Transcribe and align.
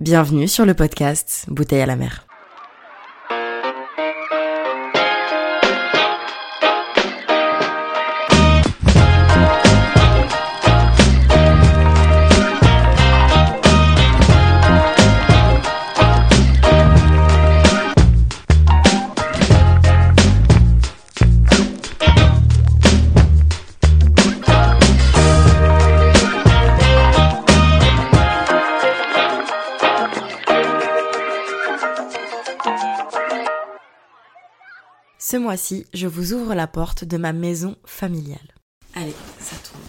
Bienvenue 0.00 0.48
sur 0.48 0.64
le 0.64 0.72
podcast 0.72 1.44
Bouteille 1.48 1.82
à 1.82 1.84
la 1.84 1.94
mer. 1.94 2.26
Ce 35.30 35.36
mois-ci, 35.36 35.86
je 35.94 36.08
vous 36.08 36.32
ouvre 36.32 36.56
la 36.56 36.66
porte 36.66 37.04
de 37.04 37.16
ma 37.16 37.32
maison 37.32 37.76
familiale. 37.84 38.52
Allez, 38.94 39.14
ça 39.38 39.54
tourne. 39.58 39.80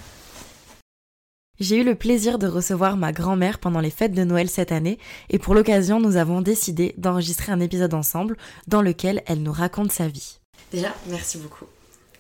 J'ai 1.59 1.78
eu 1.78 1.83
le 1.83 1.95
plaisir 1.95 2.38
de 2.38 2.45
recevoir 2.45 2.95
ma 2.95 3.11
grand-mère 3.11 3.58
pendant 3.58 3.80
les 3.80 3.89
fêtes 3.89 4.14
de 4.14 4.23
Noël 4.23 4.52
cette 4.52 4.72
année 4.72 5.00
et 5.31 5.39
pour 5.39 5.56
l'occasion, 5.56 6.00
nous 6.00 6.16
avons 6.16 6.42
décidé 6.42 6.94
d'enregistrer 7.00 7.52
un 7.52 7.59
épisode 7.59 7.95
ensemble 7.95 8.38
dans 8.67 8.83
lequel 8.83 9.23
elle 9.25 9.42
nous 9.42 9.52
raconte 9.52 9.92
sa 9.92 10.08
vie. 10.08 10.38
Déjà, 10.72 10.94
merci 11.08 11.39
beaucoup 11.39 11.66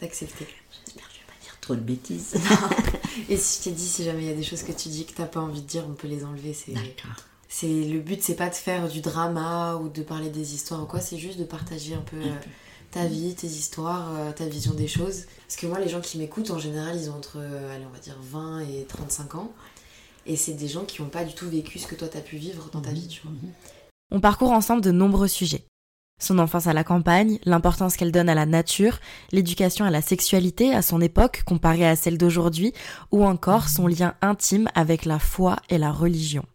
d'accepter. 0.01 0.47
J'espère 0.71 1.07
que 1.07 1.13
je 1.13 1.19
vais 1.19 1.27
pas 1.27 1.43
dire 1.43 1.57
trop 1.61 1.75
de 1.75 1.81
bêtises. 1.81 2.33
et 3.29 3.37
si 3.37 3.59
je 3.59 3.63
t'ai 3.65 3.71
dit, 3.75 3.87
si 3.87 4.03
jamais 4.03 4.23
il 4.23 4.29
y 4.29 4.33
a 4.33 4.35
des 4.35 4.41
choses 4.41 4.63
que 4.63 4.71
tu 4.71 4.89
dis 4.89 5.05
que 5.05 5.13
t'as 5.13 5.27
pas 5.27 5.41
envie 5.41 5.61
de 5.61 5.67
dire, 5.67 5.85
on 5.87 5.93
peut 5.93 6.07
les 6.07 6.25
enlever. 6.25 6.55
C'est... 6.55 6.71
D'accord. 6.71 7.23
C'est 7.47 7.83
le 7.83 7.99
but, 7.99 8.23
c'est 8.23 8.33
pas 8.33 8.49
de 8.49 8.55
faire 8.55 8.87
du 8.87 9.01
drama 9.01 9.75
ou 9.75 9.89
de 9.89 10.01
parler 10.01 10.29
des 10.29 10.55
histoires 10.55 10.81
ou 10.81 10.85
quoi, 10.87 11.01
c'est 11.01 11.19
juste 11.19 11.37
de 11.37 11.43
partager 11.43 11.93
un 11.93 12.01
peu, 12.01 12.17
Un 12.17 12.29
euh, 12.29 12.39
peu. 12.41 12.49
Ta 12.91 13.05
vie, 13.05 13.33
tes 13.35 13.47
histoires, 13.47 14.13
euh, 14.15 14.31
ta 14.31 14.45
vision 14.45 14.73
des 14.73 14.87
choses. 14.87 15.23
Parce 15.47 15.55
que 15.55 15.65
moi, 15.65 15.79
les 15.79 15.89
gens 15.89 16.01
qui 16.01 16.17
m'écoutent, 16.17 16.51
en 16.51 16.59
général, 16.59 16.97
ils 16.97 17.09
ont 17.09 17.15
entre, 17.15 17.37
euh, 17.37 17.73
allez, 17.73 17.85
on 17.85 17.93
va 17.93 17.99
dire 17.99 18.17
20 18.21 18.59
et 18.61 18.85
35 18.87 19.35
ans. 19.35 19.51
Et 20.25 20.35
c'est 20.35 20.53
des 20.53 20.67
gens 20.67 20.83
qui 20.83 21.01
n'ont 21.01 21.09
pas 21.09 21.23
du 21.23 21.33
tout 21.33 21.49
vécu 21.49 21.79
ce 21.79 21.87
que 21.87 21.95
toi 21.95 22.07
t'as 22.07 22.21
pu 22.21 22.35
vivre 22.35 22.69
dans 22.71 22.81
ta 22.81 22.91
vie, 22.91 23.07
tu 23.07 23.21
vois. 23.23 23.31
On 24.11 24.19
parcourt 24.19 24.51
ensemble 24.51 24.81
de 24.81 24.91
nombreux 24.91 25.27
sujets. 25.27 25.63
Son 26.21 26.37
enfance 26.37 26.67
à 26.67 26.73
la 26.73 26.83
campagne, 26.83 27.39
l'importance 27.45 27.97
qu'elle 27.97 28.11
donne 28.11 28.29
à 28.29 28.35
la 28.35 28.45
nature, 28.45 28.99
l'éducation 29.31 29.85
à 29.85 29.89
la 29.89 30.03
sexualité 30.03 30.75
à 30.75 30.83
son 30.83 31.01
époque 31.01 31.41
comparée 31.47 31.87
à 31.87 31.95
celle 31.95 32.19
d'aujourd'hui, 32.19 32.73
ou 33.11 33.25
encore 33.25 33.69
son 33.69 33.87
lien 33.87 34.13
intime 34.21 34.69
avec 34.75 35.05
la 35.05 35.17
foi 35.17 35.55
et 35.69 35.79
la 35.79 35.91
religion. 35.91 36.45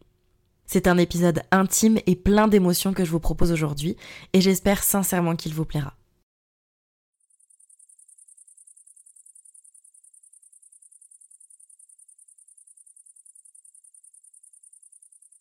C'est 0.66 0.86
un 0.86 0.98
épisode 0.98 1.42
intime 1.50 1.98
et 2.06 2.14
plein 2.14 2.46
d'émotions 2.46 2.92
que 2.92 3.04
je 3.04 3.10
vous 3.10 3.18
propose 3.18 3.50
aujourd'hui, 3.50 3.96
et 4.32 4.40
j'espère 4.40 4.84
sincèrement 4.84 5.34
qu'il 5.34 5.52
vous 5.52 5.64
plaira. 5.64 5.95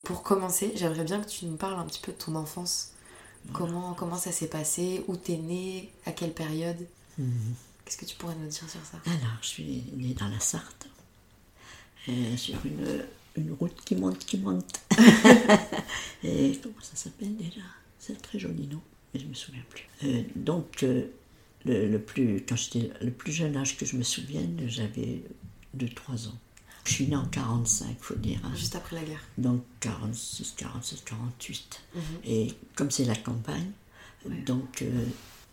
Pour 0.05 0.21
commencer, 0.21 0.71
j'aimerais 0.75 1.03
bien 1.03 1.19
que 1.19 1.27
tu 1.27 1.45
nous 1.45 1.57
parles 1.57 1.79
un 1.79 1.85
petit 1.85 1.99
peu 1.99 2.11
de 2.11 2.17
ton 2.17 2.35
enfance. 2.35 2.91
Comment, 3.53 3.93
comment 3.93 4.17
ça 4.17 4.31
s'est 4.31 4.47
passé? 4.47 5.03
Où 5.07 5.17
t'es 5.17 5.37
né? 5.37 5.91
À 6.05 6.11
quelle 6.11 6.31
période? 6.31 6.77
Mhm. 7.17 7.55
Qu'est-ce 7.83 7.97
que 7.97 8.05
tu 8.05 8.15
pourrais 8.15 8.35
nous 8.35 8.47
dire 8.47 8.69
sur 8.69 8.79
ça? 8.83 8.99
Alors, 9.05 9.37
je 9.41 9.47
suis 9.47 9.83
née 9.95 10.13
dans 10.13 10.27
la 10.27 10.39
Sarthe, 10.39 10.87
euh, 12.09 12.37
sur 12.37 12.55
une, 12.65 13.03
une 13.35 13.53
route 13.53 13.75
qui 13.83 13.95
monte, 13.95 14.19
qui 14.19 14.37
monte. 14.37 14.81
Et 16.23 16.59
comment 16.61 16.81
ça 16.81 16.95
s'appelle 16.95 17.35
déjà? 17.35 17.61
C'est 17.99 18.19
très 18.21 18.39
joli 18.39 18.67
nom, 18.67 18.81
mais 19.13 19.19
je 19.19 19.25
ne 19.25 19.29
me 19.29 19.35
souviens 19.35 19.63
plus. 19.69 19.87
Euh, 20.03 20.23
donc, 20.35 20.83
euh, 20.83 21.05
le, 21.65 21.87
le 21.87 21.99
plus, 21.99 22.43
quand 22.47 22.55
j'étais 22.55 22.91
le 23.01 23.11
plus 23.11 23.31
jeune 23.31 23.55
âge 23.57 23.77
que 23.77 23.85
je 23.85 23.95
me 23.95 24.03
souvienne, 24.03 24.63
j'avais 24.67 25.23
2-3 25.77 26.27
ans. 26.29 26.37
Je 26.85 26.93
suis 26.93 27.07
née 27.07 27.15
en 27.15 27.25
45, 27.25 27.97
faut 27.99 28.15
dire. 28.15 28.39
hein. 28.43 28.51
Juste 28.55 28.75
après 28.75 28.95
la 28.95 29.03
guerre. 29.03 29.21
Donc 29.37 29.63
46, 29.79 30.53
47, 30.57 31.03
48. 31.03 31.81
Mhm. 31.95 32.01
Et 32.25 32.53
comme 32.75 32.91
c'est 32.91 33.05
la 33.05 33.15
campagne, 33.15 33.71
donc 34.45 34.81
euh, 34.81 35.05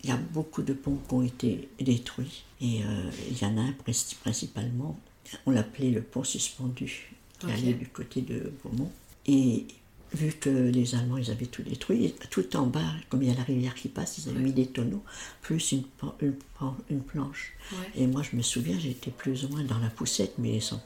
il 0.04 0.10
y 0.10 0.12
a 0.12 0.16
beaucoup 0.16 0.62
de 0.62 0.72
ponts 0.75 0.98
qui 1.09 1.15
ont 1.15 1.22
été 1.22 1.69
détruits. 1.81 2.44
Et 2.60 2.82
euh, 2.84 3.10
il 3.31 3.41
y 3.41 3.44
en 3.47 3.56
a 3.56 3.62
un 3.62 3.72
princi- 3.72 4.15
principalement, 4.16 4.98
on 5.47 5.50
l'appelait 5.53 5.91
le 5.91 6.03
pont 6.03 6.22
suspendu, 6.25 7.12
qui 7.38 7.47
allait 7.50 7.72
du 7.75 7.88
côté 7.88 8.20
de 8.20 8.53
Beaumont. 8.62 8.91
Et 9.26 9.66
vu 10.14 10.32
que 10.34 10.50
les 10.50 10.94
Allemands, 10.94 11.16
ils 11.16 11.31
avaient 11.31 11.47
tout 11.47 11.62
détruit, 11.62 12.14
tout 12.31 12.56
en 12.56 12.66
bas, 12.66 12.93
comme 13.09 13.22
il 13.22 13.28
y 13.31 13.32
a 13.32 13.34
la 13.37 13.43
rivière 13.44 13.75
qui 13.75 13.88
passe, 13.88 14.19
ils 14.19 14.28
avaient 14.28 14.38
mis 14.41 14.53
des 14.53 14.66
tonneaux, 14.66 15.03
plus 15.41 15.72
une, 15.72 15.84
planche. 17.06 17.53
Et 17.94 18.06
moi, 18.06 18.22
je 18.22 18.37
me 18.37 18.43
souviens, 18.43 18.78
j'étais 18.78 19.10
plus 19.10 19.44
ou 19.44 19.49
moins 19.49 19.64
dans 19.64 19.78
la 19.78 19.88
poussette, 19.88 20.34
mais 20.38 20.60
sans. 20.60 20.82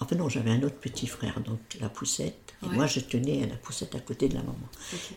Enfin, 0.00 0.16
non, 0.16 0.28
j'avais 0.28 0.50
un 0.50 0.62
autre 0.62 0.76
petit 0.76 1.06
frère, 1.06 1.40
donc 1.40 1.58
la 1.80 1.88
poussette. 1.88 2.34
Et 2.62 2.66
Ouais. 2.66 2.74
moi, 2.74 2.86
je 2.86 3.00
tenais 3.00 3.42
à 3.42 3.46
la 3.46 3.54
poussette 3.56 3.94
à 3.94 4.00
côté 4.00 4.28
de 4.28 4.34
la 4.34 4.40
maman. 4.40 4.56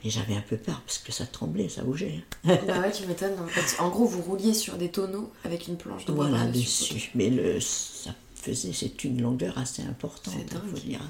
Et 0.06 0.10
j'avais 0.10 0.36
un 0.36 0.42
peu 0.42 0.56
peur 0.58 0.82
parce 0.86 0.98
que 1.00 1.12
ça 1.12 1.26
tremblait, 1.26 1.68
ça 1.70 1.82
bougeait. 1.84 2.24
hein. 2.46 2.58
Bah 2.68 2.80
ouais, 2.80 2.92
tu 2.92 3.06
m'étonnes. 3.06 3.38
En, 3.40 3.48
fait, 3.48 3.82
en 3.82 3.90
gros, 3.90 4.06
vous 4.06 4.22
rouliez 4.22 4.54
sur 4.54 4.76
des 4.78 4.90
tonneaux 4.90 5.32
avec 5.44 5.68
une 5.68 5.76
planche 5.78 6.06
de 6.06 6.14
voilà, 6.14 6.46
dessus. 6.48 7.12
Mais 7.16 7.30
le, 7.30 7.60
ça 7.60 8.14
faisait, 8.36 8.72
c'est 8.74 9.04
une 9.04 9.22
longueur 9.22 9.58
assez 9.58 9.82
importante, 9.84 10.36
il 10.38 10.58
faut 10.58 10.66
dingue. 10.76 10.84
dire. 10.86 11.02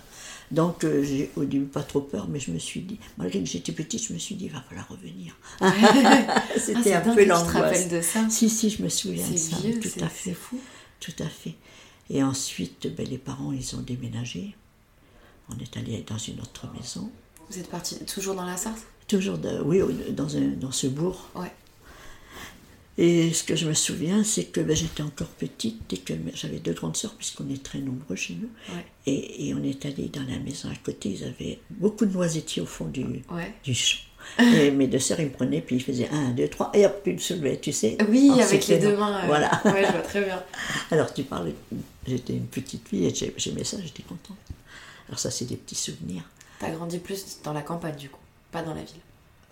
Donc, 0.51 0.83
euh, 0.83 1.03
j'ai 1.03 1.31
au 1.35 1.45
début 1.45 1.66
pas 1.66 1.81
trop 1.83 2.01
peur, 2.01 2.28
mais 2.28 2.39
je 2.39 2.51
me 2.51 2.59
suis 2.59 2.81
dit, 2.81 3.00
malgré 3.17 3.39
que 3.39 3.45
j'étais 3.50 3.72
petite, 3.72 4.03
je 4.07 4.13
me 4.13 4.19
suis 4.19 4.35
dit, 4.35 4.50
va 4.50 4.62
falloir 4.62 4.88
revenir. 4.89 5.35
Ah, 5.62 6.41
C'était 6.57 6.94
un 6.94 7.01
peu 7.01 7.13
que 7.16 7.19
tu 7.22 7.25
te 7.25 7.29
l'angoisse. 7.29 7.53
rappelles 7.53 7.89
de 7.89 8.01
ça. 8.01 8.28
Si, 8.29 8.50
si, 8.50 8.69
je 8.69 8.81
me 8.83 8.89
souviens 8.89 9.28
de 9.29 9.38
ça, 9.38 9.56
vieux, 9.57 9.79
tout 9.79 10.03
à 10.03 10.09
fait. 10.09 10.33
fou. 10.33 10.59
Tout 11.00 11.13
à 11.19 11.28
fait. 11.28 11.56
Et 12.09 12.22
ensuite, 12.24 12.94
ben, 12.95 13.07
les 13.07 13.18
parents, 13.18 13.51
ils 13.51 13.75
ont 13.75 13.81
déménagé. 13.81 14.56
On 15.50 15.57
est 15.60 15.77
allé 15.77 16.04
dans 16.07 16.18
une 16.18 16.39
autre 16.42 16.68
maison. 16.77 17.12
Vous 17.50 17.57
êtes 17.60 17.69
parti 17.69 17.98
toujours 18.06 18.36
dans 18.36 18.45
la 18.45 18.57
Sarthe? 18.57 18.83
Toujours, 19.07 19.38
de- 19.38 19.62
oui, 19.63 19.80
dans, 20.12 20.36
un- 20.38 20.48
dans 20.60 20.72
ce 20.72 20.88
bourg. 20.88 21.30
Ouais. 21.36 21.51
Et 22.98 23.33
ce 23.33 23.44
que 23.44 23.56
je 23.56 23.68
me 23.68 23.74
souviens, 23.74 24.24
c'est 24.24 24.45
que 24.45 24.62
ben, 24.62 24.75
j'étais 24.75 25.01
encore 25.01 25.27
petite 25.30 25.92
et 25.92 25.98
que 25.98 26.13
j'avais 26.36 26.60
deux 26.60 26.74
grandes 26.74 26.95
sœurs, 26.95 27.16
puisqu'on 27.16 27.50
est 27.50 27.62
très 27.63 27.80
nombreux 27.80 28.16
chez 28.16 28.36
nous. 28.36 28.50
Ouais. 28.75 28.86
Et, 29.07 29.48
et 29.48 29.54
on 29.56 29.63
est 29.63 29.83
allé 29.86 30.10
dans 30.10 30.24
la 30.30 30.38
maison 30.39 30.69
à 30.69 30.75
côté, 30.75 31.10
ils 31.10 31.24
avaient 31.24 31.60
beaucoup 31.72 32.06
de 32.06 32.12
noisettiers 32.13 32.62
au 32.62 32.68
fond 32.68 32.86
du, 32.86 33.04
Ouais. 33.31 33.54
du 33.63 33.74
champ. 33.74 33.98
Et 34.40 34.72
mes 34.72 34.88
deux 34.88 35.00
sœurs, 35.00 35.20
ils 35.20 35.25
me 35.28 35.31
prenaient, 35.31 35.62
puis 35.62 35.75
ils 35.78 35.84
faisaient 35.84 36.10
un, 36.12 36.30
deux, 36.31 36.48
trois, 36.48 36.72
et 36.74 36.86
hop, 36.86 37.02
ils 37.06 37.14
me 37.14 37.18
soulevaient, 37.20 37.60
tu 37.60 37.72
sais. 37.72 37.98
Oui, 38.10 38.31
avec 38.42 38.68
les 38.68 38.80
deux 38.80 38.96
mains. 38.98 39.24
euh, 39.24 39.28
Voilà. 39.28 39.50
Ouais, 39.66 39.84
je 39.86 39.92
vois 39.92 40.02
très 40.02 40.22
bien. 40.24 40.42
Alors 40.92 41.14
tu 41.14 41.24
parles, 41.24 41.52
j'étais 42.08 42.34
une 42.34 42.48
petite 42.48 42.88
fille 42.88 43.06
et 43.06 43.14
j'ai- 43.14 43.34
j'aimais 43.38 43.64
ça, 43.64 43.78
j'étais 43.84 44.04
contente. 44.04 44.38
Alors 45.08 45.20
ça, 45.20 45.30
c'est 45.31 45.46
des 45.46 45.58
petits 45.58 45.75
souvenirs. 45.75 46.24
T'as 46.60 46.72
grandi 46.72 47.00
plus 47.00 47.40
dans 47.44 47.54
la 47.54 47.62
campagne, 47.62 47.96
du 47.96 48.10
coup, 48.10 48.20
pas 48.52 48.62
dans 48.64 48.74
la 48.74 48.81
ville. 48.84 49.02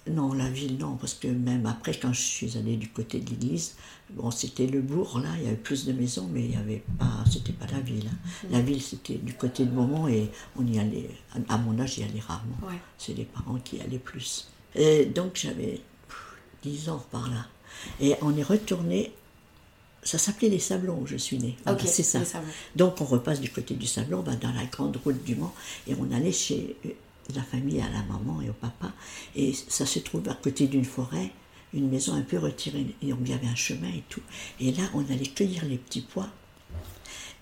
Non, 0.10 0.34
la 0.34 0.50
ville, 0.50 0.78
non, 0.80 0.96
parce 0.96 1.14
que 1.14 1.28
même 1.28 1.68
après, 1.68 1.94
quand 1.94 2.12
je 2.12 2.22
suis 2.22 2.58
allée 2.58 2.76
du 2.76 2.88
côté 2.90 3.20
de 3.20 3.30
l'église, 3.30 3.76
bon, 4.10 4.32
c'était 4.32 4.66
le 4.66 4.82
bourg, 4.82 5.20
là, 5.20 5.30
il 5.38 5.44
y 5.44 5.48
avait 5.48 5.56
plus 5.56 5.86
de 5.86 5.94
maisons, 5.94 6.28
mais 6.34 6.42
il 6.42 6.50
n'y 6.50 6.56
avait 6.56 6.82
pas, 6.98 7.24
c'était 7.32 7.52
pas 7.54 7.68
la 7.72 7.80
ville. 7.82 8.10
hein. 8.12 8.48
La 8.50 8.62
ville, 8.62 8.82
c'était 8.82 9.14
du 9.22 9.36
côté 9.36 9.64
de 9.64 9.70
Beaumont 9.70 10.08
et 10.08 10.32
on 10.60 10.66
y 10.66 10.80
allait, 10.80 11.08
à 11.50 11.58
mon 11.60 11.80
âge, 11.80 11.96
j'y 11.96 12.04
allais 12.04 12.20
rarement. 12.20 12.58
Ouais. 12.64 12.74
C'est 12.98 13.14
les 13.16 13.26
parents 13.26 13.60
qui 13.64 13.78
y 13.78 13.82
allaient 13.82 14.00
plus. 14.00 14.48
Et 14.76 15.06
donc, 15.06 15.32
j'avais 15.36 15.82
pff, 16.08 16.38
10 16.64 16.90
ans 16.90 17.06
par 17.12 17.30
là. 17.30 17.48
Et 18.00 18.16
on 18.22 18.36
est 18.38 18.44
retourné, 18.44 19.12
ça 20.04 20.18
s'appelait 20.18 20.50
les 20.50 20.60
Sablons 20.60 21.00
où 21.02 21.08
je 21.08 21.18
suis 21.18 21.38
née. 21.38 21.58
C'est 21.86 22.04
ça. 22.04 22.20
Donc, 22.76 23.02
on 23.02 23.06
repasse 23.06 23.42
du 23.42 23.50
côté 23.50 23.76
du 23.76 23.88
Sablon, 23.88 24.22
ben, 24.22 24.36
dans 24.36 24.52
la 24.54 24.66
grande 24.66 24.98
route 25.04 25.24
du 25.24 25.36
Mans, 25.36 25.54
et 25.88 25.96
on 26.00 26.12
allait 26.12 26.32
chez 26.32 26.76
euh, 26.86 26.90
la 27.36 27.44
famille, 27.44 27.82
à 27.82 27.90
la 27.90 28.04
maman 28.04 28.42
et 28.42 28.50
au 28.50 28.54
papa, 28.54 28.92
et 29.36 29.54
ça 29.54 29.86
se 29.86 30.00
trouve 30.00 30.28
à 30.30 30.34
côté 30.34 30.68
d'une 30.68 30.86
forêt, 30.86 31.32
une 31.74 31.90
maison 31.90 32.14
un 32.14 32.22
peu 32.22 32.38
retirée, 32.38 32.88
et 33.02 33.08
donc 33.08 33.20
il 33.26 33.32
y 33.32 33.34
avait 33.34 33.48
un 33.48 33.56
chemin 33.56 33.90
et 33.90 34.04
tout. 34.10 34.22
Et 34.60 34.72
là, 34.74 34.84
on 34.94 35.00
allait 35.06 35.28
cueillir 35.28 35.66
les 35.66 35.78
petits 35.78 36.02
pois, 36.02 36.30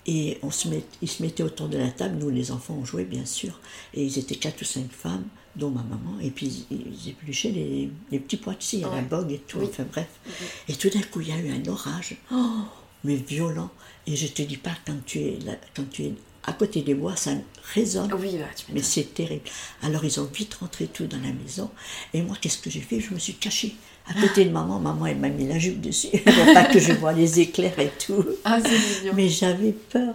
et 0.06 0.38
on 0.42 0.50
se 0.50 0.68
met, 0.68 0.84
ils 1.02 1.08
se 1.08 1.22
mettaient 1.22 1.42
autour 1.42 1.68
de 1.68 1.78
la 1.78 1.90
table, 1.90 2.16
nous 2.18 2.30
les 2.30 2.50
enfants, 2.50 2.78
on 2.80 2.84
jouait 2.84 3.04
bien 3.04 3.24
sûr, 3.24 3.58
et 3.94 4.04
ils 4.04 4.18
étaient 4.18 4.36
quatre 4.36 4.62
ou 4.62 4.64
cinq 4.64 4.90
femmes, 4.90 5.26
dont 5.56 5.70
ma 5.70 5.82
maman, 5.82 6.18
et 6.20 6.30
puis 6.30 6.66
ils, 6.70 7.08
épluchaient 7.10 7.50
les, 7.50 7.90
les 8.10 8.18
petits 8.20 8.36
pois 8.36 8.54
de 8.54 8.62
scie 8.62 8.84
à 8.84 8.94
la 8.94 9.02
bogue 9.02 9.32
et 9.32 9.38
tout, 9.38 9.58
Oui. 9.58 9.66
enfin 9.68 9.84
bref. 9.90 10.08
Et 10.68 10.74
tout 10.74 10.88
d'un 10.90 11.02
coup, 11.02 11.20
il 11.20 11.28
y 11.28 11.32
a 11.32 11.38
eu 11.38 11.50
un 11.50 11.66
orage, 11.68 12.16
oh, 12.32 12.60
mais 13.04 13.16
violent, 13.16 13.70
et 14.06 14.14
je 14.16 14.28
te 14.28 14.42
dis 14.42 14.56
pas, 14.56 14.72
quand 14.86 15.04
tu 15.04 15.18
es, 15.20 15.38
là- 15.44 15.58
quand 15.74 15.88
tu 15.90 16.04
es 16.04 16.14
à 16.50 16.52
côté 16.52 16.82
des 16.82 16.94
bois, 16.94 17.14
ça 17.14 17.30
résonne. 17.74 18.12
Oui, 18.14 18.36
bah, 18.36 18.44
Mais 18.72 18.82
c'est 18.82 19.14
terrible. 19.14 19.44
Alors 19.82 20.04
ils 20.04 20.18
ont 20.18 20.28
vite 20.34 20.54
rentré 20.54 20.88
tout 20.88 21.06
dans 21.06 21.20
la 21.20 21.32
maison. 21.32 21.70
Et 22.12 22.22
moi, 22.22 22.36
qu'est-ce 22.40 22.58
que 22.58 22.68
j'ai 22.70 22.80
fait? 22.80 22.98
Je 22.98 23.14
me 23.14 23.20
suis 23.20 23.34
cachée 23.34 23.76
à 24.08 24.20
côté 24.20 24.44
de 24.44 24.50
maman. 24.50 24.80
Maman, 24.80 25.06
elle 25.06 25.18
m'a 25.18 25.28
mis 25.28 25.46
la 25.46 25.58
jupe 25.58 25.80
dessus. 25.80 26.08
Ne 26.26 26.54
pas 26.54 26.64
que 26.64 26.80
je 26.80 26.92
vois 26.92 27.12
les 27.12 27.38
éclairs 27.38 27.78
et 27.78 27.92
tout. 28.04 28.24
Ah, 28.44 28.58
c'est 28.60 29.00
mignon. 29.00 29.12
Mais 29.14 29.28
j'avais 29.28 29.72
peur. 29.72 30.14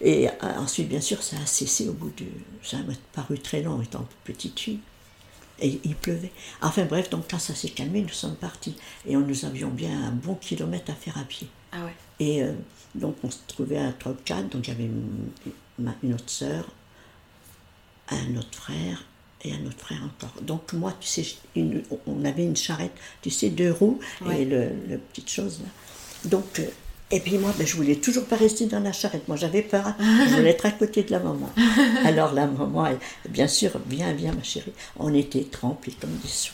Et 0.00 0.28
euh, 0.28 0.32
ensuite, 0.58 0.88
bien 0.88 1.00
sûr, 1.00 1.20
ça 1.22 1.36
a 1.42 1.46
cessé 1.46 1.88
au 1.88 1.92
bout 1.92 2.12
de... 2.16 2.26
Ça 2.62 2.78
m'a 2.78 2.92
paru 3.12 3.38
très 3.38 3.62
long 3.62 3.82
étant 3.82 4.06
petite 4.24 4.58
fille. 4.60 4.78
Et 5.60 5.80
il 5.84 5.96
pleuvait. 5.96 6.32
Enfin 6.60 6.84
bref, 6.84 7.10
donc 7.10 7.24
quand 7.30 7.38
ça 7.38 7.54
s'est 7.54 7.70
calmé, 7.70 8.02
nous 8.02 8.08
sommes 8.08 8.36
partis. 8.36 8.76
Et 9.06 9.16
on, 9.16 9.20
nous 9.20 9.44
avions 9.44 9.68
bien 9.68 10.08
un 10.08 10.12
bon 10.12 10.34
kilomètre 10.36 10.92
à 10.92 10.94
faire 10.94 11.18
à 11.18 11.24
pied. 11.24 11.48
Ah 11.72 11.84
ouais. 11.84 11.94
Et 12.20 12.42
euh, 12.42 12.52
donc 12.94 13.16
on 13.22 13.30
se 13.30 13.38
trouvait 13.46 13.78
à 13.78 13.92
quatre, 14.24 14.48
donc 14.48 14.64
j'avais 14.64 14.84
une, 14.84 15.30
ma- 15.78 15.94
une 16.02 16.14
autre 16.14 16.28
sœur, 16.30 16.66
un 18.10 18.36
autre 18.36 18.48
frère 18.54 19.04
et 19.44 19.52
un 19.52 19.66
autre 19.66 19.78
frère 19.78 20.00
encore. 20.04 20.34
Donc 20.42 20.72
moi, 20.72 20.94
tu 21.00 21.08
sais, 21.08 21.26
une- 21.56 21.82
on 22.06 22.24
avait 22.24 22.44
une 22.44 22.56
charrette, 22.56 22.92
tu 23.22 23.30
sais, 23.30 23.48
deux 23.50 23.72
roues 23.72 23.98
Ouais. 24.20 24.42
et 24.42 24.44
le, 24.44 24.68
le 24.88 24.98
petite 24.98 25.30
chose 25.30 25.60
là. 25.60 25.68
Donc, 26.30 26.60
euh, 26.60 26.64
et 27.10 27.20
puis 27.20 27.36
moi, 27.38 27.52
ben, 27.58 27.66
je 27.66 27.76
voulais 27.76 27.96
toujours 27.96 28.24
pas 28.26 28.36
rester 28.36 28.66
dans 28.66 28.80
la 28.80 28.92
charrette. 28.92 29.26
Moi, 29.28 29.36
j'avais 29.36 29.62
peur. 29.62 29.86
hein. 29.86 29.96
Je 30.30 30.34
voulais 30.36 30.50
être 30.50 30.64
à 30.64 30.70
côté 30.70 31.02
de 31.02 31.10
la 31.10 31.18
maman. 31.18 31.50
Alors 32.04 32.32
la 32.32 32.46
maman, 32.46 32.86
elle, 32.86 32.98
bien 33.28 33.48
sûr, 33.48 33.70
viens, 33.86 34.12
viens, 34.14 34.32
ma 34.32 34.42
chérie. 34.42 34.72
On 34.98 35.12
était 35.12 35.44
trempés 35.44 35.92
comme 36.00 36.16
des 36.22 36.28
sous. 36.28 36.52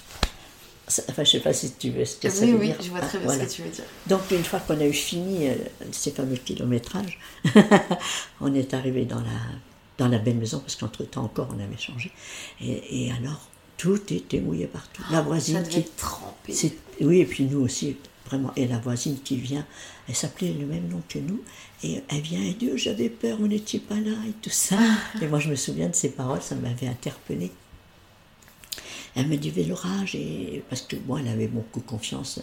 Ça- 0.89 1.03
Enfin, 1.11 1.23
je 1.25 1.31
sais 1.33 1.41
pas 1.41 1.53
si 1.53 1.73
tu 1.73 1.91
veux 1.91 2.05
ce 2.05 2.17
que 2.17 2.31
ça 2.31 2.45
Oui, 2.45 2.53
veut 2.53 2.59
oui, 2.59 2.67
dire. 2.69 2.77
je 2.81 2.89
vois 2.91 3.01
Ah, 3.03 3.07
très 3.07 3.19
bien 3.19 3.27
voilà. 3.27 3.45
ce 3.45 3.49
que 3.51 3.55
tu 3.57 3.63
veux 3.63 3.71
dire. 3.71 3.85
Donc 4.07 4.23
une 4.31 4.45
fois 4.45 4.61
qu'on 4.61 4.81
a 4.81 4.87
eu 4.87 4.93
fini 4.93 5.49
euh, 5.49 5.55
ces 5.93 6.11
fameux 6.13 6.37
kilométrages, 6.37 7.19
on 8.41 8.55
est 8.55 8.73
arrivé 8.75 9.05
dans 9.05 9.21
la, 9.21 9.39
dans 9.99 10.09
la 10.09 10.19
belle 10.19 10.37
maison, 10.37 10.61
parce 10.61 10.77
qu'entre-temps 10.77 11.25
encore 11.25 11.49
on 11.57 11.63
avait 11.63 11.77
changé. 11.79 12.11
Et, 12.61 13.07
et 13.07 13.13
alors, 13.13 13.49
tout 13.77 14.01
était 14.13 14.41
mouillé 14.41 14.67
partout. 14.67 15.03
La 15.11 15.19
Ça 15.19 15.23
voisine 15.23 15.63
devait 15.63 15.83
qui... 15.83 15.91
trempé. 15.97 16.55
Oui, 17.01 17.21
et 17.21 17.27
puis 17.27 17.45
nous 17.45 17.61
aussi, 17.61 17.97
vraiment. 18.27 18.51
Et 18.57 18.67
la 18.67 18.79
voisine 18.79 19.19
qui 19.23 19.37
vient, 19.37 19.65
elle 20.09 20.17
s'appelait 20.17 20.53
le 20.53 20.67
même 20.67 20.89
nom 20.89 21.03
que 21.09 21.19
nous. 21.19 21.41
Et 21.85 22.03
elle 22.09 22.21
vient, 22.23 22.43
et 22.43 22.55
Dieu, 22.55 22.77
j'avais 22.77 23.09
peur, 23.09 23.37
vous 23.39 23.47
n'étiez 23.47 23.79
pas 23.79 23.95
là, 23.95 24.11
et 24.29 24.33
tout 24.43 24.51
ça. 24.51 24.77
Et 25.23 25.27
moi, 25.29 25.39
je 25.39 25.49
me 25.51 25.55
souviens 25.55 25.89
de 25.89 25.95
ces 25.95 26.09
paroles, 26.09 26.43
ça 26.43 26.57
m'avait 26.57 26.89
interpellée. 26.89 27.53
Elle 29.19 29.27
me 29.29 29.37
dit, 29.37 29.51
l'orage, 29.65 30.15
et 30.15 30.63
parce 30.71 30.83
que 30.83 30.97
moi, 31.07 31.19
elle 31.21 31.29
avait 31.29 31.49
beaucoup 31.49 31.81
confiance 31.81 32.41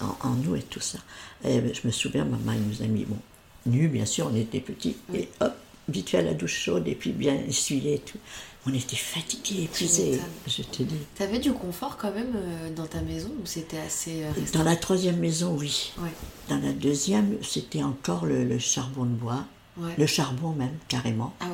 en, 0.00 0.16
en 0.28 0.30
nous 0.34 0.54
et 0.56 0.62
tout 0.62 0.80
ça. 0.80 0.98
Et 1.44 1.60
je 1.74 1.86
me 1.86 1.90
souviens, 1.92 2.24
maman, 2.24 2.52
elle 2.52 2.62
nous 2.62 2.82
a 2.82 2.86
mis, 2.86 3.04
bon, 3.04 3.18
nus, 3.66 3.88
bien 3.88 4.06
sûr, 4.06 4.30
on 4.32 4.36
était 4.36 4.60
petits, 4.60 4.96
et 5.12 5.28
hop, 5.40 5.52
vite 5.88 6.10
fait 6.10 6.18
à 6.18 6.22
la 6.22 6.34
douche 6.34 6.56
chaude, 6.56 6.86
et 6.88 6.94
puis 6.94 7.10
bien 7.10 7.34
essuyé 7.48 7.94
et 7.94 7.98
tout. 7.98 8.18
On 8.66 8.72
était 8.72 8.96
fatigués, 8.96 9.64
épuisés, 9.64 10.18
je 10.46 10.62
te 10.62 10.82
dis. 10.84 10.94
T'avais 11.16 11.38
du 11.38 11.52
confort 11.52 11.98
quand 11.98 12.14
même 12.14 12.32
euh, 12.34 12.70
dans 12.74 12.86
ta 12.86 13.02
maison 13.02 13.28
ou 13.42 13.44
c'était 13.44 13.76
assez 13.76 14.22
euh, 14.22 14.30
restreint 14.34 14.60
Dans 14.60 14.64
la 14.64 14.76
troisième 14.76 15.18
maison, 15.18 15.54
oui. 15.58 15.92
Ouais. 15.98 16.08
Dans 16.48 16.56
la 16.58 16.72
deuxième, 16.72 17.36
c'était 17.42 17.82
encore 17.82 18.24
le, 18.24 18.44
le 18.44 18.58
charbon 18.58 19.04
de 19.04 19.10
bois, 19.10 19.44
Ouais. 19.76 19.92
le 19.98 20.06
charbon 20.06 20.52
même, 20.52 20.72
carrément. 20.88 21.34
Ah. 21.40 21.46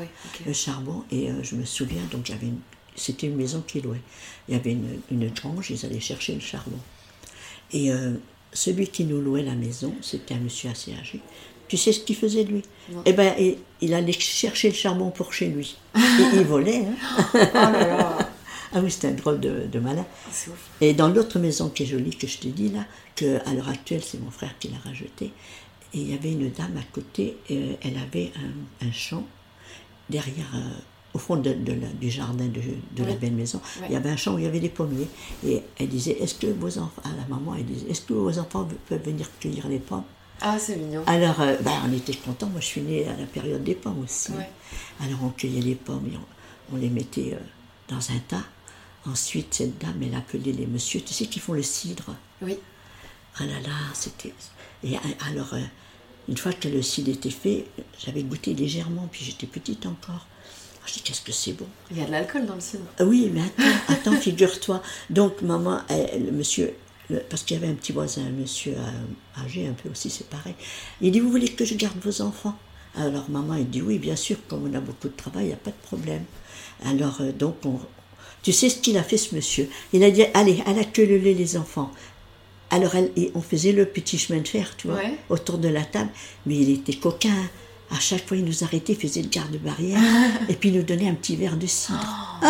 Le 0.46 0.52
charbon, 0.52 1.02
et 1.10 1.30
euh, 1.30 1.42
je 1.42 1.56
me 1.56 1.64
souviens, 1.64 2.02
donc 2.12 2.26
j'avais 2.26 2.48
une- 2.48 2.60
c'était 2.96 3.26
une 3.26 3.36
maison 3.36 3.62
qui 3.66 3.80
louait. 3.80 4.00
Il 4.48 4.54
y 4.54 4.56
avait 4.58 4.72
une, 4.72 5.00
une 5.10 5.28
grange, 5.30 5.70
ils 5.70 5.84
allaient 5.86 6.00
chercher 6.00 6.34
le 6.34 6.40
charbon. 6.40 6.78
Et 7.72 7.92
euh, 7.92 8.14
celui 8.52 8.88
qui 8.88 9.04
nous 9.04 9.20
louait 9.20 9.42
la 9.42 9.54
maison, 9.54 9.94
c'était 10.02 10.34
un 10.34 10.38
monsieur 10.40 10.70
assez 10.70 10.92
âgé. 10.94 11.20
Tu 11.68 11.76
sais 11.76 11.92
ce 11.92 12.00
qu'il 12.00 12.16
faisait 12.16 12.42
lui? 12.42 12.62
Non. 12.92 13.02
Eh 13.06 13.12
ben, 13.12 13.32
il, 13.38 13.56
il 13.80 13.94
allait 13.94 14.12
chercher 14.12 14.68
le 14.70 14.74
charbon 14.74 15.10
pour 15.10 15.32
chez 15.32 15.46
lui. 15.46 15.76
Et 15.94 16.00
il 16.34 16.42
volait. 16.44 16.84
hein. 16.86 16.94
Oh 17.34 17.38
là 17.54 17.86
là, 17.86 18.18
Ah 18.72 18.80
oui, 18.82 18.90
c'était 18.90 19.08
un 19.08 19.12
drôle 19.12 19.38
de, 19.40 19.66
de 19.70 19.78
malin. 19.78 20.04
Et 20.80 20.94
dans 20.94 21.08
l'autre 21.08 21.38
maison 21.38 21.68
qui 21.68 21.84
est 21.84 21.86
jolie, 21.86 22.16
que 22.16 22.26
je 22.26 22.38
te 22.38 22.48
dis 22.48 22.70
là, 22.70 22.84
que 23.14 23.38
à 23.48 23.54
l'heure 23.54 23.68
actuelle, 23.68 24.02
c'est 24.04 24.20
mon 24.20 24.30
frère 24.32 24.56
qui 24.58 24.68
l'a 24.68 24.78
rajetée, 24.78 25.32
et 25.94 25.98
il 25.98 26.10
y 26.10 26.14
avait 26.14 26.32
une 26.32 26.50
dame 26.50 26.76
à 26.76 26.82
côté, 26.92 27.36
et 27.48 27.76
elle 27.82 27.98
avait 27.98 28.32
un, 28.82 28.86
un 28.88 28.92
champ 28.92 29.24
derrière, 30.08 30.50
euh, 30.54 30.58
au 31.14 31.18
fond 31.18 31.36
de, 31.36 31.52
de 31.52 31.72
la- 31.72 31.88
du 32.00 32.08
jardin 32.10 32.46
de, 32.46 32.60
de 32.96 33.04
la 33.04 33.14
belle 33.14 33.32
maison. 33.32 33.60
Il 33.86 33.92
y 33.92 33.96
avait 33.96 34.10
un 34.10 34.16
champ 34.16 34.34
où 34.34 34.38
il 34.38 34.44
y 34.44 34.46
avait 34.46 34.60
des 34.60 34.68
pommiers. 34.68 35.08
Et 35.46 35.62
elle 35.78 35.88
disait, 35.88 36.12
est-ce 36.20 36.34
que 36.34 36.46
vos 36.46 36.78
enfants, 36.78 37.02
à 37.04 37.08
la 37.16 37.26
maman, 37.28 37.54
elle 37.56 37.66
disait, 37.66 37.88
est-ce 37.90 38.02
que 38.02 38.12
vos 38.12 38.38
enfants 38.38 38.68
peuvent 38.88 39.02
venir 39.04 39.26
cueillir 39.40 39.66
les 39.68 39.78
pommes? 39.80 40.04
Ah, 40.42 40.58
c'est 40.58 40.76
mignon. 40.76 41.02
alors, 41.06 41.40
euh, 41.40 41.56
ben, 41.62 41.72
on 41.86 41.92
était 41.92 42.14
contents. 42.14 42.46
Moi, 42.48 42.60
je 42.60 42.66
suis 42.66 42.80
née 42.80 43.06
à 43.08 43.16
la 43.16 43.26
période 43.26 43.62
des 43.64 43.74
pommes 43.74 44.00
aussi. 44.04 44.32
Alors, 45.00 45.18
on 45.24 45.28
cueillait 45.30 45.60
les 45.60 45.74
pommes 45.74 46.06
et 46.12 46.16
on, 46.16 46.74
on 46.74 46.78
les 46.78 46.88
mettait 46.88 47.34
euh, 47.34 47.38
dans 47.88 47.98
un 48.10 48.18
tas. 48.28 48.44
Ensuite, 49.06 49.52
cette 49.54 49.78
dame, 49.78 50.00
elle 50.02 50.14
appelait 50.14 50.52
les 50.52 50.66
messieurs, 50.66 51.00
tu 51.04 51.12
sais, 51.12 51.26
qui 51.26 51.40
font 51.40 51.54
le 51.54 51.62
cidre? 51.62 52.14
Oui. 52.42 52.56
Ah 53.38 53.44
là 53.46 53.60
là, 53.60 53.74
c'était. 53.94 54.32
Et 54.84 54.96
a- 54.96 55.00
alors, 55.30 55.52
euh, 55.54 55.60
une 56.28 56.36
fois 56.36 56.52
que 56.52 56.68
le 56.68 56.82
cidre 56.82 57.10
était 57.10 57.30
fait, 57.30 57.66
j'avais 57.98 58.22
goûté 58.22 58.54
légèrement, 58.54 59.08
puis 59.10 59.24
j'étais 59.24 59.46
petite 59.46 59.84
encore. 59.86 60.26
Ah, 60.82 60.86
Je 60.86 60.94
dis, 60.94 61.00
qu'est-ce 61.02 61.20
que 61.20 61.32
c'est 61.32 61.52
bon 61.52 61.66
Il 61.90 61.98
y 61.98 62.02
a 62.02 62.06
de 62.06 62.10
l'alcool 62.10 62.46
dans 62.46 62.54
le 62.54 62.60
cidre. 62.60 62.84
ah 62.98 63.04
Oui, 63.04 63.30
mais 63.32 63.42
attends, 63.42 63.92
attends, 64.12 64.16
figure-toi. 64.20 64.82
Donc, 65.10 65.42
maman, 65.42 65.80
elle- 65.88 66.24
le 66.26 66.32
monsieur, 66.32 66.72
le- 67.10 67.20
parce 67.28 67.42
qu'il 67.42 67.58
y 67.58 67.62
avait 67.62 67.70
un 67.72 67.74
petit 67.74 67.92
voisin, 67.92 68.22
un 68.22 68.30
monsieur 68.30 68.74
euh, 68.76 69.42
âgé 69.44 69.66
un 69.68 69.72
peu 69.74 69.88
aussi, 69.90 70.10
c'est 70.10 70.28
pareil. 70.28 70.54
Il 71.00 71.12
dit, 71.12 71.20
vous 71.20 71.30
voulez 71.30 71.48
que 71.48 71.64
je 71.64 71.74
garde 71.74 71.98
vos 72.02 72.22
enfants? 72.22 72.56
Alors, 72.96 73.28
maman, 73.30 73.54
elle 73.54 73.68
dit, 73.68 73.82
oui, 73.82 73.98
bien 73.98 74.16
sûr, 74.16 74.36
comme 74.48 74.68
on 74.68 74.74
a 74.74 74.80
beaucoup 74.80 75.08
de 75.08 75.16
travail, 75.16 75.44
il 75.44 75.48
n'y 75.48 75.52
a 75.52 75.56
pas 75.56 75.70
de 75.70 75.76
problème. 75.82 76.24
Alors, 76.84 77.20
euh, 77.20 77.30
donc, 77.32 77.56
on, 77.64 77.78
tu 78.42 78.52
sais 78.52 78.68
ce 78.70 78.78
qu'il 78.78 78.96
a 78.96 79.02
fait, 79.02 79.18
ce 79.18 79.34
monsieur? 79.34 79.68
Il 79.92 80.02
a 80.02 80.10
dit, 80.10 80.24
allez, 80.34 80.62
à 80.66 80.72
la 80.72 80.84
queue 80.84 81.04
le 81.06 81.18
lait, 81.18 81.34
les 81.34 81.56
enfants. 81.56 81.90
Alors, 82.70 82.94
elle- 82.94 83.10
on 83.34 83.42
faisait 83.42 83.72
le 83.72 83.84
petit 83.84 84.16
chemin 84.18 84.40
de 84.40 84.48
fer, 84.48 84.74
tu 84.76 84.86
vois, 84.86 84.96
Ouais. 84.96 85.14
autour 85.28 85.58
de 85.58 85.68
la 85.68 85.84
table. 85.84 86.10
Mais 86.46 86.56
il 86.56 86.70
était 86.70 86.94
coquin. 86.94 87.34
À 87.92 87.98
chaque 87.98 88.26
fois, 88.26 88.36
il 88.36 88.44
nous 88.44 88.62
arrêtait, 88.64 88.92
il 88.92 88.98
faisait 88.98 89.22
le 89.22 89.28
garde-barrière, 89.28 89.98
et 90.48 90.54
puis 90.54 90.68
il 90.68 90.76
nous 90.76 90.82
donnait 90.84 91.08
un 91.08 91.14
petit 91.14 91.36
verre 91.36 91.56
de 91.56 91.66
cidre. 91.66 92.40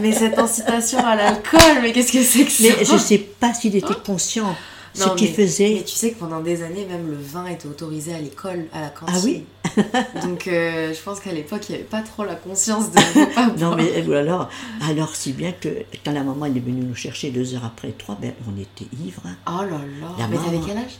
Mais 0.00 0.12
cette 0.12 0.38
incitation 0.38 0.98
à 0.98 1.14
l'alcool, 1.16 1.82
mais 1.82 1.92
qu'est-ce 1.92 2.12
que 2.12 2.22
c'est 2.22 2.44
que 2.44 2.50
ça 2.50 2.62
Mais 2.78 2.84
je 2.84 2.92
ne 2.92 2.98
sais 2.98 3.18
pas 3.18 3.52
s'il 3.54 3.76
était 3.76 3.94
conscient 4.04 4.56
ce 4.94 5.08
qu'il 5.10 5.32
faisait. 5.32 5.74
Mais 5.74 5.84
tu 5.84 5.94
sais 5.94 6.12
que 6.12 6.18
pendant 6.18 6.40
des 6.40 6.62
années, 6.62 6.84
même 6.84 7.08
le 7.08 7.16
vin 7.16 7.46
était 7.46 7.68
autorisé 7.68 8.14
à 8.14 8.18
l'école, 8.18 8.66
à 8.72 8.80
la 8.80 8.88
cantine. 8.88 9.14
Ah 9.16 9.20
oui 9.24 9.44
Donc 10.22 10.48
euh, 10.48 10.92
je 10.92 11.00
pense 11.00 11.20
qu'à 11.20 11.32
l'époque, 11.32 11.62
il 11.68 11.72
n'y 11.72 11.78
avait 11.78 11.84
pas 11.88 12.00
trop 12.02 12.24
la 12.24 12.34
conscience 12.34 12.90
de 12.90 13.34
pas 13.34 13.46
Non, 13.58 13.76
mais 13.76 14.04
ou 14.06 14.12
alors, 14.12 14.48
alors 14.88 15.14
si 15.14 15.32
bien 15.32 15.52
que 15.52 15.68
quand 16.04 16.12
la 16.12 16.24
maman 16.24 16.46
elle 16.46 16.56
est 16.56 16.60
venue 16.60 16.82
nous 16.82 16.94
chercher 16.96 17.30
deux 17.30 17.54
heures 17.54 17.64
après 17.64 17.92
trois, 17.96 18.16
ben, 18.20 18.32
on 18.48 18.60
était 18.60 18.86
ivres. 19.04 19.22
hein. 19.26 19.36
Oh 19.46 19.62
là 19.62 19.78
là. 19.78 20.08
La 20.18 20.26
mais 20.26 20.36
t'avais 20.36 20.58
quel 20.66 20.78
âge? 20.78 20.98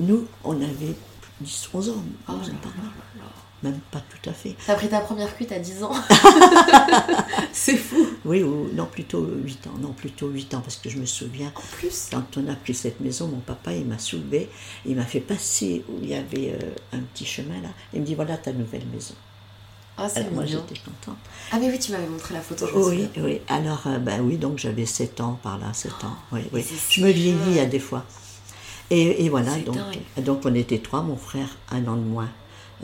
Nous, 0.00 0.26
on 0.44 0.56
avait 0.56 0.96
10, 1.40 1.70
11 1.74 1.88
ans, 1.90 1.92
Oh 2.28 2.32
11 2.32 2.48
là 2.48 2.54
ans 2.54 2.56
par 2.62 2.72
là. 2.72 2.82
là 2.84 3.22
là. 3.22 3.24
Même 3.62 3.78
pas 3.90 4.00
tout 4.00 4.30
à 4.30 4.32
fait. 4.32 4.56
T'as 4.66 4.74
pris 4.74 4.88
ta 4.88 5.00
première 5.00 5.36
cuite 5.36 5.52
à 5.52 5.58
10 5.58 5.82
ans 5.84 5.92
C'est 7.52 7.76
fou. 7.76 8.06
Oui, 8.24 8.42
ou, 8.42 8.68
non, 8.74 8.86
plutôt 8.86 9.26
8 9.26 9.66
ans. 9.66 9.78
Non, 9.80 9.92
plutôt 9.92 10.28
8 10.28 10.54
ans, 10.54 10.60
parce 10.60 10.76
que 10.76 10.88
je 10.88 10.96
me 10.98 11.04
souviens, 11.06 11.52
En 11.54 11.60
plus. 11.76 12.08
quand 12.10 12.24
on 12.38 12.48
a 12.48 12.54
pris 12.54 12.74
cette 12.74 13.00
maison, 13.00 13.26
mon 13.28 13.40
papa, 13.40 13.72
il 13.74 13.84
m'a 13.84 13.98
soulevé, 13.98 14.48
il 14.86 14.96
m'a 14.96 15.04
fait 15.04 15.20
passer 15.20 15.84
où 15.88 15.98
il 16.02 16.08
y 16.08 16.14
avait 16.14 16.54
euh, 16.58 16.96
un 16.96 17.00
petit 17.00 17.26
chemin 17.26 17.60
là. 17.60 17.68
Il 17.92 18.00
me 18.00 18.06
dit, 18.06 18.14
voilà 18.14 18.36
ta 18.38 18.52
nouvelle 18.52 18.86
maison. 18.92 19.14
Ah, 19.98 20.08
c'est 20.08 20.20
Alors 20.20 20.32
moi 20.32 20.46
j'étais 20.46 20.76
contente. 20.82 21.18
Ah, 21.52 21.58
mais 21.60 21.68
oui, 21.70 21.78
tu 21.78 21.92
m'avais 21.92 22.06
montré 22.06 22.32
la 22.32 22.40
photo. 22.40 22.66
je 22.66 22.72
Oui, 22.78 23.08
oui. 23.18 23.40
Alors, 23.48 23.82
euh, 23.86 23.98
ben 23.98 24.22
oui, 24.22 24.38
donc 24.38 24.56
j'avais 24.58 24.86
7 24.86 25.20
ans 25.20 25.38
par 25.42 25.58
là, 25.58 25.74
7 25.74 25.92
ans. 26.04 26.16
Oui, 26.32 26.40
oui. 26.52 26.64
Je 26.88 27.04
me 27.04 27.10
vieillis 27.10 27.60
à 27.60 27.66
des 27.66 27.78
fois. 27.80 28.04
Et, 28.90 29.24
et 29.24 29.28
voilà, 29.28 29.52
donc, 30.18 30.40
on 30.44 30.54
était 30.54 30.78
trois, 30.78 31.02
mon 31.02 31.16
frère 31.16 31.48
un 31.70 31.86
an 31.86 31.96
de 31.96 32.02
moins. 32.02 32.28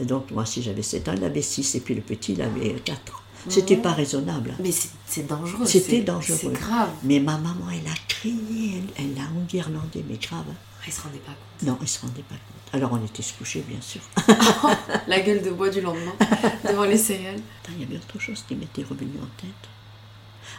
Et 0.01 0.05
donc 0.05 0.31
moi 0.31 0.45
si 0.45 0.63
j'avais 0.63 0.83
7 0.83 1.09
ans, 1.09 1.15
il 1.17 1.25
avait 1.25 1.43
6 1.43 1.75
et 1.75 1.81
puis 1.81 1.95
le 1.95 2.03
petit 2.03 2.35
il 2.35 2.43
avait 2.43 2.75
4. 2.85 3.23
C'était 3.49 3.77
pas 3.77 3.93
raisonnable. 3.93 4.55
Mais 4.61 4.73
c'est 5.07 5.27
dangereux. 5.27 5.65
C'était 5.67 6.01
dangereux. 6.03 6.39
C'est 6.41 6.53
grave. 6.53 6.91
Mais 7.05 7.21
ma 7.21 7.39
maman, 7.39 7.67
elle 7.73 7.87
a 7.91 7.95
crié, 8.09 8.83
elle, 8.99 9.05
elle 9.13 9.19
a 9.23 9.27
enguirlandé, 9.41 10.05
mais 10.09 10.17
grave. 10.17 10.45
hein. 10.51 10.55
Ah, 10.87 10.91
se 10.91 11.01
rendait 11.01 11.19
pas 11.19 11.33
compte. 11.33 11.69
Non, 11.69 11.79
il 11.81 11.89
se 11.89 12.01
rendait 12.01 12.23
pas 12.23 12.35
compte. 12.35 12.75
Alors 12.75 12.93
on 12.93 13.05
était 13.05 13.23
se 13.23 13.33
coucher, 13.33 13.65
bien 13.67 13.81
sûr. 13.81 14.01
La 15.09 15.21
gueule 15.21 15.43
de 15.43 15.51
bois 15.51 15.71
du 15.71 15.81
lendemain, 15.81 16.13
devant 16.69 16.85
les 16.85 16.99
céréales. 16.99 17.41
Il 17.75 17.81
y 17.81 17.85
avait 17.85 17.97
autre 17.97 18.19
chose 18.21 18.45
qui 18.47 18.55
m'était 18.55 18.83
revenu 18.83 19.13
en 19.23 19.41
tête. 19.41 19.51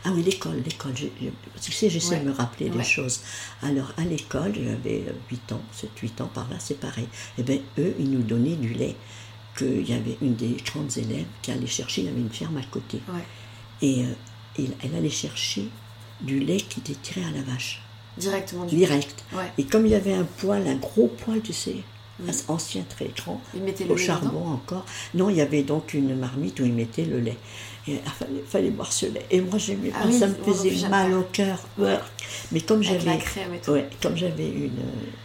Ah 0.06 0.12
oui, 0.14 0.24
l'école, 0.24 0.62
l'école. 0.64 0.94
Tu 1.62 1.72
sais, 1.72 1.90
j'essaie 1.90 2.16
Ouais. 2.16 2.20
de 2.22 2.26
me 2.30 2.32
rappeler 2.34 2.70
Ouais. 2.70 2.78
des 2.78 2.84
choses. 2.84 3.22
Alors, 3.62 3.92
à 3.98 4.04
l'école, 4.04 4.54
j'avais 4.56 5.06
8 5.30 5.52
ans, 5.52 5.62
7-8 5.74 6.22
ans 6.22 6.30
par 6.34 6.48
là, 6.50 6.56
c'est 6.60 6.80
pareil. 6.80 7.08
Eh 7.38 7.44
bien, 7.44 7.58
eux, 7.80 7.94
ils 8.00 8.10
nous 8.10 8.22
donnaient 8.22 8.56
du 8.56 8.74
lait. 8.74 8.96
Qu'il 9.58 9.90
y 9.90 9.94
avait 9.94 10.18
une 10.22 10.36
des 10.36 10.56
grandes 10.66 10.96
élèves 10.98 11.26
qui 11.42 11.52
allait 11.52 11.66
chercher, 11.66 12.02
il 12.02 12.06
y 12.06 12.10
avait 12.10 12.20
une 12.22 12.30
ferme 12.30 12.58
à 12.58 12.64
côté. 12.64 13.02
Ouais. 13.12 13.24
Et 13.82 14.04
euh, 14.04 14.64
elle 14.84 14.96
allait 14.96 15.10
chercher 15.10 15.68
du 16.22 16.40
lait 16.40 16.58
qui 16.58 16.80
était 16.80 16.94
tiré 17.02 17.24
à 17.26 17.32
la 17.32 17.42
vache, 17.42 17.82
Directement 18.18 18.66
du 18.66 18.76
direct. 18.76 19.24
Et 19.58 19.64
comme 19.66 19.86
il 19.88 19.92
y 19.92 19.96
avait 19.96 20.14
un 20.14 20.24
poêle, 20.26 20.68
un 20.68 20.76
gros 20.76 21.08
poêle, 21.08 21.42
tu 21.42 21.54
sais, 21.54 21.78
ancien, 22.48 22.84
très 22.90 23.10
grand, 23.16 23.42
au 23.90 23.98
charbon 23.98 24.48
encore. 24.48 24.86
Non, 25.16 25.30
il 25.30 25.38
y 25.38 25.42
avait 25.42 25.64
donc 25.64 25.94
une 25.96 26.16
marmite 26.16 26.60
où 26.60 26.66
ils 26.66 26.74
mettaient 26.74 27.06
le 27.06 27.20
lait. 27.20 27.38
Il 27.88 28.00
fallait, 28.20 28.44
fallait 28.48 28.70
boire 28.72 28.92
ce 28.92 29.06
lait. 29.06 29.26
Et 29.32 29.40
moi, 29.42 29.58
j'aimais 29.58 29.92
Ah 29.96 30.02
pas, 30.02 30.08
oui, 30.08 30.20
ça 30.20 30.28
me 30.28 30.34
faisait 30.34 30.88
mal 30.90 31.14
au 31.14 31.24
cœur. 31.32 31.60
Ouais. 31.78 31.98
Mais 32.52 32.62
comme 32.62 32.84
j'avais 32.84 33.00
ouais, 33.68 33.90
comme 34.02 34.16
une, 34.18 34.72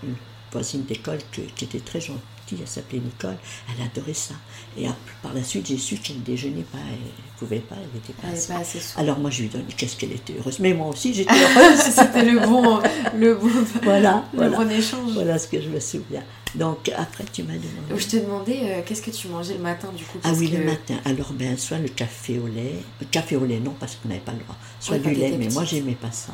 une 0.04 0.14
voisine 0.52 0.84
d'école 0.84 1.18
qui 1.56 1.64
était 1.64 1.80
très 1.80 2.00
gentille, 2.00 2.20
elle 2.60 2.68
s'appelait 2.68 2.98
Nicole, 3.00 3.36
elle 3.68 3.84
adorait 3.86 4.14
ça. 4.14 4.34
Et 4.78 4.86
par 5.22 5.32
la 5.34 5.42
suite, 5.42 5.66
j'ai 5.68 5.78
su 5.78 5.96
qu'elle 5.96 6.18
ne 6.18 6.22
déjeunait 6.22 6.66
pas, 6.70 6.78
elle 6.86 6.94
ne 6.98 7.38
pouvait 7.38 7.60
pas, 7.60 7.76
elle 7.76 7.88
n'était 7.94 8.12
pas 8.12 8.28
Elle 8.28 8.34
assez. 8.34 8.52
pas 8.52 8.58
assez. 8.60 8.78
Alors 8.96 9.18
moi, 9.18 9.30
je 9.30 9.42
lui 9.42 9.48
donne, 9.48 9.64
qu'est-ce 9.76 9.96
qu'elle 9.96 10.12
était 10.12 10.34
heureuse. 10.38 10.58
Mais 10.60 10.74
moi 10.74 10.88
aussi, 10.88 11.14
j'étais 11.14 11.32
heureuse. 11.34 11.78
C'était 11.78 12.24
le 12.24 12.40
bon, 12.40 12.80
le 13.16 13.34
bon, 13.36 13.48
voilà, 13.82 14.24
le 14.34 14.38
voilà. 14.38 14.56
bon 14.56 14.70
échange. 14.70 15.12
Voilà 15.14 15.38
ce 15.38 15.48
que 15.48 15.60
je 15.60 15.68
me 15.68 15.80
souviens. 15.80 16.22
Donc 16.54 16.90
après, 16.96 17.24
tu 17.32 17.42
m'as 17.44 17.54
demandé. 17.54 17.96
Je 17.96 18.06
te 18.06 18.16
demandais 18.16 18.60
euh, 18.62 18.82
qu'est-ce 18.84 19.00
que 19.02 19.10
tu 19.10 19.28
mangeais 19.28 19.54
le 19.54 19.60
matin 19.62 19.88
du 19.96 20.04
coup 20.04 20.18
Ah 20.22 20.32
oui, 20.34 20.50
que- 20.50 20.56
le 20.56 20.64
matin. 20.64 20.96
Alors, 21.04 21.32
ben, 21.32 21.56
soit 21.56 21.78
le 21.78 21.88
café 21.88 22.38
au 22.38 22.46
lait. 22.46 22.76
Le 23.00 23.06
café 23.06 23.36
au 23.36 23.44
lait, 23.46 23.58
non, 23.60 23.74
parce 23.80 23.96
qu'on 23.96 24.08
n'avait 24.08 24.20
pas 24.20 24.32
le 24.32 24.40
droit. 24.40 24.56
Soit 24.78 24.96
Oui, 24.96 25.02
du 25.02 25.14
lait, 25.14 25.30
mais 25.38 25.48
moi, 25.48 25.62
petite. 25.62 25.78
j'aimais 25.78 25.94
pas 25.94 26.12
ça. 26.12 26.32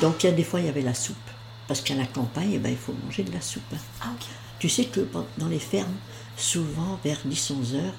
Donc, 0.00 0.22
il 0.22 0.26
y 0.26 0.28
a 0.30 0.32
des 0.32 0.44
fois, 0.44 0.60
il 0.60 0.66
y 0.66 0.68
avait 0.68 0.82
la 0.82 0.94
soupe. 0.94 1.16
Parce 1.66 1.80
qu'à 1.80 1.94
la 1.94 2.06
campagne, 2.06 2.50
eh 2.54 2.58
ben, 2.58 2.70
il 2.70 2.76
faut 2.76 2.94
manger 3.04 3.24
de 3.24 3.32
la 3.32 3.40
soupe. 3.40 3.62
Ah 4.00 4.06
ok. 4.14 4.26
Tu 4.60 4.68
sais 4.68 4.84
que 4.84 5.00
pen- 5.00 5.24
dans 5.38 5.48
les 5.48 5.58
fermes, 5.58 5.94
souvent, 6.36 6.98
vers 7.04 7.18
10-11 7.26 7.74
heures, 7.74 7.94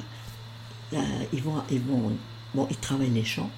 là, 0.92 1.02
ils, 1.34 1.42
vont, 1.42 1.62
ils, 1.70 1.80
vont, 1.82 2.12
bon, 2.54 2.68
ils 2.70 2.78
travaillent 2.78 3.10
les 3.10 3.26
champs. 3.26 3.50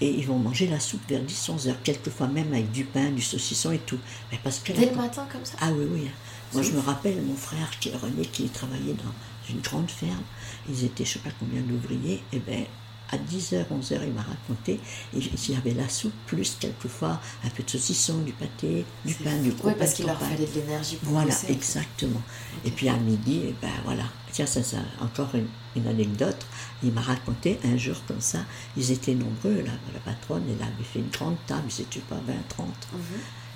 Et 0.00 0.08
ils 0.08 0.26
vont 0.26 0.38
manger 0.38 0.68
la 0.68 0.78
soupe 0.78 1.00
vers 1.08 1.20
10-11 1.22 1.68
heures, 1.68 1.82
quelquefois 1.82 2.28
même 2.28 2.52
avec 2.52 2.70
du 2.70 2.84
pain, 2.84 3.10
du 3.10 3.22
saucisson 3.22 3.72
et 3.72 3.78
tout. 3.78 3.98
Mais 4.30 4.38
parce 4.42 4.60
que 4.60 4.72
Dès 4.72 4.86
le 4.90 4.94
matin 4.94 5.26
comme 5.32 5.44
ça? 5.44 5.56
Ah 5.60 5.70
oui, 5.72 5.86
oui. 5.90 6.10
Moi, 6.54 6.62
je 6.62 6.70
me 6.72 6.80
rappelle 6.80 7.20
mon 7.22 7.36
frère 7.36 7.70
qui 7.80 7.88
est 7.90 7.96
René, 7.96 8.24
qui 8.26 8.48
travaillait 8.48 8.94
dans 8.94 9.50
une 9.50 9.60
grande 9.60 9.90
ferme. 9.90 10.22
Ils 10.68 10.84
étaient, 10.84 11.04
je 11.04 11.10
ne 11.10 11.14
sais 11.14 11.18
pas 11.28 11.34
combien 11.38 11.60
d'ouvriers. 11.60 12.22
Et 12.32 12.38
bien, 12.38 12.64
à 13.10 13.16
10h, 13.16 13.66
11h, 13.70 14.00
il 14.06 14.12
m'a 14.12 14.22
raconté. 14.22 14.80
Il 15.12 15.50
y 15.50 15.56
avait 15.56 15.74
la 15.74 15.88
soupe, 15.88 16.14
plus 16.26 16.56
quelquefois 16.58 17.20
un 17.44 17.50
peu 17.50 17.62
de 17.62 17.70
saucisson, 17.70 18.18
du 18.18 18.32
pâté, 18.32 18.84
du 19.04 19.14
pain, 19.14 19.36
du 19.36 19.50
Oui, 19.50 19.56
pain 19.62 19.74
parce 19.78 19.94
qu'il 19.94 20.06
leur 20.06 20.18
fallait 20.18 20.46
de 20.46 20.60
l'énergie 20.60 20.96
pour 20.96 21.12
Voilà, 21.12 21.34
exactement. 21.48 22.22
Et 22.64 22.70
puis 22.70 22.88
à 22.88 22.96
midi, 22.96 23.42
et 23.48 23.54
ben 23.60 23.68
voilà. 23.84 24.04
Tiens, 24.32 24.46
ça, 24.46 24.62
ça 24.62 24.78
encore 25.00 25.30
une, 25.34 25.46
une 25.76 25.86
anecdote. 25.86 26.46
Il 26.82 26.92
m'a 26.92 27.02
raconté 27.02 27.58
un 27.64 27.76
jour 27.76 27.96
comme 28.08 28.20
ça, 28.20 28.38
ils 28.76 28.90
étaient 28.90 29.14
nombreux, 29.14 29.56
la, 29.56 29.72
la 29.92 30.00
patronne, 30.04 30.42
elle 30.48 30.62
avait 30.62 30.84
fait 30.84 30.98
une 30.98 31.10
grande 31.10 31.36
table, 31.46 31.64
ils 31.68 31.82
étaient 31.82 32.00
pas 32.00 32.20
20, 32.26 32.34
30. 32.48 32.66
Mhm. 32.68 33.00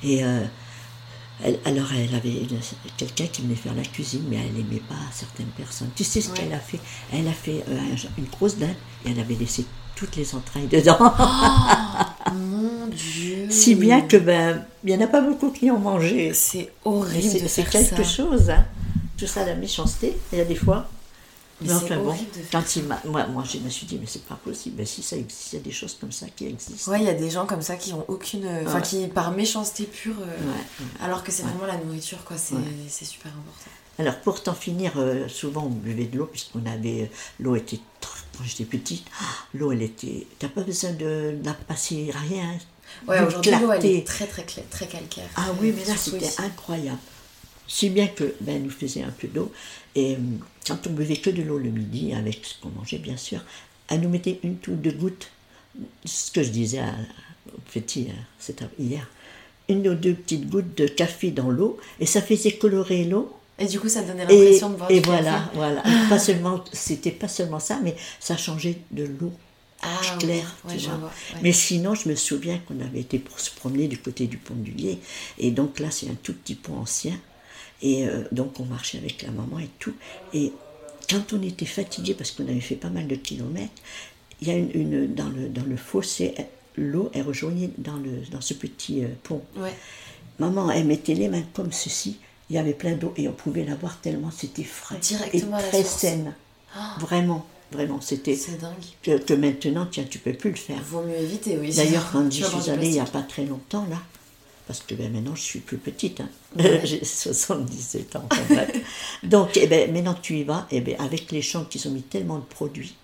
Et 0.05 0.25
euh, 0.25 0.45
elle- 1.45 1.59
alors 1.65 1.87
elle 1.93 2.15
avait 2.15 2.43
quelqu'un 2.97 3.27
qui 3.27 3.43
venait 3.43 3.55
faire 3.55 3.75
la 3.75 3.83
cuisine, 3.83 4.23
mais 4.29 4.37
elle 4.37 4.53
n'aimait 4.53 4.83
pas 4.89 4.95
certaines 5.13 5.47
personnes. 5.57 5.91
Tu 5.95 6.05
sais 6.05 6.21
ce 6.21 6.31
Ouais. 6.31 6.37
qu'elle 6.39 6.53
a 6.53 6.59
fait? 6.59 6.81
Elle 7.13 7.29
a 7.29 7.33
fait 7.33 7.65
euh, 7.69 7.79
un- 7.79 8.09
une 8.21 8.27
grosse 8.29 8.57
dinde 8.57 8.71
et 9.07 9.11
elle 9.11 9.21
avait 9.21 9.35
laissé 9.35 9.65
toutes 9.97 10.17
les 10.17 10.35
entrailles 10.35 10.67
dedans. 10.69 10.99
Mon 12.35 12.87
Dieu. 12.89 13.47
si 13.51 13.75
bien 13.75 14.03
que 14.03 14.17
ben, 14.17 14.65
il 14.85 14.91
n'y 14.97 15.03
en 15.03 15.05
a 15.05 15.09
pas 15.09 15.21
beaucoup 15.21 15.51
qui 15.51 15.71
ont 15.71 15.79
mangé. 15.79 16.33
C'est 16.35 16.71
horrible 16.85 17.49
C'est 17.49 17.69
quelque 17.69 17.97
ça. 17.97 18.05
chose, 18.05 18.51
hein. 18.51 18.65
Tout 19.17 19.27
ça, 19.27 19.45
la 19.45 19.55
méchanceté, 19.55 20.17
il 20.33 20.39
y 20.39 20.41
a 20.41 20.45
des 20.45 20.55
fois. 20.55 20.89
Mais 21.61 21.69
de 21.69 21.73
faire 21.79 22.01
quand 22.53 22.77
il 22.77 22.85
m'a- 22.85 23.01
moi, 23.05 23.27
moi, 23.27 23.43
je 23.45 23.59
me 23.59 23.69
suis 23.69 23.85
dit, 23.87 23.99
mais 24.01 24.07
c'est 24.07 24.23
pas 24.25 24.37
possible. 24.37 24.77
Mais 24.79 24.85
si 24.87 25.03
ça 25.03 25.17
existe, 25.17 25.53
il 25.53 25.57
y 25.57 25.59
a 25.61 25.63
des 25.65 25.73
choses 25.73 25.97
comme 26.01 26.13
ça 26.13 26.27
qui 26.35 26.47
existent. 26.47 26.91
Ouais, 26.93 27.01
il 27.01 27.07
y 27.07 27.11
a 27.11 27.15
des 27.15 27.31
gens 27.31 27.47
comme 27.47 27.63
ça 27.63 27.77
qui 27.77 27.93
ont 27.93 28.05
aucune. 28.09 28.47
Enfin, 28.65 28.77
Ouais. 28.77 28.83
qui 28.83 29.07
par 29.09 29.33
méchanceté 29.33 29.85
pure. 29.85 30.15
euh, 30.21 30.25
Ouais. 30.25 30.87
Alors 31.05 31.25
que 31.25 31.33
c'est 31.33 31.43
vraiment 31.43 31.67
la 31.67 31.77
nourriture, 31.79 32.23
quoi. 32.25 32.37
C'est 32.39 33.05
super 33.05 33.33
important. 33.33 33.71
Alors, 34.01 34.17
pour 34.21 34.41
t'en 34.43 34.55
finir, 34.55 34.93
euh, 34.97 35.27
souvent 35.29 35.65
on 35.65 35.71
buvait 35.71 36.05
de 36.05 36.17
l'eau, 36.19 36.27
puisqu'on 36.27 36.65
avait. 36.67 37.03
euh, 37.03 37.07
l'eau 37.41 37.57
était. 37.57 37.81
Quand 38.37 38.45
j'étais 38.45 38.65
petite, 38.65 39.05
l'eau, 39.55 39.73
elle 39.73 39.83
était. 39.83 40.29
T'as 40.39 40.47
pas 40.49 40.61
besoin 40.61 40.91
de, 40.93 41.37
de 41.41 41.45
la 41.45 41.55
passer 41.55 42.13
rien. 42.29 42.57
Ouais, 43.09 43.21
aujourd'hui, 43.27 43.51
l'eau, 43.61 43.73
elle 43.73 43.85
est 43.85 44.07
très, 44.07 44.27
très, 44.29 44.45
très 44.45 44.87
calcaire. 44.87 45.29
Ah 45.37 45.47
oui, 45.61 45.75
mais 45.77 45.85
là, 45.85 45.97
c'était 45.97 46.31
incroyable. 46.41 46.99
Si 47.69 47.91
bien 47.91 48.09
que, 48.09 48.35
ben, 48.41 48.63
nous 48.63 48.71
faisait 48.71 49.03
un 49.03 49.11
peu 49.11 49.29
d'eau. 49.29 49.53
Et 49.95 50.15
euh, 50.15 50.19
quand 50.67 50.87
on 50.87 50.91
buvait 50.91 51.17
que 51.17 51.31
de 51.31 51.43
l'eau 51.43 51.59
le 51.59 51.71
midi, 51.71 52.13
avec 52.15 52.41
ce 52.45 52.55
qu'on 52.61 52.71
mangeait, 52.71 52.99
bien 52.99 53.17
sûr, 53.17 53.41
elle 53.89 54.01
nous 54.01 54.09
mettait 54.09 54.41
une 54.43 54.57
ou 54.69 54.75
deux 54.75 54.93
gouttes. 54.93 55.31
Ce 56.05 56.31
que 56.33 56.43
je 56.43 56.49
disais 56.51 56.79
à, 56.81 56.95
au 57.55 57.61
petit, 57.73 58.09
hein, 58.11 58.19
c'était 58.39 58.65
hier. 58.79 59.07
Une 59.69 59.87
ou 59.87 59.95
deux 59.95 60.15
petites 60.15 60.49
gouttes 60.49 60.77
de 60.77 60.87
café 60.87 61.31
dans 61.31 61.51
l'eau, 61.51 61.79
et 62.01 62.07
ça 62.07 62.23
faisait 62.23 62.53
colorer 62.53 63.05
l'eau. 63.05 63.35
Et 63.59 63.67
du 63.67 63.79
coup, 63.81 63.89
ça 63.89 64.03
donnait 64.03 64.25
l'impression 64.25 64.71
de 64.71 64.77
boire 64.77 64.91
et 64.91 65.01
du 65.01 65.07
voilà, 65.07 65.33
café. 65.33 65.51
voilà. 65.55 65.83
Pas 66.09 66.19
seulement, 66.19 66.65
c'était 66.73 67.11
pas 67.11 67.29
seulement 67.29 67.59
ça, 67.61 67.81
mais 67.83 67.97
ça 68.21 68.37
changeait 68.37 68.79
de 68.93 69.05
l'eau 69.05 69.33
Ah, 69.83 70.01
claire, 70.19 70.57
ouais, 70.65 70.77
tu 70.77 70.87
vois. 70.87 70.97
vois, 70.97 71.09
ouais. 71.09 71.41
Mais 71.43 71.53
sinon, 71.53 71.95
je 71.95 72.09
me 72.09 72.15
souviens 72.15 72.59
qu'on 72.67 72.81
avait 72.81 73.01
été 73.01 73.19
pour 73.19 73.39
se 73.41 73.51
promener 73.51 73.89
du 73.89 73.99
côté 73.99 74.27
du 74.27 74.37
pont 74.39 74.55
du 74.55 74.71
Lier. 74.71 74.99
Et 75.39 75.51
donc 75.51 75.81
là, 75.81 75.91
c'est 75.91 76.09
un 76.09 76.17
tout 76.23 76.35
petit 76.35 76.55
pont 76.55 76.79
ancien. 76.79 77.15
Et 77.83 78.07
euh, 78.09 78.23
donc, 78.33 78.59
on 78.61 78.65
marchait 78.65 78.99
avec 78.99 79.23
la 79.23 79.31
maman 79.31 79.59
et 79.61 79.69
tout. 79.79 79.95
Et 80.35 80.53
quand 81.09 81.33
on 81.33 81.43
était 81.43 81.65
fatigué, 81.67 82.15
parce 82.15 82.31
qu'on 82.33 82.45
avait 82.45 82.61
fait 82.61 82.75
pas 82.77 82.91
mal 82.91 83.07
de 83.07 83.15
kilomètres, 83.17 83.71
il 84.41 84.49
y 84.49 84.51
a 84.51 84.55
une, 84.55 84.71
une- 84.75 85.15
dans, 85.15 85.29
le, 85.29 85.49
dans 85.49 85.65
le 85.65 85.77
fossé, 85.77 86.35
l'eau 86.77 87.11
est 87.15 87.23
rejoignée 87.23 87.71
dans, 87.79 87.97
le, 87.97 88.23
dans 88.31 88.41
ce 88.41 88.55
petit 88.55 89.05
euh, 89.05 89.09
pont. 89.23 89.43
Ouais. 89.57 89.73
Maman, 90.39 90.71
elle 90.71 90.87
mettait 90.87 91.15
les 91.15 91.29
mains 91.29 91.43
comme 91.55 91.73
ceci. 91.73 92.19
Il 92.51 92.57
y 92.57 92.59
avait 92.59 92.73
plein 92.73 92.95
d'eau 92.97 93.13
et 93.17 93.29
on 93.29 93.33
pouvait 93.33 93.65
la 93.65 93.75
boire 93.75 94.01
tellement 94.01 94.31
c'était 94.31 94.65
frais 94.65 94.97
Directement 95.01 95.59
et 95.59 95.63
très 95.69 95.83
saine. 95.85 96.35
Vraiment, 96.99 97.45
vraiment, 97.73 98.01
c'était 98.01 98.37
C'est 98.37 98.59
dingue. 98.61 98.73
que, 99.03 99.19
que 99.19 99.35
maintenant, 99.35 99.87
tiens, 99.91 100.05
tu 100.09 100.19
peux 100.19 100.33
plus 100.33 100.51
le 100.51 100.57
faire. 100.57 100.81
Vaut 100.83 101.03
mieux 101.03 101.17
éviter, 101.17 101.59
oui. 101.59 101.75
D'ailleurs, 101.75 102.09
quand 102.13 102.29
boire 102.29 102.45
suis 102.45 102.71
allée 102.71 102.87
il 102.89 102.93
n'y 102.93 103.01
a 103.01 103.05
pas 103.05 103.23
très 103.23 103.45
longtemps, 103.45 103.87
là, 103.91 104.01
parce 104.67 104.81
que 104.81 104.95
ben, 104.95 105.13
maintenant 105.13 105.35
je 105.35 105.43
suis 105.43 105.59
plus 105.61 105.77
petite, 105.79 106.21
hein. 106.21 106.29
Ouais. 106.57 106.81
j'ai 106.85 107.05
77 107.05 108.17
ans. 108.17 108.25
enfin, 108.31 108.43
bref. 108.49 108.71
Donc, 109.23 109.57
eh 109.57 109.67
ben, 109.67 109.93
maintenant 109.93 110.15
tu 110.15 110.37
y 110.39 110.45
vas, 110.45 110.67
eh 110.71 110.81
ben, 110.81 110.97
avec 110.99 111.31
les 111.31 111.43
champs 111.43 111.65
qui 111.65 111.85
ont 111.87 111.91
mis 111.91 112.03
tellement 112.03 112.39
de 112.39 112.45
produits, 112.45 112.95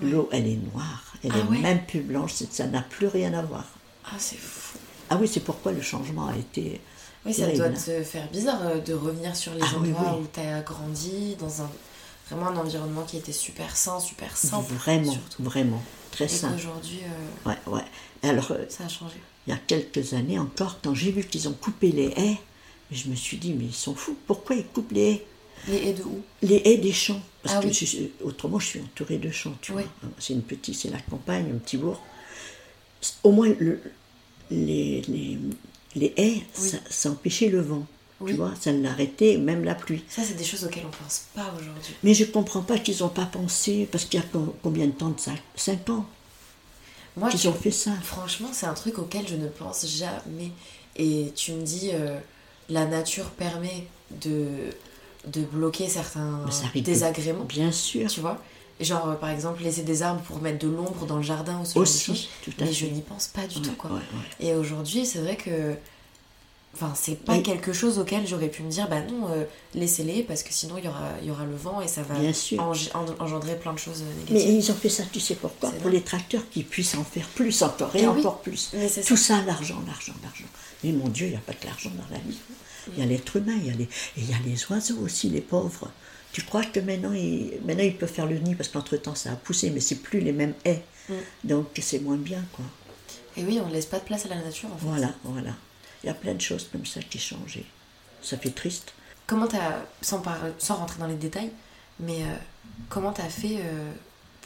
l'eau 0.00 0.28
elle 0.32 0.46
est 0.46 0.58
noire, 0.72 1.04
elle 1.22 1.30
Ah 1.34 1.38
est 1.38 1.42
ouais 1.50 1.58
même 1.58 1.84
plus 1.86 2.00
blanche, 2.00 2.32
ça 2.50 2.66
n'a 2.66 2.82
plus 2.82 3.06
rien 3.06 3.32
à 3.34 3.42
voir. 3.42 3.64
Ah, 4.06 4.16
c'est 4.18 4.38
fou. 4.38 4.78
Ah 5.08 5.16
oui, 5.20 5.28
c'est 5.28 5.40
pourquoi 5.40 5.72
le 5.72 5.82
changement 5.82 6.26
a 6.28 6.36
été. 6.36 6.80
Oui, 7.26 7.34
ça 7.34 7.46
doit 7.48 7.68
te 7.68 8.02
faire 8.02 8.28
bizarre 8.30 8.60
euh, 8.66 8.78
de 8.80 8.94
revenir 8.94 9.36
sur 9.36 9.52
les 9.54 9.60
Ah 9.62 9.76
endroits 9.76 10.16
oui. 10.18 10.24
où 10.24 10.26
tu 10.32 10.40
as 10.40 10.60
grandi, 10.62 11.36
dans 11.38 11.62
un 11.62 11.70
vraiment 12.30 12.48
un 12.48 12.56
environnement 12.56 13.02
qui 13.02 13.16
était 13.18 13.32
super 13.32 13.76
sain, 13.76 14.00
super 14.00 14.36
simple. 14.36 14.72
Vraiment, 14.72 15.12
surtout. 15.12 15.42
vraiment, 15.42 15.82
très 16.12 16.24
Et 16.24 16.28
simple. 16.28 16.54
qu'aujourd'hui, 16.54 17.00
euh, 17.04 17.48
Ouais, 17.50 17.56
ouais. 17.66 17.84
Alors, 18.22 18.52
euh, 18.52 18.64
ça 18.68 18.84
a 18.84 18.88
changé. 18.88 19.16
il 19.46 19.50
y 19.50 19.52
a 19.56 19.58
quelques 19.66 20.14
années 20.14 20.38
encore, 20.38 20.78
quand 20.82 20.94
j'ai 20.94 21.10
vu 21.12 21.24
qu'ils 21.24 21.48
ont 21.48 21.52
coupé 21.52 21.90
les 21.92 22.12
haies, 22.16 22.38
je 22.92 23.08
me 23.08 23.14
suis 23.14 23.36
dit, 23.36 23.52
mais 23.52 23.64
ils 23.66 23.74
sont 23.74 23.94
fous, 23.94 24.16
pourquoi 24.26 24.56
ils 24.56 24.64
coupent 24.66 24.92
les 24.92 25.00
haies 25.12 25.26
Les 25.68 25.88
haies 25.88 25.92
de 25.94 26.02
où? 26.02 26.20
Les 26.42 26.62
haies 26.64 26.78
des 26.78 26.92
champs. 26.92 27.20
Parce 27.42 27.56
Ah 27.56 27.60
que 27.60 27.66
oui. 27.68 27.72
je 27.72 27.84
suis- 27.84 28.12
autrement, 28.22 28.58
je 28.58 28.66
suis 28.66 28.80
entourée 28.80 29.18
de 29.18 29.30
champs, 29.30 29.54
tu 29.62 29.72
Oui. 29.72 29.82
vois. 29.82 30.10
C'est 30.18 30.34
une 30.34 30.42
petite, 30.42 30.74
c'est 30.74 30.90
la 30.90 31.00
campagne, 31.00 31.46
un 31.54 31.58
petit 31.58 31.76
bourg. 31.78 32.02
Au 33.24 33.32
moins, 33.32 33.48
le- 33.58 33.80
les, 34.50 35.02
les, 35.08 35.38
les 35.96 36.12
haies, 36.16 36.42
Oui. 36.60 36.68
ça, 36.68 36.78
ça 36.90 37.10
empêchait 37.10 37.48
le 37.48 37.60
vent. 37.60 37.86
Tu 38.26 38.34
vois, 38.34 38.52
ça 38.60 38.70
l'a 38.70 38.90
arrêté, 38.90 39.38
même 39.38 39.64
la 39.64 39.74
pluie. 39.74 40.04
Ça, 40.06 40.22
c'est 40.22 40.34
des 40.34 40.44
choses 40.44 40.64
auxquelles 40.66 40.84
on 40.86 40.90
pense 41.04 41.22
pas 41.34 41.54
aujourd'hui. 41.58 41.94
Mais 42.02 42.12
je 42.12 42.24
comprends 42.26 42.60
pas 42.60 42.78
qu'ils 42.78 42.98
n'ont 43.00 43.08
pas 43.08 43.24
pensé, 43.24 43.88
parce 43.90 44.04
qu'il 44.04 44.20
y 44.20 44.22
a 44.22 44.26
co- 44.26 44.54
combien 44.62 44.84
de 44.86 44.90
temps 44.92 45.08
de 45.08 45.18
ça? 45.18 45.32
5 45.56 45.88
ans 45.88 46.04
Moi, 47.16 47.30
qu'ils 47.30 47.48
ont 47.48 47.54
fait 47.54 47.70
ça. 47.70 47.92
franchement, 48.02 48.50
c'est 48.52 48.66
un 48.66 48.74
truc 48.74 48.98
auquel 48.98 49.26
je 49.26 49.36
ne 49.36 49.48
pense 49.48 49.86
jamais. 49.86 50.50
Et 50.96 51.32
tu 51.34 51.52
me 51.52 51.62
dis, 51.62 51.92
euh, 51.94 52.18
la 52.70 52.86
nature 52.86 53.26
permet 53.30 53.84
de, 54.22 54.46
de 55.26 55.42
bloquer 55.42 55.88
certains 55.88 56.44
Mais 56.74 56.80
désagréments. 56.80 57.44
Bien 57.44 57.72
sûr. 57.72 58.08
Tu 58.10 58.20
vois 58.20 58.38
Genre, 58.80 59.08
euh, 59.10 59.14
par 59.14 59.28
exemple, 59.28 59.62
laisser 59.62 59.82
des 59.82 60.02
arbres 60.02 60.22
pour 60.22 60.40
mettre 60.40 60.58
de 60.58 60.68
l'ombre 60.72 61.04
dans 61.04 61.16
le 61.18 61.22
jardin 61.22 61.60
ou 61.60 61.64
ce 61.66 61.74
genre 61.74 61.82
de 61.82 61.88
Aussi, 61.88 62.04
choses. 62.04 62.28
tout 62.42 62.50
à 62.58 62.62
Mais 62.62 62.66
fait. 62.68 62.72
je 62.72 62.86
n'y 62.86 63.02
pense 63.02 63.26
pas 63.26 63.46
du 63.46 63.58
Ouais, 63.58 63.64
tout, 63.64 63.72
quoi. 63.76 63.90
ouais, 63.90 63.96
ouais. 63.98 64.46
Et 64.46 64.54
aujourd'hui, 64.54 65.04
c'est 65.04 65.18
vrai 65.18 65.36
que. 65.36 65.74
Enfin, 66.72 66.92
c'est 66.94 67.16
pas 67.16 67.36
quelque 67.40 67.72
chose 67.72 67.98
auquel 67.98 68.28
j'aurais 68.28 68.46
pu 68.48 68.62
me 68.62 68.70
dire, 68.70 68.88
bah 68.88 69.00
non, 69.02 69.28
euh, 69.30 69.42
laissez-les, 69.74 70.22
parce 70.22 70.44
que 70.44 70.52
sinon 70.52 70.76
il 70.78 70.84
y 70.84 70.88
aura, 70.88 71.08
y 71.20 71.28
aura 71.28 71.44
le 71.44 71.56
vent 71.56 71.80
et 71.80 71.88
ça 71.88 72.02
va 72.04 72.14
Bien 72.14 72.32
sûr. 72.32 72.62
eng- 72.62 72.90
en- 72.94 73.24
engendrer 73.24 73.56
plein 73.56 73.72
de 73.72 73.78
choses 73.80 74.02
euh, 74.02 74.04
Mais 74.28 74.34
négatives. 74.34 74.54
ils 74.54 74.70
ont 74.70 74.74
fait 74.76 74.88
ça, 74.88 75.02
tu 75.12 75.18
sais 75.18 75.34
pourquoi? 75.34 75.70
Pour 75.72 75.80
vrai. 75.80 75.90
les 75.90 76.02
tracteurs 76.02 76.48
qui 76.48 76.62
puissent 76.62 76.94
en 76.94 77.02
faire 77.02 77.26
plus 77.26 77.60
encore 77.62 77.90
et 77.96 78.06
oui. 78.06 78.20
encore 78.20 78.38
plus. 78.40 78.70
Mais 78.74 78.88
Tout 78.88 79.16
ça, 79.16 79.42
l'argent, 79.42 79.82
l'argent, 79.84 80.12
l'argent. 80.22 80.44
Mais 80.84 80.92
mon 80.92 81.08
Dieu, 81.08 81.26
il 81.26 81.30
n'y 81.30 81.36
a 81.36 81.40
pas 81.40 81.52
que 81.52 81.66
l'argent 81.66 81.90
dans 81.90 82.14
la 82.14 82.20
vie. 82.22 82.38
Il 82.92 82.98
y 82.98 83.02
a 83.02 83.06
l'être 83.06 83.36
humain, 83.36 83.56
il 83.56 83.66
y 83.66 83.70
a 83.70 83.74
les, 83.74 83.84
et 83.84 83.88
il 84.18 84.30
y 84.30 84.34
a 84.34 84.38
les 84.44 84.64
oiseaux 84.70 84.98
aussi, 85.00 85.28
les 85.28 85.42
pauvres. 85.42 85.90
Tu 86.32 86.42
crois 86.42 86.64
que 86.64 86.80
maintenant, 86.80 87.12
ils, 87.12 87.58
maintenant 87.64 87.84
ils 87.84 87.96
peuvent 87.96 88.12
faire 88.12 88.26
le 88.26 88.38
nid 88.38 88.54
parce 88.54 88.68
qu'entre-temps 88.68 89.14
ça 89.14 89.32
a 89.32 89.36
poussé, 89.36 89.70
mais 89.70 89.80
c'est 89.80 89.96
plus 89.96 90.20
les 90.20 90.32
mêmes 90.32 90.54
haies. 90.64 90.82
Mm. 91.08 91.14
Donc 91.44 91.66
c'est 91.82 91.98
moins 91.98 92.16
bien, 92.16 92.42
quoi. 92.52 92.64
Et 93.36 93.44
oui, 93.44 93.60
on 93.62 93.68
ne 93.68 93.72
laisse 93.72 93.86
pas 93.86 93.98
de 93.98 94.04
place 94.04 94.24
à 94.26 94.28
la 94.28 94.36
nature 94.36 94.70
en 94.72 94.76
fait. 94.78 94.86
Voilà, 94.86 95.12
voilà. 95.24 95.52
Il 96.02 96.06
y 96.06 96.10
a 96.10 96.14
plein 96.14 96.34
de 96.34 96.40
choses 96.40 96.68
comme 96.72 96.86
ça 96.86 97.00
qui 97.00 97.18
changent. 97.18 97.60
Ça 98.22 98.36
fait 98.38 98.50
triste. 98.50 98.92
Comment 99.26 99.46
t'as, 99.46 99.82
sans, 100.00 100.20
par- 100.20 100.38
sans 100.58 100.76
rentrer 100.76 100.98
dans 100.98 101.06
les 101.06 101.14
détails, 101.16 101.50
mais 102.00 102.22
euh, 102.22 102.34
comment 102.88 103.12
t'as 103.12 103.28
fait 103.28 103.58
euh, 103.60 103.90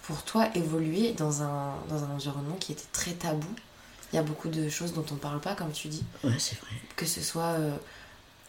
pour 0.02 0.22
toi 0.24 0.48
évoluer 0.56 1.12
dans 1.12 1.42
un, 1.42 1.74
dans 1.88 2.02
un 2.04 2.10
environnement 2.10 2.56
qui 2.56 2.72
était 2.72 2.82
très 2.92 3.12
tabou 3.12 3.46
Il 4.14 4.16
y 4.16 4.20
a 4.20 4.22
beaucoup 4.22 4.48
de 4.48 4.68
choses 4.68 4.92
dont 4.92 5.04
on 5.10 5.14
ne 5.14 5.18
parle 5.18 5.40
pas, 5.40 5.56
comme 5.56 5.72
tu 5.72 5.88
dis, 5.88 6.04
Ouais, 6.22 6.30
c'est 6.38 6.54
vrai. 6.60 6.70
que 6.94 7.04
ce 7.04 7.20
soit 7.20 7.56
euh, 7.58 7.74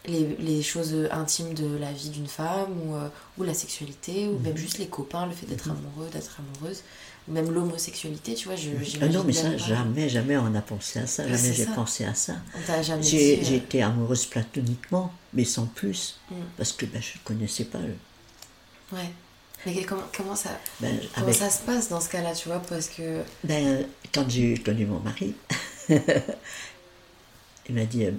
les, 0.06 0.36
les 0.36 0.62
choses 0.62 0.94
intimes 1.10 1.54
de 1.54 1.76
la 1.76 1.90
vie 1.90 2.10
d'une 2.10 2.28
femme, 2.28 2.70
ou, 2.84 2.94
euh, 2.94 3.08
ou 3.36 3.42
la 3.42 3.52
sexualité, 3.52 4.28
ou 4.28 4.38
même 4.38 4.56
juste 4.56 4.78
les 4.78 4.86
copains, 4.86 5.26
le 5.26 5.32
fait 5.32 5.46
d'être 5.46 5.68
amoureux, 5.68 6.08
d'être 6.12 6.38
amoureuse, 6.38 6.82
ou 7.26 7.32
même 7.32 7.50
l'homosexualité, 7.50 8.36
tu 8.36 8.46
vois. 8.46 8.54
Je, 8.54 8.70
Ah 9.00 9.08
non, 9.08 9.24
mais 9.24 9.32
ça, 9.32 9.50
pas. 9.50 9.56
jamais, 9.56 10.08
jamais 10.08 10.36
on 10.36 10.54
a 10.54 10.60
pensé 10.62 11.00
à 11.00 11.08
ça. 11.08 11.24
Ouais, 11.24 11.30
Jamais 11.36 11.52
j'ai 11.52 11.66
pensé 11.66 12.04
à 12.04 12.14
ça. 12.14 12.34
J'ai 13.02 13.40
euh, 13.40 13.56
été 13.56 13.82
amoureuse 13.82 14.26
platoniquement, 14.26 15.12
mais 15.34 15.44
sans 15.44 15.66
plus. 15.66 16.20
Mm. 16.30 16.34
Parce 16.58 16.70
que 16.74 16.86
ben, 16.86 17.02
je 17.02 17.18
ne 17.18 17.24
connaissais 17.24 17.64
pas. 17.64 17.80
le- 17.80 18.96
Ouais. 18.96 19.10
Mais 19.66 19.82
comment, 19.84 20.02
comment, 20.16 20.36
ça, 20.36 20.58
Ben, 20.80 20.98
comment 21.14 21.26
avec- 21.26 21.38
ça 21.38 21.50
se 21.50 21.60
passe 21.62 21.88
dans 21.90 22.00
ce 22.00 22.08
cas-là, 22.08 22.32
tu 22.34 22.48
vois 22.48 22.60
Parce 22.60 22.88
que. 22.88 23.22
Ben, 23.44 23.84
quand 24.14 24.24
j'ai 24.30 24.54
connu 24.58 24.86
mon 24.86 25.00
mari, 25.00 25.34
il 27.68 27.74
m'a 27.74 27.84
dit 27.84 28.04
euh, 28.06 28.12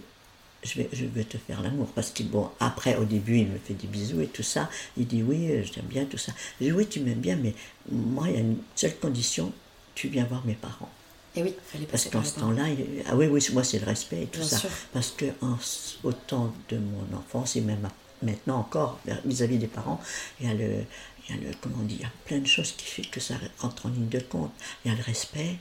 je 0.63 0.75
vais, 0.81 0.89
je 0.91 1.05
vais 1.05 1.23
te 1.23 1.37
faire 1.37 1.61
l'amour. 1.61 1.87
Parce 1.95 2.09
que, 2.11 2.23
bon, 2.23 2.49
après, 2.59 2.95
au 2.97 3.05
début, 3.05 3.37
il 3.39 3.47
me 3.47 3.57
fait 3.59 3.73
des 3.75 3.87
bisous 3.87 4.21
et 4.21 4.27
tout 4.27 4.43
ça. 4.43 4.69
Il 4.97 5.07
dit 5.07 5.23
Oui, 5.23 5.49
euh, 5.51 5.63
je 5.63 5.71
t'aime 5.71 5.85
bien, 5.85 6.05
tout 6.05 6.17
ça. 6.17 6.31
Je 6.59 6.65
dis 6.65 6.71
Oui, 6.71 6.85
tu 6.87 6.99
m'aimes 6.99 7.19
bien, 7.19 7.37
mais 7.37 7.53
moi, 7.91 8.25
il 8.27 8.33
y 8.33 8.37
a 8.37 8.41
une 8.41 8.57
seule 8.75 8.95
condition 8.97 9.51
tu 9.95 10.09
viens 10.09 10.25
voir 10.25 10.45
mes 10.45 10.53
parents. 10.53 10.89
Et 11.35 11.41
oui, 11.43 11.55
fallait 11.71 11.85
Parce 11.85 12.05
qu'en 12.05 12.23
ce 12.23 12.39
temps-là, 12.39 12.67
il- 12.69 13.03
ah 13.09 13.15
oui, 13.15 13.25
oui, 13.27 13.43
moi, 13.53 13.63
c'est 13.63 13.79
le 13.79 13.85
respect 13.85 14.23
et 14.23 14.25
tout 14.27 14.39
Bien 14.39 14.47
ça. 14.47 14.57
sûr. 14.57 14.69
Parce 14.93 15.09
que 15.11 15.25
en, 15.41 15.57
au 16.03 16.11
temps 16.11 16.53
de 16.69 16.77
mon 16.77 17.17
enfance, 17.17 17.55
et 17.55 17.61
même 17.61 17.87
maintenant 18.21 18.59
encore, 18.59 18.99
vis-à-vis 19.25 19.57
des 19.57 19.67
parents, 19.67 19.99
il 20.39 20.47
y 20.47 20.51
a 20.51 20.53
le. 20.53 20.83
Il 21.29 21.35
y 21.35 21.39
a 21.39 21.41
le, 21.41 21.51
comment 21.61 21.77
a 22.03 22.09
plein 22.25 22.39
de 22.39 22.47
choses 22.47 22.71
qui 22.77 22.85
fait 22.85 23.01
que 23.03 23.19
ça 23.19 23.35
rentre 23.59 23.85
en 23.85 23.89
ligne 23.89 24.07
de 24.09 24.19
compte. 24.19 24.51
Il 24.85 24.91
y 24.91 24.93
a 24.93 24.97
le 24.97 25.03
respect, 25.03 25.55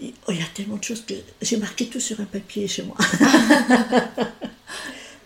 il 0.00 0.12
oh, 0.26 0.32
il 0.32 0.38
y 0.38 0.42
a 0.42 0.46
tellement 0.54 0.76
de 0.76 0.84
choses 0.84 1.04
que 1.06 1.14
j'ai 1.40 1.56
marqué 1.56 1.86
tout 1.86 2.00
sur 2.00 2.20
un 2.20 2.24
papier 2.24 2.66
chez 2.68 2.82
moi. 2.82 2.96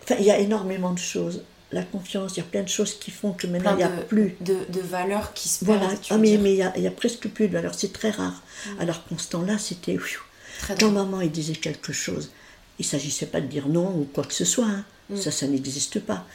enfin, 0.03 0.15
il 0.19 0.25
y 0.25 0.31
a 0.31 0.39
énormément 0.39 0.93
de 0.93 0.99
choses. 0.99 1.43
La 1.71 1.83
confiance, 1.83 2.33
il 2.35 2.37
y 2.37 2.41
a 2.41 2.45
plein 2.45 2.63
de 2.63 2.67
choses 2.69 2.95
qui 2.97 3.11
font 3.11 3.31
que 3.33 3.45
maintenant 3.45 3.75
Plein 3.75 3.85
il 3.87 3.91
n'y 3.91 3.93
a 3.93 4.01
de, 4.01 4.03
plus. 4.03 4.35
de, 4.41 4.57
de 4.69 4.79
valeurs 4.81 5.33
qui 5.33 5.47
se 5.49 5.63
Voilà, 5.65 5.87
perdent. 5.87 5.99
ah, 6.09 6.17
mais 6.17 6.29
dire. 6.31 6.39
mais 6.41 6.53
il 6.53 6.57
y 6.57 6.63
a, 6.63 6.73
il 6.77 6.81
y 6.83 6.87
a 6.87 6.91
presque 6.91 7.27
plus 7.27 7.47
de 7.47 7.53
valeur, 7.53 7.75
c'est 7.75 7.93
très 7.93 8.09
rare. 8.09 8.41
Alors 8.79 9.03
qu'en 9.05 9.17
ce 9.19 9.27
temps-là, 9.29 9.57
c'était. 9.59 9.97
Quand 10.79 10.91
maman 10.91 11.21
il 11.21 11.29
disait 11.31 11.53
quelque 11.53 11.93
chose, 11.93 12.31
il 12.79 12.85
ne 12.85 12.87
s'agissait 12.89 13.27
pas 13.27 13.39
de 13.39 13.45
dire 13.47 13.67
non 13.67 13.87
ou 13.99 14.05
quoi 14.11 14.23
que 14.23 14.33
ce 14.33 14.45
soit. 14.45 14.65
hein. 14.65 14.83
Ça, 15.15 15.31
ça 15.31 15.47
n'existe 15.47 15.99
pas. 15.99 16.25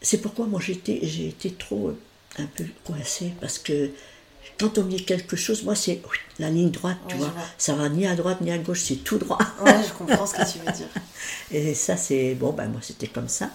C'est 0.00 0.18
pourquoi 0.18 0.46
moi 0.46 0.60
j'ai 0.60 0.72
été 0.72 1.50
trop 1.52 1.88
euh, 1.88 1.98
un 2.38 2.46
peu 2.46 2.64
coincée 2.84 3.32
parce 3.40 3.58
que 3.58 3.90
quand 4.58 4.78
on 4.78 4.84
me 4.84 4.90
dit 4.90 5.04
quelque 5.04 5.36
chose, 5.36 5.62
moi 5.64 5.74
c'est 5.74 6.00
oui, 6.10 6.18
la 6.38 6.50
ligne 6.50 6.70
droite, 6.70 6.98
tu 7.08 7.14
Ouais, 7.16 7.20
vois. 7.20 7.30
vois. 7.30 7.44
Ça 7.58 7.74
va 7.74 7.88
ni 7.88 8.06
à 8.06 8.14
droite 8.16 8.40
ni 8.40 8.50
à 8.50 8.58
gauche, 8.58 8.82
c'est 8.82 8.96
tout 8.96 9.18
droit. 9.18 9.38
Ouais, 9.60 9.82
je 9.86 9.92
comprends 9.92 10.26
ce 10.26 10.34
que 10.34 10.50
tu 10.52 10.58
veux 10.58 10.72
dire. 10.72 10.88
Et 11.52 11.74
ça, 11.74 11.96
c'est. 11.96 12.34
Bon, 12.34 12.52
ben 12.52 12.68
moi 12.68 12.80
c'était 12.82 13.06
comme 13.08 13.28
ça. 13.28 13.50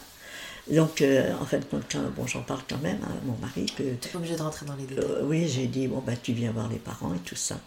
Donc, 0.72 1.02
euh, 1.02 1.34
en 1.42 1.46
fin 1.46 1.60
de 1.60 1.66
compte, 1.66 1.84
quand- 1.92 2.10
bon, 2.16 2.28
j'en 2.28 2.42
parle 2.42 2.62
quand 2.70 2.80
même 2.80 3.00
à 3.04 3.26
mon 3.26 3.38
mari 3.38 3.66
que 3.68 3.84
T'es 3.84 4.10
pas 4.10 4.18
obligé 4.18 4.36
de 4.36 4.42
rentrer 4.42 4.66
dans 4.66 4.76
les 4.76 4.86
détails. 4.86 5.06
euh, 5.06 5.22
oui, 5.24 5.48
j'ai 5.48 5.68
dit, 5.68 5.88
bon, 5.88 6.02
bah, 6.06 6.14
tu 6.22 6.34
viens 6.34 6.52
voir 6.52 6.70
les 6.70 6.78
parents 6.80 7.14
et 7.14 7.20
tout 7.20 7.36
ça. 7.36 7.58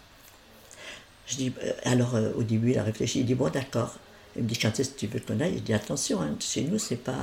Je 1.27 1.35
dis, 1.37 1.53
euh, 1.63 1.71
alors 1.83 2.15
au 2.35 2.43
début, 2.43 2.71
il 2.71 2.79
a 2.79 2.83
réfléchi, 2.83 3.19
il 3.21 3.25
dit, 3.25 3.35
bon, 3.35 3.49
d'accord. 3.49 3.95
Il 4.35 4.43
me 4.43 4.47
dit, 4.47 4.57
quand 4.57 4.77
est-ce 4.79 4.91
que 4.91 4.99
tu 4.99 5.07
veux 5.07 5.19
qu'on 5.19 5.39
aille? 5.39 5.55
Je 5.57 5.63
dis, 5.63 5.73
attention, 5.73 6.21
hein, 6.21 6.35
chez 6.39 6.63
nous, 6.63 6.79
c'est 6.79 6.95
pas. 6.97 7.15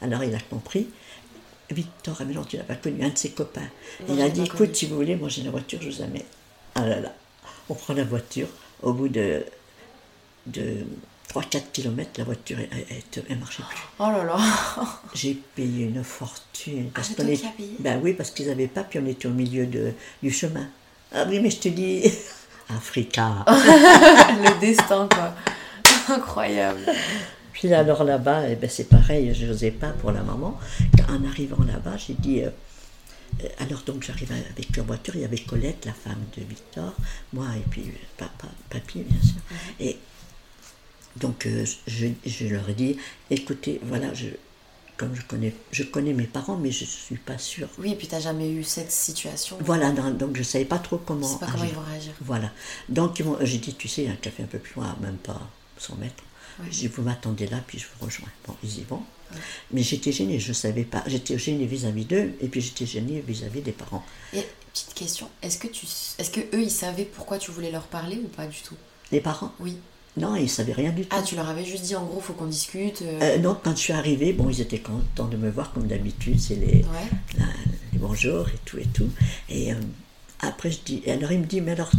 Alors 0.00 0.24
il 0.24 0.34
a 0.34 0.40
compris. 0.40 0.88
Victor, 1.72 2.16
ah, 2.20 2.24
non, 2.24 2.44
tu 2.44 2.56
n'as 2.56 2.62
pas 2.64 2.74
connu 2.76 3.04
un 3.04 3.08
de 3.10 3.18
ses 3.18 3.30
copains. 3.30 3.68
Non, 4.08 4.14
il 4.14 4.22
a 4.22 4.28
dit, 4.28 4.42
écoute, 4.44 4.74
si 4.76 4.86
vous 4.86 4.96
voulez, 4.96 5.16
moi 5.16 5.28
j'ai 5.28 5.42
la 5.42 5.50
voiture, 5.50 5.78
je 5.82 5.88
vous 5.90 6.02
amène. 6.02 6.22
Ah 6.74 6.86
là 6.86 7.00
là, 7.00 7.12
on 7.68 7.74
prend 7.74 7.94
la 7.94 8.04
voiture. 8.04 8.48
Au 8.82 8.92
bout 8.92 9.08
de, 9.08 9.44
de 10.46 10.78
3-4 11.32 11.62
km, 11.72 12.10
la 12.18 12.24
voiture, 12.24 12.58
elle, 12.60 12.86
elle 13.28 13.38
marchait 13.38 13.62
plus. 13.68 13.78
Oh 13.98 14.04
là 14.06 14.24
là. 14.24 14.36
J'ai 15.14 15.34
payé 15.54 15.84
une 15.86 16.02
fortune. 16.04 16.90
Parce 16.94 17.08
c'est 17.08 17.14
qu'on 17.16 17.26
est- 17.28 17.42
Ben 17.78 18.00
oui, 18.02 18.12
parce 18.14 18.30
qu'ils 18.30 18.48
n'avaient 18.48 18.66
pas, 18.68 18.82
puis 18.84 18.98
on 18.98 19.06
était 19.06 19.26
au 19.28 19.30
milieu 19.32 19.66
de, 19.66 19.92
du 20.22 20.30
chemin. 20.30 20.66
Ah 21.14 21.24
oui, 21.28 21.38
mais 21.40 21.50
je 21.50 21.58
te 21.58 21.68
dis, 21.68 22.02
Africa. 22.68 23.44
le 23.48 24.60
destin, 24.60 25.08
quoi. 25.08 25.34
Incroyable. 26.08 26.80
Puis 27.52 27.72
alors 27.72 28.04
là-bas, 28.04 28.48
eh 28.48 28.56
ben, 28.56 28.68
c'est 28.70 28.84
pareil, 28.88 29.34
je 29.34 29.46
n'osais 29.46 29.70
pas 29.70 29.90
pour 29.90 30.12
la 30.12 30.22
maman. 30.22 30.58
En 31.08 31.24
arrivant 31.24 31.62
là-bas, 31.64 31.96
j'ai 31.96 32.14
dit. 32.14 32.42
euh, 32.42 32.50
euh, 33.42 33.48
alors 33.58 33.82
donc 33.86 34.02
j'arrive 34.04 34.30
avec 34.32 34.76
leur 34.76 34.84
voiture, 34.86 35.14
il 35.16 35.22
y 35.22 35.24
avait 35.24 35.38
Colette, 35.38 35.86
la 35.86 35.92
femme 35.94 36.22
de 36.36 36.42
Victor, 36.44 36.92
moi 37.32 37.46
et 37.56 37.64
puis 37.70 37.82
euh, 37.82 37.92
papa, 38.18 38.48
papy 38.68 39.00
bien 39.00 39.22
sûr. 39.22 39.40
Et 39.80 39.98
donc 41.16 41.46
euh, 41.46 41.64
je, 41.86 42.08
je 42.26 42.46
leur 42.46 42.68
ai 42.68 42.74
dit, 42.74 42.96
écoutez, 43.30 43.80
voilà, 43.84 44.12
je, 44.14 44.28
comme 44.96 45.14
je 45.14 45.22
connais, 45.22 45.54
je 45.70 45.82
connais 45.82 46.12
mes 46.12 46.26
parents, 46.26 46.56
mais 46.56 46.70
je 46.70 46.84
ne 46.84 46.88
suis 46.88 47.16
pas 47.16 47.38
sûre. 47.38 47.68
Oui, 47.78 47.92
et 47.92 47.96
puis 47.96 48.06
t'as 48.06 48.20
jamais 48.20 48.50
eu 48.50 48.62
cette 48.64 48.92
situation. 48.92 49.56
Voilà, 49.60 49.90
donc 49.92 50.34
je 50.34 50.40
ne 50.40 50.44
savais 50.44 50.64
pas 50.66 50.78
trop 50.78 50.98
Tu 50.98 51.04
comment 51.06 51.26
sais 51.26 51.38
pas 51.38 51.46
comment 51.50 51.64
ils 51.64 51.72
vont 51.74 51.82
réagir. 51.88 52.12
Voilà. 52.20 52.50
Donc 52.88 53.22
j'ai 53.42 53.58
dit, 53.58 53.74
tu 53.74 53.88
sais, 53.88 54.02
il 54.02 54.08
y 54.08 54.10
a 54.10 54.12
un 54.12 54.16
café 54.16 54.42
un 54.42 54.46
peu 54.46 54.58
plus 54.58 54.74
loin, 54.76 54.94
même 55.00 55.16
pas 55.16 55.40
100 55.78 55.96
mètres. 55.96 56.22
J'ai 56.70 56.88
dit, 56.88 56.88
vous 56.88 57.02
m'attendez 57.02 57.46
là, 57.46 57.58
puis 57.66 57.78
je 57.78 57.86
vous 57.86 58.04
rejoins. 58.06 58.28
Bon, 58.46 58.54
ils 58.62 58.78
y 58.78 58.82
vont. 58.84 59.02
Mais 59.72 59.82
j'étais 59.82 60.12
gênée, 60.12 60.38
je 60.38 60.48
ne 60.48 60.52
savais 60.54 60.84
pas. 60.84 61.02
J'étais 61.06 61.38
gênée 61.38 61.64
vis-à-vis 61.66 62.04
d'eux, 62.04 62.32
et 62.40 62.48
puis 62.48 62.60
j'étais 62.60 62.84
gênée 62.86 63.22
vis-à-vis 63.26 63.62
des 63.62 63.72
parents. 63.72 64.04
Et 64.34 64.42
petite 64.72 64.92
question, 64.94 65.28
est-ce 65.42 65.58
que 65.58 65.68
tu, 65.68 65.86
est-ce 66.18 66.30
que 66.30 66.40
eux 66.54 66.62
ils 66.62 66.70
savaient 66.70 67.04
pourquoi 67.06 67.38
tu 67.38 67.50
voulais 67.50 67.70
leur 67.70 67.84
parler 67.84 68.16
ou 68.22 68.28
pas 68.28 68.46
du 68.46 68.58
tout? 68.60 68.74
Les 69.10 69.20
parents? 69.20 69.52
Oui. 69.60 69.76
Non, 70.18 70.36
ils 70.36 70.42
ne 70.42 70.46
savaient 70.48 70.74
rien 70.74 70.90
du 70.92 71.06
tout. 71.06 71.16
Ah, 71.18 71.22
tu 71.22 71.36
leur 71.36 71.48
avais 71.48 71.64
juste 71.64 71.84
dit 71.84 71.96
en 71.96 72.04
gros, 72.04 72.20
faut 72.20 72.34
qu'on 72.34 72.44
discute. 72.46 73.00
euh, 73.00 73.18
Euh, 73.22 73.38
non, 73.38 73.56
quand 73.64 73.70
je 73.74 73.80
suis 73.80 73.92
arrivée, 73.94 74.34
bon, 74.34 74.50
ils 74.50 74.60
étaient 74.60 74.80
contents 74.80 75.28
de 75.28 75.38
me 75.38 75.50
voir 75.50 75.72
comme 75.72 75.86
d'habitude, 75.86 76.38
c'est 76.38 76.56
les, 76.56 76.84
Ouais. 76.84 77.08
la- 77.38 77.46
les 77.94 77.98
bonjours 77.98 78.46
et 78.50 78.58
tout 78.66 78.76
et 78.76 78.86
tout. 78.92 79.08
Et 79.48 79.72
euh, 79.72 79.76
après, 80.44 80.70
je 80.72 80.78
dis, 80.84 81.02
et 81.06 81.12
alors 81.12 81.30
il 81.30 81.38
me 81.38 81.44
dit, 81.46 81.60
mais 81.60 81.72
alors 81.72 81.90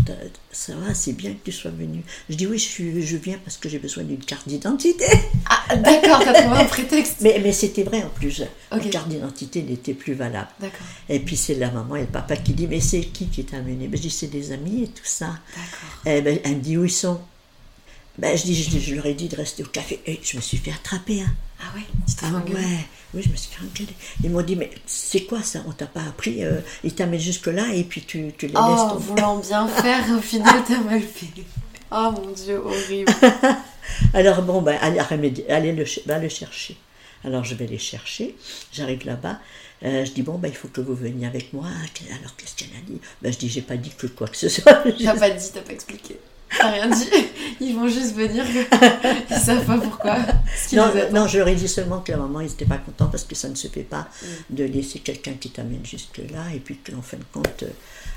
ça 0.51 0.73
va, 0.75 0.93
c'est 0.93 1.13
bien 1.13 1.31
que 1.31 1.39
tu 1.45 1.51
sois 1.53 1.71
venu. 1.71 2.03
Je 2.29 2.35
dis, 2.35 2.45
oui, 2.45 2.57
je, 2.57 2.63
suis, 2.65 3.01
je 3.05 3.15
viens 3.17 3.37
parce 3.43 3.55
que 3.57 3.69
j'ai 3.69 3.79
besoin 3.79 4.03
d'une 4.03 4.19
carte 4.23 4.47
d'identité. 4.47 5.05
Ah, 5.49 5.75
d'accord, 5.77 6.21
t'as 6.23 6.33
trouvé 6.41 6.57
un 6.59 6.65
prétexte. 6.65 7.17
Mais, 7.21 7.39
mais 7.41 7.53
c'était 7.53 7.83
vrai 7.83 8.03
en 8.03 8.09
plus, 8.09 8.41
la 8.71 8.79
carte 8.79 9.07
d'identité 9.07 9.63
n'était 9.63 9.93
plus 9.93 10.13
valable. 10.13 10.49
D'accord, 10.59 10.85
Et 11.09 11.19
puis 11.19 11.37
c'est 11.37 11.55
la 11.55 11.71
maman 11.71 11.95
et 11.95 12.01
le 12.01 12.07
papa 12.07 12.35
qui 12.35 12.53
dit, 12.53 12.67
mais 12.67 12.81
c'est 12.81 13.01
qui 13.01 13.27
qui 13.27 13.45
t'a 13.45 13.57
amené? 13.57 13.87
Ben, 13.87 13.95
Je 13.97 14.01
dis, 14.03 14.09
c'est 14.09 14.27
des 14.27 14.51
amis 14.51 14.83
et 14.83 14.87
tout 14.87 15.05
ça. 15.05 15.27
d'accord. 15.27 16.01
Eh 16.05 16.21
ben, 16.21 16.39
elle 16.43 16.57
me 16.57 16.61
dit, 16.61 16.77
où 16.77 16.83
ils 16.85 16.91
sont? 16.91 17.19
Ben, 18.17 18.37
je, 18.37 18.43
dis, 18.43 18.55
je, 18.63 18.79
je 18.79 18.95
leur 18.95 19.05
ai 19.05 19.13
dit 19.13 19.27
de 19.27 19.35
rester 19.35 19.63
au 19.63 19.67
café. 19.67 19.99
Et 20.05 20.19
je 20.23 20.37
me 20.37 20.41
suis 20.41 20.57
fait 20.57 20.71
attraper. 20.71 21.21
Hein. 21.21 21.33
Ah 21.61 21.75
ouais, 21.75 21.83
tu 22.07 22.15
t'es 22.15 22.25
Ah 22.25 22.33
ouais, 22.35 22.85
oui, 23.13 23.21
je 23.23 23.29
me 23.29 23.35
suis 23.35 23.49
fait 23.51 23.61
engueuler. 23.63 23.95
Ils 24.23 24.29
m'ont 24.29 24.41
dit, 24.41 24.55
mais 24.55 24.69
c'est 24.85 25.23
quoi 25.23 25.41
ça? 25.41 25.63
On 25.67 25.71
t'a 25.71 25.85
pas 25.87 26.01
appris 26.01 26.43
euh, 26.43 26.59
Ils 26.83 26.93
t'amènent 26.93 27.19
jusque-là 27.19 27.73
et 27.73 27.83
puis 27.83 28.01
tu, 28.01 28.31
tu 28.37 28.47
les 28.47 28.53
laisses 28.53 28.61
Oh, 28.61 28.89
tomber. 28.93 29.05
voulant 29.05 29.37
bien 29.37 29.67
faire, 29.81 30.03
au 30.17 30.21
final 30.21 30.61
t'as 30.67 30.79
mal 30.81 31.01
fait. 31.01 31.27
Oh 31.91 32.11
mon 32.11 32.31
dieu, 32.31 32.57
horrible. 32.57 33.13
Alors 34.13 34.41
bon, 34.41 34.61
ben, 34.61 34.77
allez, 34.81 34.99
allez 35.49 35.71
le 35.71 35.85
chercher. 36.29 36.77
Alors 37.23 37.43
je 37.45 37.55
vais 37.55 37.67
les 37.67 37.77
chercher, 37.77 38.35
j'arrive 38.73 39.05
là-bas, 39.05 39.39
euh, 39.83 40.03
je 40.03 40.11
dis 40.11 40.23
bon, 40.23 40.37
ben, 40.37 40.49
il 40.49 40.55
faut 40.55 40.67
que 40.67 40.81
vous 40.81 40.95
veniez 40.95 41.25
avec 41.27 41.53
moi. 41.53 41.67
Alors 42.19 42.35
qu'est-ce 42.35 42.55
qu'elle 42.55 42.75
a 42.77 42.81
dit? 42.85 42.99
Ben, 43.21 43.31
Je 43.31 43.37
dis 43.37 43.47
j'ai 43.49 43.61
pas 43.61 43.77
dit 43.77 43.91
que 43.97 44.07
quoi 44.07 44.27
que 44.27 44.35
ce 44.37 44.49
soit. 44.49 44.83
T'as 45.03 45.15
pas 45.17 45.29
dit, 45.29 45.51
t'as 45.53 45.61
pas 45.61 45.71
expliqué. 45.71 46.17
T'as 46.57 46.69
rien 46.71 46.87
dit. 46.87 47.09
Ils 47.59 47.75
vont 47.75 47.87
juste 47.87 48.13
venir. 48.15 48.43
Ils 49.29 49.35
savent 49.37 49.65
pas 49.65 49.77
pourquoi. 49.77 50.17
Non, 50.73 50.91
non, 51.11 51.27
je 51.27 51.37
leur 51.39 51.47
ai 51.47 51.55
dit 51.55 51.67
seulement 51.67 51.99
que 52.01 52.11
la 52.11 52.17
maman, 52.19 52.41
ils 52.41 52.47
n'étaient 52.47 52.65
pas 52.65 52.77
contents 52.77 53.07
parce 53.07 53.23
que 53.23 53.35
ça 53.35 53.49
ne 53.49 53.55
se 53.55 53.67
fait 53.67 53.81
pas 53.83 54.07
Mm. 54.51 54.55
de 54.55 54.63
laisser 54.65 54.99
quelqu'un 54.99 55.33
qui 55.33 55.49
t'amène 55.49 55.85
jusque 55.85 56.17
là 56.31 56.43
et 56.53 56.59
puis 56.59 56.77
qu'en 56.77 57.01
fin 57.01 57.17
de 57.17 57.23
compte. 57.33 57.63
euh, 57.63 57.67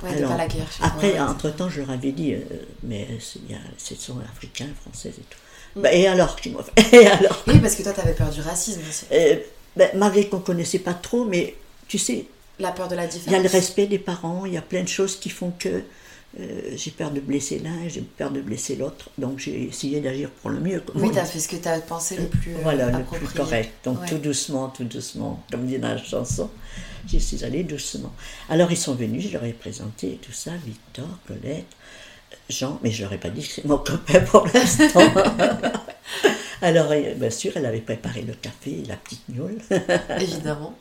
Ouais, 0.02 0.20
de 0.20 0.26
pas 0.26 0.36
l'accueillir 0.36 0.70
chez 0.70 0.84
Après, 0.84 1.12
ouais, 1.14 1.20
entre-temps, 1.20 1.70
je 1.70 1.80
leur 1.80 1.90
avais 1.90 2.12
dit, 2.12 2.34
euh, 2.34 2.40
mais 2.82 3.06
c'est- 3.20 3.38
il 3.48 3.52
y 3.52 3.54
a- 3.54 3.98
sont 3.98 4.16
africains, 4.30 4.68
françaises 4.82 5.14
et 5.18 5.22
tout. 5.30 5.78
Mm. 5.78 5.82
Bah, 5.82 5.92
et 5.94 6.06
alors, 6.06 6.36
tu 6.36 6.50
fait- 6.50 6.92
Et 7.02 7.06
alors 7.06 7.42
Oui, 7.46 7.58
parce 7.60 7.74
que 7.74 7.82
toi, 7.82 7.92
t'avais 7.92 8.12
peur 8.12 8.28
du 8.30 8.40
racisme 8.42 8.80
aussi. 8.88 9.06
Euh, 9.12 9.36
ben, 9.76 9.88
Malgré 9.94 10.28
qu'on 10.28 10.38
ne 10.38 10.42
connaissait 10.42 10.80
pas 10.80 10.94
trop, 10.94 11.24
mais 11.24 11.54
tu 11.88 11.96
sais, 11.98 12.26
La 12.58 12.72
peur 12.72 12.88
de 12.88 12.94
la 12.94 13.04
il 13.04 13.06
y 13.06 13.08
a 13.08 13.12
différence. 13.12 13.42
le 13.44 13.48
respect 13.48 13.86
des 13.86 13.98
parents, 13.98 14.44
il 14.44 14.52
y 14.52 14.56
a 14.58 14.62
plein 14.62 14.82
de 14.82 14.88
choses 14.88 15.16
qui 15.18 15.30
font 15.30 15.52
que 15.58 15.82
euh, 16.38 16.60
j'ai 16.76 16.90
peur 16.90 17.10
de 17.10 17.20
blesser 17.20 17.58
l'un, 17.60 17.88
j'ai 17.88 18.02
peur 18.02 18.30
de 18.30 18.40
blesser 18.40 18.76
l'autre. 18.76 19.08
Donc 19.18 19.38
j'ai 19.38 19.64
essayé 19.64 20.00
d'agir 20.00 20.30
pour 20.30 20.50
le 20.50 20.60
mieux. 20.60 20.82
Oui, 20.94 21.10
t'as 21.12 21.24
fait 21.24 21.38
ce 21.40 21.48
que 21.48 21.56
t'as 21.56 21.80
pensé 21.80 22.16
le 22.16 22.26
plus 22.26 22.54
euh, 22.54 22.58
Voilà, 22.62 22.90
le 22.90 23.04
plus 23.04 23.26
correct. 23.28 23.70
Donc 23.84 24.00
Ouais. 24.00 24.06
tout 24.08 24.18
doucement, 24.18 24.68
tout 24.68 24.84
doucement, 24.84 25.42
comme 25.50 25.66
dit 25.66 25.78
dans 25.78 25.88
la 25.88 25.98
chanson, 26.02 26.50
j'y 27.06 27.20
suis 27.20 27.42
allée 27.44 27.62
doucement. 27.64 28.12
Alors 28.48 28.70
ils 28.70 28.76
sont 28.76 28.94
venus, 28.94 29.24
je 29.28 29.32
leur 29.32 29.44
ai 29.44 29.52
présenté 29.52 30.18
tout 30.22 30.32
ça, 30.32 30.50
Victor, 30.64 31.08
Colette, 31.26 31.64
Jean, 32.50 32.78
mais 32.82 32.90
je 32.90 33.02
leur 33.02 33.12
ai 33.12 33.18
pas 33.18 33.30
dit 33.30 33.42
que 33.46 33.52
c'est 33.54 33.64
mon 33.64 33.78
copain 33.78 34.20
pour 34.20 34.46
l'instant. 34.52 35.00
Alors, 36.62 36.90
bien 37.16 37.30
sûr, 37.30 37.52
elle 37.56 37.66
avait 37.66 37.80
préparé 37.80 38.22
le 38.22 38.32
café, 38.34 38.82
la 38.88 38.96
petite 38.96 39.22
gnôle. 39.28 39.58
Évidemment. 40.20 40.76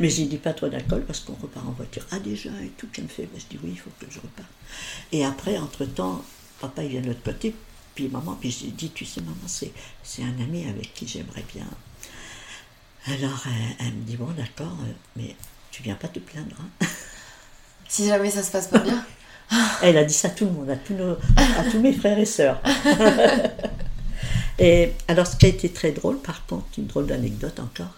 Mais 0.00 0.08
j'ai 0.08 0.26
dit 0.26 0.36
pas 0.38 0.52
trop 0.52 0.68
d'alcool 0.68 1.02
parce 1.06 1.20
qu'on 1.20 1.34
repart 1.34 1.66
en 1.66 1.72
voiture. 1.72 2.06
Ah 2.12 2.18
déjà 2.18 2.50
et 2.62 2.68
tout, 2.76 2.86
qu'elle 2.92 3.04
me 3.04 3.08
fait. 3.08 3.24
Ben, 3.32 3.40
je 3.40 3.56
dis 3.56 3.60
oui, 3.62 3.70
il 3.72 3.78
faut 3.78 3.90
que 3.98 4.06
je 4.10 4.18
reparte. 4.20 4.48
Et 5.12 5.24
après, 5.24 5.58
entre-temps, 5.58 6.22
papa 6.60 6.82
il 6.84 6.90
vient 6.90 7.00
de 7.00 7.08
l'autre 7.08 7.22
côté, 7.24 7.54
puis 7.94 8.08
maman, 8.08 8.36
puis 8.40 8.50
j'ai 8.50 8.68
dit, 8.68 8.90
tu 8.90 9.04
sais 9.04 9.20
maman, 9.20 9.36
c'est, 9.46 9.72
c'est 10.02 10.22
un 10.22 10.42
ami 10.42 10.64
avec 10.68 10.92
qui 10.94 11.06
j'aimerais 11.08 11.44
bien. 11.54 11.66
Alors 13.08 13.44
elle, 13.46 13.86
elle 13.86 13.92
me 13.94 14.02
dit, 14.04 14.16
bon 14.16 14.26
d'accord, 14.36 14.76
euh, 14.82 14.92
mais 15.16 15.34
tu 15.70 15.82
viens 15.82 15.94
pas 15.94 16.08
te 16.08 16.18
plaindre. 16.18 16.56
hein. 16.60 16.86
Si 17.88 18.06
jamais 18.08 18.30
ça 18.30 18.42
se 18.42 18.50
passe 18.50 18.66
pas 18.66 18.80
bien. 18.80 19.04
Elle 19.80 19.96
a 19.96 20.02
dit 20.04 20.12
ça 20.12 20.26
à 20.26 20.30
tout 20.32 20.44
le 20.46 20.50
monde, 20.50 20.68
à 20.70 20.76
tous, 20.76 20.94
nos- 20.94 21.12
à 21.36 21.62
tous 21.70 21.78
mes 21.78 21.92
frères 21.92 22.18
et 22.18 22.24
sœurs. 22.26 22.60
et 24.58 24.92
alors, 25.08 25.26
ce 25.26 25.36
qui 25.36 25.46
a 25.46 25.48
été 25.50 25.68
très 25.68 25.92
drôle, 25.92 26.18
par 26.18 26.46
contre, 26.46 26.64
une 26.78 26.86
drôle 26.86 27.06
d'anecdote 27.06 27.60
encore, 27.60 27.94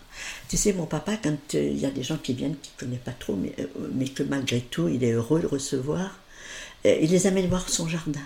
tu 0.48 0.56
sais, 0.56 0.72
mon 0.72 0.86
papa, 0.86 1.12
quand 1.22 1.36
euh, 1.54 1.70
il 1.70 1.78
y 1.78 1.86
a 1.86 1.90
des 1.90 2.02
gens 2.02 2.16
qui 2.16 2.32
viennent, 2.34 2.56
qui 2.60 2.70
ne 2.76 2.80
connaissent 2.86 3.04
pas 3.04 3.12
trop, 3.12 3.36
mais, 3.36 3.54
euh, 3.60 3.66
mais 3.94 4.06
que 4.08 4.22
malgré 4.22 4.60
tout, 4.60 4.88
il 4.88 5.04
est 5.04 5.12
heureux 5.12 5.40
de 5.40 5.46
recevoir, 5.46 6.18
euh, 6.86 6.96
il 7.00 7.10
les 7.10 7.26
amène 7.26 7.46
voir 7.48 7.68
son 7.68 7.86
jardin. 7.88 8.20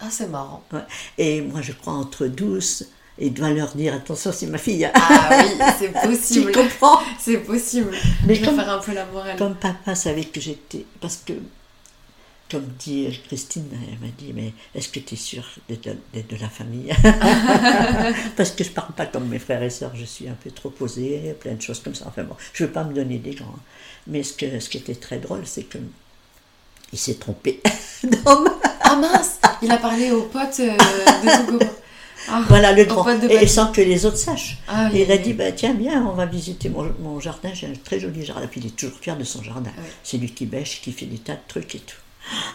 Ah, 0.00 0.08
c'est 0.10 0.28
marrant. 0.28 0.62
Ouais. 0.72 0.80
Et 1.16 1.40
moi, 1.40 1.60
je 1.62 1.72
crois 1.72 1.94
entre 1.94 2.26
douce, 2.26 2.84
il 3.18 3.32
doit 3.32 3.50
leur 3.50 3.74
dire, 3.74 3.94
attention, 3.94 4.30
c'est 4.32 4.46
ma 4.46 4.58
fille. 4.58 4.88
Ah 4.94 5.30
oui, 5.42 5.64
c'est 5.78 5.92
tu 6.02 6.08
possible. 6.08 6.52
comprends? 6.52 7.00
C'est 7.18 7.38
possible. 7.38 7.90
Mais 8.26 8.34
je 8.34 8.40
vais 8.40 8.46
comme- 8.46 8.56
faire 8.56 8.70
un 8.70 8.78
peu 8.78 8.92
la 8.92 9.06
morale. 9.06 9.36
Comme 9.38 9.54
papa 9.56 9.94
savait 9.94 10.24
que 10.24 10.40
j'étais. 10.40 10.84
Parce 11.00 11.16
que, 11.24 11.32
comme 12.50 12.66
dit 12.78 13.20
Christine, 13.26 13.66
elle 13.72 13.98
m'a 13.98 14.12
dit 14.16 14.32
Mais 14.34 14.52
est-ce 14.74 14.88
que 14.88 15.00
tu 15.00 15.14
es 15.14 15.16
sûre 15.16 15.44
d'être 15.68 15.88
de, 16.14 16.36
la 16.40 16.48
famille 16.48 16.92
Parce 18.36 18.52
que 18.52 18.64
je 18.64 18.70
parle 18.70 18.92
pas 18.92 19.06
comme 19.06 19.28
mes 19.28 19.38
frères 19.38 19.62
et 19.62 19.70
sœurs, 19.70 19.92
je 19.94 20.04
suis 20.04 20.28
un 20.28 20.36
peu 20.42 20.50
trop 20.50 20.70
posée, 20.70 21.34
plein 21.38 21.54
de 21.54 21.62
choses 21.62 21.80
comme 21.80 21.94
ça. 21.94 22.06
Enfin 22.08 22.24
bon, 22.24 22.36
je 22.52 22.64
veux 22.64 22.70
pas 22.70 22.84
me 22.84 22.94
donner 22.94 23.18
des 23.18 23.34
grands. 23.34 23.58
Mais 24.06 24.22
ce, 24.22 24.32
que, 24.32 24.60
ce 24.60 24.68
qui 24.68 24.78
était 24.78 24.94
très 24.94 25.18
drôle, 25.18 25.46
c'est 25.46 25.64
que. 25.64 25.78
Il 26.90 26.98
s'est 26.98 27.16
trompé 27.16 27.60
d'homme. 28.02 28.48
Ah 28.80 28.96
mince 28.96 29.38
Il 29.60 29.70
a 29.70 29.76
parlé 29.76 30.10
aux 30.10 30.22
potes 30.22 30.60
euh, 30.60 30.74
de 30.74 31.50
copain. 31.50 31.70
Ah, 32.30 32.42
Voilà 32.48 32.72
le 32.72 32.84
grand. 32.84 33.06
Et, 33.28 33.46
sans 33.46 33.72
que 33.72 33.82
les 33.82 34.06
autres 34.06 34.16
sachent. 34.16 34.56
Ah, 34.66 34.88
et 34.94 35.02
il 35.02 35.12
a 35.12 35.16
oui. 35.16 35.22
dit 35.22 35.32
bah, 35.34 35.52
Tiens, 35.52 35.74
bien, 35.74 36.02
on 36.06 36.14
va 36.14 36.24
visiter 36.24 36.70
mon, 36.70 36.90
mon 37.00 37.20
jardin. 37.20 37.50
J'ai 37.52 37.66
un 37.66 37.74
très 37.84 38.00
joli 38.00 38.24
jardin. 38.24 38.46
Puis 38.46 38.62
il 38.62 38.68
est 38.68 38.76
toujours 38.76 38.98
fier 38.98 39.18
de 39.18 39.24
son 39.24 39.42
jardin. 39.42 39.70
C'est 40.02 40.16
lui 40.16 40.30
qui 40.30 40.46
bêche, 40.46 40.80
qui 40.80 40.92
fait 40.92 41.04
des 41.04 41.18
tas 41.18 41.34
de 41.34 41.40
trucs 41.46 41.74
et 41.74 41.80
tout. 41.80 41.96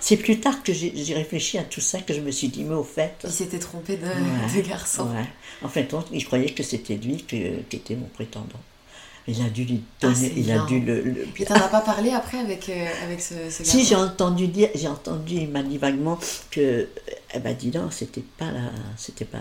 C'est 0.01 0.17
plus 0.17 0.39
tard 0.39 0.61
que 0.63 0.73
j'ai 0.73 1.13
réfléchi 1.15 1.57
à 1.57 1.63
tout 1.63 1.81
ça 1.81 1.99
que 1.99 2.13
je 2.13 2.19
me 2.21 2.31
suis 2.31 2.49
dit 2.49 2.63
Mais 2.63 2.75
au 2.75 2.83
fait. 2.83 3.13
Il 3.23 3.31
s'était 3.31 3.59
trompé 3.59 3.97
de, 3.97 4.05
Ouais, 4.05 4.61
de 4.61 4.67
garçon. 4.67 5.03
ouais. 5.05 5.25
En 5.63 5.69
fin 5.69 5.81
de 5.81 5.87
compte, 5.87 6.07
il 6.11 6.25
croyait 6.25 6.51
que 6.51 6.63
c'était 6.63 6.95
lui 6.95 7.23
que- 7.23 7.61
qui 7.69 7.75
était 7.77 7.95
mon 7.95 8.07
prétendant. 8.07 8.59
Il 9.25 9.41
a 9.41 9.47
dû 9.49 9.63
lui 9.63 9.81
Ah, 10.01 10.07
donner, 10.07 10.33
il 10.35 10.51
a 10.51 10.65
dû 10.65 10.81
le. 10.81 11.01
le- 11.01 11.27
Et 11.39 11.45
t'en 11.45 11.53
as 11.55 11.69
pas 11.69 11.79
parlé 11.79 12.11
après 12.11 12.39
avec, 12.39 12.67
euh, 12.67 12.85
avec 13.05 13.21
ce, 13.21 13.35
ce 13.49 13.63
garçon 13.63 13.63
Si 13.63 13.85
j'ai 13.85 13.95
entendu 13.95 14.47
dire, 14.49 14.67
j'ai 14.75 14.89
entendu, 14.89 15.35
il 15.35 15.47
m'a 15.49 15.63
dit 15.63 15.77
vaguement 15.77 16.19
que, 16.51 16.89
elle 17.29 17.41
m'a 17.41 17.53
dit 17.53 17.71
non, 17.73 17.89
c'était 17.89 18.23
pas 18.37 18.51
la, 18.51 18.69
c'était 18.97 19.23
pas, 19.23 19.37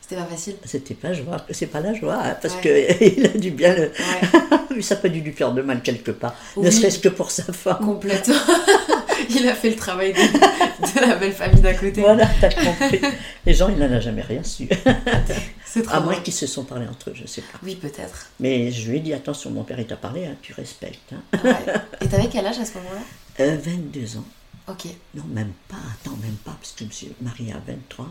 C'était 0.00 0.16
pas 0.16 0.24
facile. 0.26 0.56
c'était 0.64 0.94
pas 0.94 1.12
joie, 1.12 1.44
c'est 1.50 1.66
pas 1.66 1.80
la 1.80 1.92
joie, 1.92 2.14
hein, 2.18 2.36
parce 2.40 2.54
Ouais. 2.54 2.60
que 2.62 3.04
il 3.18 3.26
a 3.26 3.36
dû 3.36 3.50
bien 3.50 3.74
le, 3.74 3.82
Ouais, 3.82 4.40
mais 4.74 4.80
ça 4.80 4.96
pas 4.96 5.10
dû 5.10 5.20
lui 5.20 5.32
faire 5.32 5.52
de 5.52 5.60
mal 5.60 5.82
quelque 5.82 6.12
part, 6.12 6.34
Oui. 6.56 6.64
ne 6.64 6.70
serait-ce 6.70 6.98
que 6.98 7.10
pour 7.10 7.30
sa 7.30 7.42
femme. 7.52 7.84
complètement. 7.84 8.34
Il 9.30 9.48
a 9.48 9.54
fait 9.54 9.70
le 9.70 9.76
travail 9.76 10.12
de, 10.12 10.18
de 10.18 11.00
la 11.00 11.16
belle 11.16 11.32
famille 11.32 11.60
d'à 11.60 11.74
côté. 11.74 12.00
Voilà, 12.00 12.26
t'as 12.40 12.50
compris. 12.52 13.00
Les 13.44 13.54
gens, 13.54 13.68
il 13.68 13.76
n'en 13.76 13.90
a 13.92 14.00
jamais 14.00 14.22
rien 14.22 14.42
su. 14.42 14.68
C'est 15.64 15.82
trop 15.82 15.94
À 15.96 16.00
moins 16.00 16.20
qu'ils 16.20 16.32
se 16.32 16.46
sont 16.46 16.64
parlé 16.64 16.86
entre 16.86 17.10
eux, 17.10 17.14
je 17.14 17.26
sais 17.26 17.42
pas. 17.42 17.58
Oui, 17.62 17.74
peut-être. 17.76 18.30
Mais 18.40 18.70
je 18.70 18.90
lui 18.90 18.96
ai 18.98 19.00
dit, 19.00 19.12
attention, 19.12 19.50
mon 19.50 19.62
père, 19.64 19.78
il 19.78 19.86
t'a 19.86 19.96
parlé, 19.96 20.26
hein, 20.26 20.36
tu 20.42 20.52
respectes. 20.54 21.12
hein. 21.12 21.38
Ouais. 21.44 21.54
Et 22.00 22.08
t'avais 22.08 22.28
quel 22.28 22.46
âge 22.46 22.58
à 22.58 22.64
ce 22.64 22.74
moment-là? 22.78 23.00
Euh, 23.40 23.56
22 23.60 24.16
ans. 24.16 24.24
Ok. 24.68 24.86
Non, 25.14 25.24
même 25.24 25.52
pas, 25.68 25.76
attends, 25.76 26.16
même 26.22 26.36
pas, 26.44 26.56
parce 26.60 26.72
que 26.72 26.80
je 26.80 26.84
me 26.86 26.90
suis 26.90 27.12
mariée 27.20 27.52
à 27.52 27.58
23. 27.66 28.08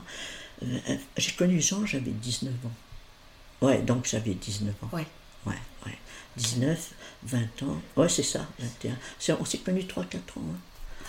Euh, 0.64 0.66
euh, 0.90 0.96
j'ai 1.18 1.32
connu 1.32 1.60
Jean, 1.60 1.86
j'avais 1.86 2.12
19 2.12 2.54
ans. 2.66 3.66
Ouais, 3.68 3.80
donc 3.82 4.06
j'avais 4.10 4.34
19 4.34 4.74
ans. 4.84 4.90
Ouais. 4.96 5.06
Ouais, 5.46 5.54
ouais. 5.86 5.98
19, 6.38 6.78
20 7.24 7.40
ans. 7.64 7.82
Ouais, 7.98 8.10
c'est 8.10 8.24
ça, 8.24 8.46
21. 8.60 8.92
C'est- 9.20 9.34
On 9.34 9.46
s'est 9.46 9.58
connus 9.60 9.86
3-4 9.86 10.38
ans. 10.38 10.42
hein. 10.54 10.58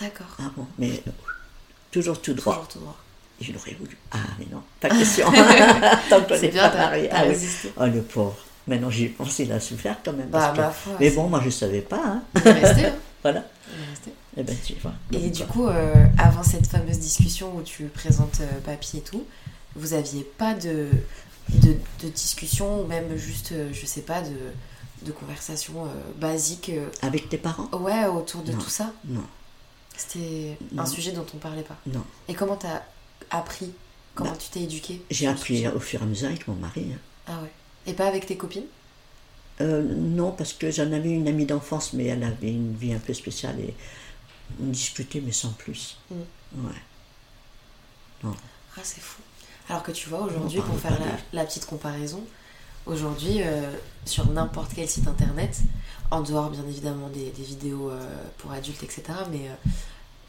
D'accord. 0.01 0.27
Ah 0.39 0.51
bon, 0.55 0.65
mais 0.77 1.01
toujours 1.91 2.21
tout 2.21 2.33
droit. 2.33 2.53
Toujours 2.55 2.67
tout 2.67 2.79
droit. 2.79 2.97
Il 3.39 3.55
aurait 3.55 3.75
voulu. 3.79 3.95
Ah, 4.11 4.17
mais 4.39 4.47
non, 4.51 4.63
pas 4.79 4.89
question. 4.89 5.31
Tant 6.09 6.21
qu'on 6.23 6.35
C'est 6.35 6.41
n'est 6.53 6.59
pas 6.59 6.69
t'as 6.69 6.91
Ah 7.11 7.23
oui. 7.27 7.35
Oh, 7.79 7.85
le 7.85 8.01
pauvre. 8.01 8.35
Maintenant, 8.67 8.89
j'y 8.89 9.05
ai 9.05 9.09
pensé, 9.09 9.43
il 9.43 9.51
a 9.51 9.59
souffert 9.59 9.97
quand 10.03 10.13
même. 10.13 10.27
Bah, 10.29 10.51
parce 10.55 10.75
que- 10.85 10.89
Mais 10.99 11.09
bon, 11.11 11.29
moi, 11.29 11.39
je 11.41 11.45
ne 11.45 11.51
savais 11.51 11.81
pas. 11.81 12.01
Hein. 12.03 12.23
Il 12.35 12.47
est 12.47 12.51
resté, 12.53 12.85
hein. 12.85 12.95
Voilà. 13.23 13.43
Il 13.71 13.83
est 13.83 13.89
resté. 13.89 14.11
Eh 14.37 14.43
ben, 14.43 14.55
tu 14.65 14.73
vois. 14.81 14.93
Et 15.13 15.29
du 15.29 15.45
coup, 15.45 15.67
euh, 15.67 15.93
avant 16.17 16.43
cette 16.43 16.67
fameuse 16.67 16.99
discussion 16.99 17.55
où 17.55 17.61
tu 17.61 17.85
présentes 17.85 18.41
euh, 18.41 18.59
papy 18.65 18.97
et 18.97 19.01
tout, 19.01 19.25
vous 19.75 19.93
aviez 19.93 20.23
pas 20.37 20.53
de, 20.53 20.87
de, 21.49 21.75
de 22.03 22.09
discussion 22.09 22.81
ou 22.81 22.87
même 22.87 23.15
juste, 23.17 23.51
euh, 23.51 23.69
je 23.71 23.85
sais 23.85 24.01
pas, 24.01 24.21
de, 24.21 24.35
de 25.05 25.11
conversation 25.11 25.85
euh, 25.85 25.89
basique 26.19 26.71
Avec 27.01 27.29
tes 27.29 27.37
parents? 27.37 27.69
Ouais, 27.73 28.05
autour 28.07 28.41
de 28.41 28.51
Non. 28.51 28.57
tout 28.57 28.69
ça? 28.69 28.91
Non, 29.05 29.23
C'était 29.97 30.57
un 30.77 30.85
sujet 30.85 31.11
dont 31.11 31.25
on 31.33 31.37
parlait 31.37 31.63
pas. 31.63 31.75
non. 31.87 32.03
Et 32.27 32.33
comment 32.35 32.55
t'as 32.55 32.83
appris 33.31 33.71
Comment 34.15 34.31
Bah, 34.31 34.37
tu 34.39 34.49
t'es 34.49 34.61
éduqué 34.61 35.01
J'ai 35.11 35.27
appris 35.27 35.67
au 35.67 35.79
fur 35.79 35.99
et 35.99 36.03
à 36.03 36.05
mesure 36.05 36.27
avec 36.29 36.47
mon 36.47 36.55
mari. 36.55 36.87
hein. 36.93 36.99
Ah 37.27 37.41
ouais. 37.41 37.51
Et 37.87 37.93
pas 37.93 38.07
avec 38.07 38.25
tes 38.25 38.37
copines? 38.37 38.65
Euh, 39.59 39.81
non, 39.81 40.31
parce 40.31 40.53
que 40.53 40.69
j'en 40.71 40.91
avais 40.91 41.09
une 41.09 41.27
amie 41.27 41.45
d'enfance, 41.45 41.93
mais 41.93 42.05
elle 42.05 42.23
avait 42.23 42.51
une 42.51 42.75
vie 42.75 42.93
un 42.93 42.99
peu 42.99 43.13
spéciale 43.13 43.59
et 43.59 43.73
on 44.61 44.67
discutait, 44.67 45.19
mais 45.19 45.31
sans 45.31 45.51
plus. 45.53 45.97
Mm. 46.11 46.15
Ouais. 46.65 46.73
Non. 48.23 48.35
Ah, 48.77 48.81
c'est 48.83 49.01
fou. 49.01 49.21
Alors 49.69 49.81
que 49.83 49.91
tu 49.91 50.09
vois, 50.09 50.21
aujourd'hui, 50.21 50.61
pour 50.61 50.79
faire 50.79 50.97
la 51.33 51.43
petite 51.43 51.65
comparaison, 51.65 52.23
aujourd'hui, 52.85 53.41
euh, 53.41 53.71
sur 54.05 54.29
n'importe 54.29 54.71
quel 54.75 54.87
site 54.87 55.07
internet, 55.07 55.59
en 56.11 56.21
dehors 56.21 56.49
bien 56.49 56.63
évidemment 56.67 57.09
des, 57.09 57.31
des 57.31 57.43
vidéos 57.43 57.89
euh, 57.89 57.99
pour 58.37 58.51
adultes, 58.51 58.83
etc., 58.83 59.03
mais 59.31 59.49
euh, 59.49 59.69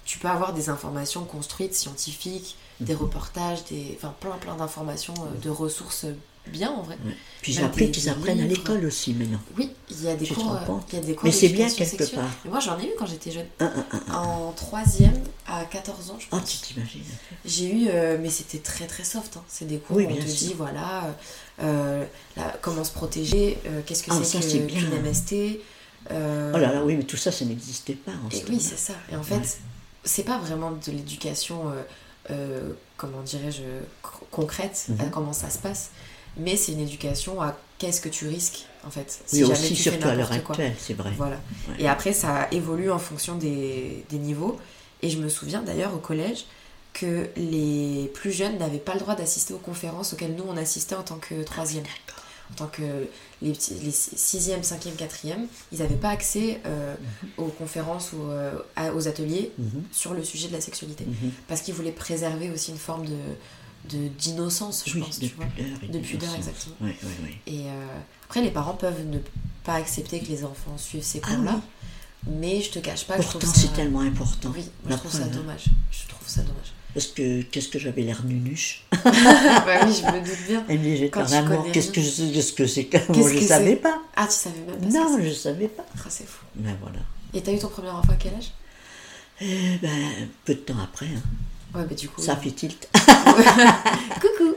tu 0.05 0.19
peux 0.19 0.29
avoir 0.29 0.53
des 0.55 0.71
informations 0.71 1.25
construites, 1.25 1.75
scientifiques, 1.75 2.57
des 2.81 2.95
Mhm. 2.95 3.01
reportages, 3.01 3.65
des, 3.65 3.97
enfin 3.97 4.15
plein 4.21 4.37
plein 4.39 4.57
d'informations, 4.57 5.15
euh, 5.15 5.41
de 5.41 5.51
ressources 5.51 6.07
bien 6.49 6.71
en 6.71 6.83
vrai. 6.83 6.97
Ouais. 7.05 7.13
Puis 7.43 7.53
j'ai 7.53 7.63
appris 7.63 7.91
qu'ils 7.91 8.09
apprennent 8.09 8.41
à 8.41 8.47
l'école 8.47 8.85
aussi 8.85 9.15
maintenant. 9.15 9.41
Oui, 9.57 9.71
il 9.91 10.03
y 10.03 10.09
a 10.09 10.17
des 10.17 10.25
Tu 10.27 10.35
cours, 10.35 10.53
euh, 10.55 10.59
il 10.93 10.95
y 10.95 10.99
a 10.99 11.05
des 11.05 11.15
cours 11.15 11.25
Mais 11.25 11.33
c'est 11.33 11.49
bien 11.51 11.69
quelque 11.71 11.97
sexuelle. 11.97 12.21
part. 12.21 12.31
Et 12.45 12.49
moi 12.49 12.59
j'en 12.61 12.79
ai 12.79 12.85
eu 12.87 12.91
quand 12.99 13.07
j'étais 13.07 13.31
jeune. 13.31 13.47
Un, 13.61 13.67
un, 13.67 13.87
un, 13.93 14.13
un. 14.13 14.15
En 14.15 14.53
troisième 14.53 15.23
à 15.47 15.65
14 15.65 16.11
ans, 16.11 16.17
je 16.19 16.27
Oh, 16.33 16.37
pense. 16.39 16.51
tu 16.51 16.59
t'imagines 16.59 17.03
J'ai 17.45 17.73
eu, 17.73 17.89
euh, 17.91 18.19
mais 18.21 18.31
c'était 18.31 18.59
très 18.59 18.87
très 18.87 19.05
soft. 19.05 19.37
hein. 19.37 19.43
C'est 19.49 19.67
des 19.67 19.79
cours 19.79 19.97
Oui, 19.97 20.07
où 20.07 20.11
on 20.11 20.17
te 20.17 20.21
sûr. 20.27 20.49
dit 20.49 20.55
voilà 20.55 21.15
euh, 21.63 22.05
comment 22.61 22.85
se 22.85 22.93
protéger, 22.93 23.59
euh, 23.67 23.81
qu'est-ce 23.87 24.03
que 24.03 24.11
Ah, 24.13 24.19
c'est 24.25 24.41
que- 24.41 24.73
qu'une 24.73 25.03
MST. 25.03 25.61
Oh 26.11 26.13
là 26.59 26.73
là, 26.73 26.85
oui, 26.85 26.97
mais 26.97 27.03
tout 27.05 27.17
ça, 27.17 27.31
ça 27.31 27.45
n'existait 27.45 27.95
pas 27.95 28.13
en 28.25 28.29
et 28.31 28.41
ce 28.41 28.47
oui, 28.51 28.61
c'est 28.61 28.79
ça. 28.79 28.95
Et 29.13 29.17
en 29.17 29.23
fait, 29.23 29.35
Ouais. 29.37 29.43
c'est 30.05 30.23
pas 30.25 30.39
vraiment 30.39 30.71
de 30.73 30.91
l'éducation 30.91 31.73
comment 32.97 33.23
dirais-je, 33.23 33.63
concrète 34.31 34.87
à 34.99 35.05
Mhm. 35.05 35.11
comment 35.11 35.33
ça 35.33 35.49
se 35.51 35.59
passe, 35.59 35.91
mais 36.39 36.57
c'est 36.57 36.73
une 36.73 36.81
éducation 36.81 37.41
à 37.43 37.57
qu'est-ce 37.79 38.01
que 38.01 38.09
tu 38.09 38.27
risques, 38.29 38.65
en 38.87 38.91
fait, 38.91 39.21
Oui, 39.33 39.45
aussi, 39.45 39.77
surtout 39.77 40.09
à 40.09 40.15
l'heure 40.15 40.33
actuelle, 40.33 40.75
c'est 40.79 40.95
vrai. 40.95 41.13
Voilà. 41.17 41.37
Ouais. 41.69 41.75
Et 41.79 41.89
après, 41.89 42.13
ça 42.13 42.49
évolue 42.53 42.91
en 42.91 42.99
fonction 42.99 43.37
des, 43.37 44.05
des 44.11 44.19
niveaux. 44.19 44.59
Et 45.03 45.11
je 45.11 45.19
me 45.19 45.29
souviens 45.29 45.63
d'ailleurs 45.63 45.95
au 45.95 45.99
collège 45.99 46.45
que 46.93 47.29
les 47.37 48.11
plus 48.15 48.33
jeunes 48.33 48.59
n'avaient 48.59 48.79
pas 48.79 48.95
le 48.95 49.01
droit 49.01 49.15
d'assister 49.15 49.55
aux 49.55 49.59
conférences 49.59 50.13
auxquelles 50.13 50.35
nous 50.35 50.45
on 50.49 50.57
assistait 50.57 50.97
en 50.97 51.03
tant 51.05 51.19
que 51.19 51.43
troisième. 51.45 51.85
En 52.51 52.55
tant 52.55 52.67
que 52.67 52.83
les, 53.43 53.53
petits- 53.53 53.75
les 53.85 53.91
sixième, 53.93 54.63
cinquième, 54.65 54.95
quatrième, 54.97 55.47
ils 55.71 55.79
n'avaient 55.81 55.95
pas 55.95 56.09
accès 56.09 56.61
euh, 56.67 56.95
aux 57.37 57.49
conférences 57.49 58.13
ou 58.15 58.23
euh, 58.31 58.53
à- 58.75 58.93
aux 58.95 59.07
ateliers 59.07 59.53
Mhm. 59.59 59.83
sur 59.93 60.15
le 60.15 60.25
sujet 60.25 60.49
de 60.49 60.55
la 60.55 60.61
sexualité. 60.63 61.05
Mhm. 61.07 61.31
Parce 61.47 61.61
qu'ils 61.61 61.75
voulaient 61.75 61.93
préserver 61.93 62.51
aussi 62.51 62.71
une 62.73 62.79
forme 62.79 63.05
de 63.07 63.15
de- 63.89 64.09
d'innocence, 64.09 64.85
je 64.87 64.95
Oui, 64.95 65.01
pense, 65.01 65.19
de 65.19 65.27
tu 65.29 65.35
vois. 65.35 65.47
pudeur. 65.47 65.79
De 65.91 65.99
pudeur, 65.99 66.35
exactement. 66.35 66.77
Oui, 66.81 66.93
oui, 67.03 67.11
oui. 67.25 67.37
Et 67.55 67.67
euh, 67.69 67.87
après, 68.25 68.43
les 68.43 68.51
parents 68.51 68.75
peuvent 68.75 69.07
ne 69.07 69.19
pas 69.65 69.75
accepter 69.75 70.21
que 70.21 70.27
les 70.27 70.45
enfants 70.45 70.77
suivent 70.77 71.03
ces 71.03 71.21
Ah 71.25 71.29
cours-là. 71.35 71.53
oui. 71.55 71.61
Mais 72.41 72.61
je 72.61 72.71
te 72.71 72.79
cache 72.81 73.07
pas 73.07 73.17
que 73.17 73.23
je 73.23 73.29
Pourtant, 73.29 73.47
ça... 73.47 73.61
c'est 73.61 73.73
tellement 73.73 74.01
important. 74.01 74.53
Oui, 74.55 74.65
je 74.89 74.95
trouve 74.97 75.13
ça 75.13 75.23
hein. 75.23 75.27
dommage. 75.33 75.65
Je 75.93 76.09
trouve 76.09 76.27
ça 76.29 76.43
dommage. 76.43 76.73
Parce 76.95 77.07
que 77.07 77.43
qu'est-ce 77.43 77.69
que 77.69 77.79
j'avais 77.79 78.03
l'air 78.03 78.25
nunuche? 78.25 78.85
bah 78.93 79.01
oui, 79.87 79.93
je 79.95 80.05
me 80.11 80.25
doute 80.25 80.47
bien. 80.49 80.65
Elle 80.69 80.81
me 80.81 81.09
connais 81.49 81.71
Qu'est-ce 81.71 81.91
que 81.93 82.01
qu'est-ce 82.35 82.53
que 82.55 82.67
c'est 82.67 82.87
que 82.87 82.99
je 83.09 83.39
que 83.39 83.41
savais 83.41 83.71
c'est 83.71 83.77
pas. 83.77 84.01
Ah, 84.17 84.27
tu 84.27 84.33
savais 84.35 84.61
même 84.61 84.81
pas 84.81 84.87
Non, 84.87 85.17
ça 85.17 85.23
je 85.25 85.33
savais 85.33 85.69
pas. 85.69 85.87
Ah, 85.97 86.07
c'est 86.09 86.27
fou. 86.27 86.45
Mais 86.57 86.75
voilà. 86.81 86.99
Et 87.35 87.41
t'as 87.43 87.53
eu 87.53 87.59
ton 87.59 87.69
premier 87.69 87.91
enfant 87.91 88.13
à 88.13 88.17
quel 88.17 88.35
âge? 88.35 88.51
Eh 89.41 89.77
ben, 89.81 90.29
peu 90.45 90.55
de 90.55 90.59
temps 90.61 90.79
après, 90.83 91.07
hein, 91.07 91.23
Ouais, 91.75 91.85
bah 91.85 91.95
du 91.95 92.09
coup... 92.09 92.21
ça 92.23 92.37
fait 92.37 92.51
tilt. 92.51 92.89
Coucou 94.15 94.55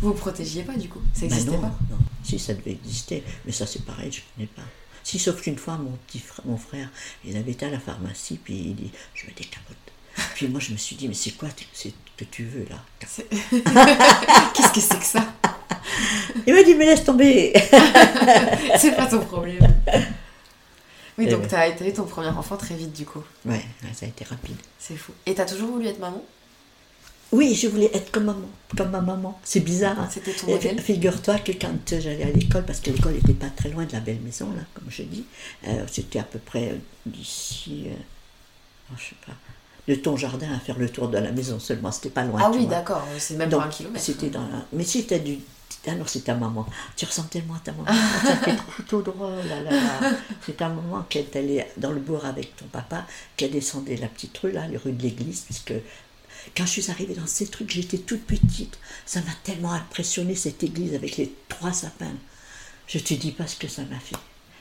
Vous 0.00 0.08
vous 0.08 0.14
protégiez 0.14 0.62
pas, 0.62 0.72
du 0.74 0.88
coup? 0.88 1.00
Ça 1.14 1.20
Ben 1.22 1.26
existait 1.32 1.50
non, 1.52 1.60
pas? 1.60 1.74
non. 1.90 1.98
Si, 2.24 2.38
ça 2.38 2.54
devait 2.54 2.72
exister. 2.72 3.22
Mais 3.44 3.52
ça, 3.52 3.66
c'est 3.66 3.84
pareil, 3.84 4.10
je 4.10 4.18
ne 4.20 4.24
connais 4.34 4.46
pas. 4.48 4.62
Si, 5.04 5.18
sauf 5.18 5.40
qu'une 5.42 5.58
fois, 5.58 5.76
mon 5.76 5.92
petit 6.06 6.20
frère, 6.20 6.46
mon 6.46 6.56
frère, 6.56 6.88
il 7.24 7.36
avait 7.36 7.52
été 7.52 7.66
à 7.66 7.70
la 7.70 7.78
pharmacie, 7.80 8.38
puis 8.42 8.54
il 8.54 8.74
dit, 8.74 8.90
je 9.14 9.26
veux 9.26 9.32
des 9.32 9.44
capotes. 9.44 9.76
Puis 10.34 10.46
moi, 10.48 10.60
je 10.60 10.72
me 10.72 10.76
suis 10.76 10.96
dit, 10.96 11.08
mais 11.08 11.14
c'est 11.14 11.32
quoi 11.32 11.48
que 12.16 12.24
tu 12.24 12.44
veux, 12.44 12.66
là? 12.70 12.76
Qu'est-ce 14.54 14.72
que 14.72 14.80
c'est 14.80 14.98
que 14.98 15.04
ça? 15.04 15.26
Il 16.46 16.54
m'a 16.54 16.62
dit, 16.62 16.74
mais 16.74 16.86
laisse 16.86 17.04
tomber 17.04 17.52
C'est 18.78 18.94
pas 18.96 19.06
ton 19.06 19.20
problème. 19.20 19.66
Oui, 21.18 21.26
donc 21.28 21.46
t'as 21.48 21.70
t'as 21.72 21.86
eu 21.86 21.92
ton 21.92 22.04
premier 22.04 22.28
enfant 22.28 22.56
très 22.56 22.74
vite, 22.74 22.92
du 22.92 23.04
coup. 23.04 23.22
Ouais, 23.44 23.64
ça 23.94 24.06
a 24.06 24.08
été 24.08 24.24
rapide. 24.24 24.56
C'est 24.78 24.96
fou. 24.96 25.12
Et 25.26 25.34
t'as 25.34 25.44
toujours 25.44 25.70
voulu 25.70 25.86
être 25.86 25.98
maman? 25.98 26.22
Oui, 27.32 27.54
je 27.54 27.66
voulais 27.68 27.90
être 27.94 28.10
comme 28.12 28.24
maman, 28.24 28.48
comme 28.76 28.90
ma 28.90 29.00
maman. 29.00 29.40
C'est 29.42 29.60
bizarre. 29.60 29.98
hein. 29.98 30.08
C'était 30.12 30.32
ton 30.32 30.48
modèle? 30.48 30.78
Figure-toi 30.80 31.38
que 31.38 31.52
quand 31.52 31.92
euh, 31.92 32.00
j'allais 32.00 32.24
à 32.24 32.30
l'école, 32.30 32.64
parce 32.64 32.80
que 32.80 32.90
l'école 32.90 33.14
n'était 33.14 33.32
pas 33.32 33.48
très 33.48 33.70
loin 33.70 33.84
de 33.86 33.92
la 33.92 34.00
belle 34.00 34.20
maison, 34.20 34.50
là, 34.54 34.62
comme 34.74 34.84
je 34.90 35.02
dis, 35.02 35.24
euh, 35.66 35.84
c'était 35.90 36.18
à 36.18 36.24
peu 36.24 36.38
près 36.38 36.68
euh, 36.72 36.76
d'ici, 37.06 37.84
euh, 37.86 37.94
oh, 38.90 38.94
je 38.98 39.04
sais 39.04 39.14
pas, 39.26 39.32
de 39.88 39.94
ton 39.94 40.16
jardin 40.18 40.52
à 40.54 40.58
faire 40.60 40.78
le 40.78 40.90
tour 40.90 41.08
de 41.08 41.16
la 41.16 41.32
maison 41.32 41.58
seulement, 41.58 41.90
c'était 41.90 42.10
pas 42.10 42.24
loin. 42.24 42.38
Ah 42.44 42.50
tu 42.52 42.58
oui, 42.58 42.66
d'accord, 42.66 43.02
c'est 43.18 43.36
même 43.36 43.48
Donc, 43.48 43.62
pas 43.62 43.66
un 43.66 43.70
kilomètre. 43.70 44.04
C'était 44.04 44.28
dans 44.28 44.42
la... 44.48 44.66
Mais 44.74 44.84
si 44.84 45.00
c'était 45.00 45.20
du... 45.20 45.38
Ah 45.86 45.94
non, 45.94 46.04
c'est 46.06 46.24
ta 46.24 46.34
maman. 46.34 46.66
Tu 46.96 47.04
ressens 47.04 47.24
tellement 47.24 47.56
ta 47.62 47.72
maman. 47.72 47.86
Ça 48.24 48.36
fait 48.36 48.56
trop, 48.56 48.82
trop 48.86 49.02
drôle. 49.02 49.36
là, 49.48 49.60
là, 49.62 49.70
là. 49.70 50.10
C'est 50.44 50.56
ta 50.56 50.68
maman 50.68 51.04
qui 51.08 51.18
est 51.18 51.36
allée 51.36 51.64
dans 51.76 51.90
le 51.90 52.00
bourg 52.00 52.24
avec 52.24 52.56
ton 52.56 52.66
papa, 52.66 53.06
qui 53.36 53.44
a 53.44 53.48
descendu 53.48 53.96
la 53.96 54.08
petite 54.08 54.36
rue, 54.38 54.52
là, 54.52 54.66
les 54.68 54.76
rues 54.76 54.92
de 54.92 55.02
l'église, 55.02 55.40
puisque 55.42 55.74
quand 56.56 56.66
je 56.66 56.80
suis 56.80 56.90
arrivée 56.90 57.14
dans 57.14 57.26
ces 57.26 57.46
trucs, 57.46 57.70
j'étais 57.70 57.98
toute 57.98 58.24
petite. 58.24 58.78
Ça 59.06 59.20
m'a 59.20 59.32
tellement 59.44 59.72
impressionné 59.72 60.34
cette 60.34 60.62
église 60.62 60.94
avec 60.94 61.16
les 61.16 61.32
trois 61.48 61.72
sapins. 61.72 62.14
Je 62.86 62.98
te 62.98 63.14
dis 63.14 63.32
pas 63.32 63.46
ce 63.46 63.56
que 63.56 63.68
ça 63.68 63.82
m'a 63.82 63.98
fait. 63.98 64.16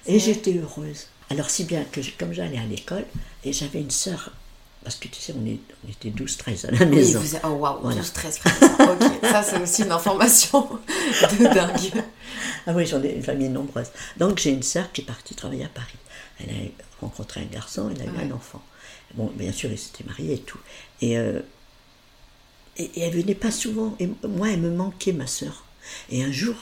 Et 0.06 0.20
j'étais 0.20 0.58
heureuse. 0.58 1.08
Alors 1.30 1.50
si 1.50 1.64
bien 1.64 1.84
que 1.86 2.02
comme 2.18 2.34
j'allais 2.34 2.58
à 2.58 2.66
l'école, 2.66 3.06
et 3.44 3.54
j'avais 3.54 3.82
une 3.82 3.92
sœur, 3.92 4.34
parce 4.84 4.96
que 4.96 5.08
tu 5.08 5.22
sais, 5.22 5.34
on, 5.38 5.46
est, 5.46 5.60
on 5.86 5.90
était 5.92 6.10
12-13 6.10 6.68
à 6.68 6.72
la 6.72 6.78
Oui, 6.86 6.96
maison. 6.98 7.20
vous 7.20 7.36
êtes- 7.36 7.42
Oh 7.46 7.50
waouh, 7.50 7.80
Voilà. 7.82 8.02
12, 8.02 8.14
13 8.14 8.38
frères. 8.40 8.56
et 8.56 8.60
sœurs. 8.78 8.92
Ok, 9.02 9.12
ça 9.30 9.44
c'est 9.44 9.62
aussi 9.62 9.84
une 9.84 9.92
information 9.92 10.68
de 11.40 11.54
dingue. 11.54 12.04
Ah 12.68 12.74
oui, 12.76 12.86
j'en 12.86 13.02
ai 13.04 13.16
une 13.16 13.24
famille 13.24 13.50
nombreuse. 13.50 13.88
Donc 14.18 14.38
j'ai 14.38 14.52
une 14.52 14.62
sœur 14.64 14.92
qui 14.92 15.02
est 15.02 15.06
partie 15.06 15.34
travailler 15.36 15.66
à 15.66 15.70
Paris. 15.70 15.96
Elle 16.40 16.50
a 16.50 16.70
rencontré 17.02 17.42
un 17.42 17.46
garçon, 17.46 17.90
elle 17.94 18.02
a 18.02 18.06
eu 18.06 18.26
un 18.28 18.32
enfant. 18.32 18.62
Bon, 19.16 19.32
bien 19.36 19.52
sûr, 19.52 19.72
ils 19.72 19.78
s'étaient 19.80 20.04
mariés 20.04 20.36
et 20.36 20.40
tout. 20.40 20.60
Et, 21.02 21.18
euh, 21.18 21.40
et, 22.78 22.84
et 22.96 23.02
elle 23.02 23.14
venait 23.16 23.36
pas 23.36 23.52
souvent. 23.52 23.96
Et 24.00 24.08
moi, 24.28 24.50
elle 24.52 24.62
me 24.62 24.70
manquait, 24.70 25.12
ma 25.12 25.28
sœur. 25.28 25.66
Et 26.12 26.24
un 26.24 26.32
jour, 26.32 26.56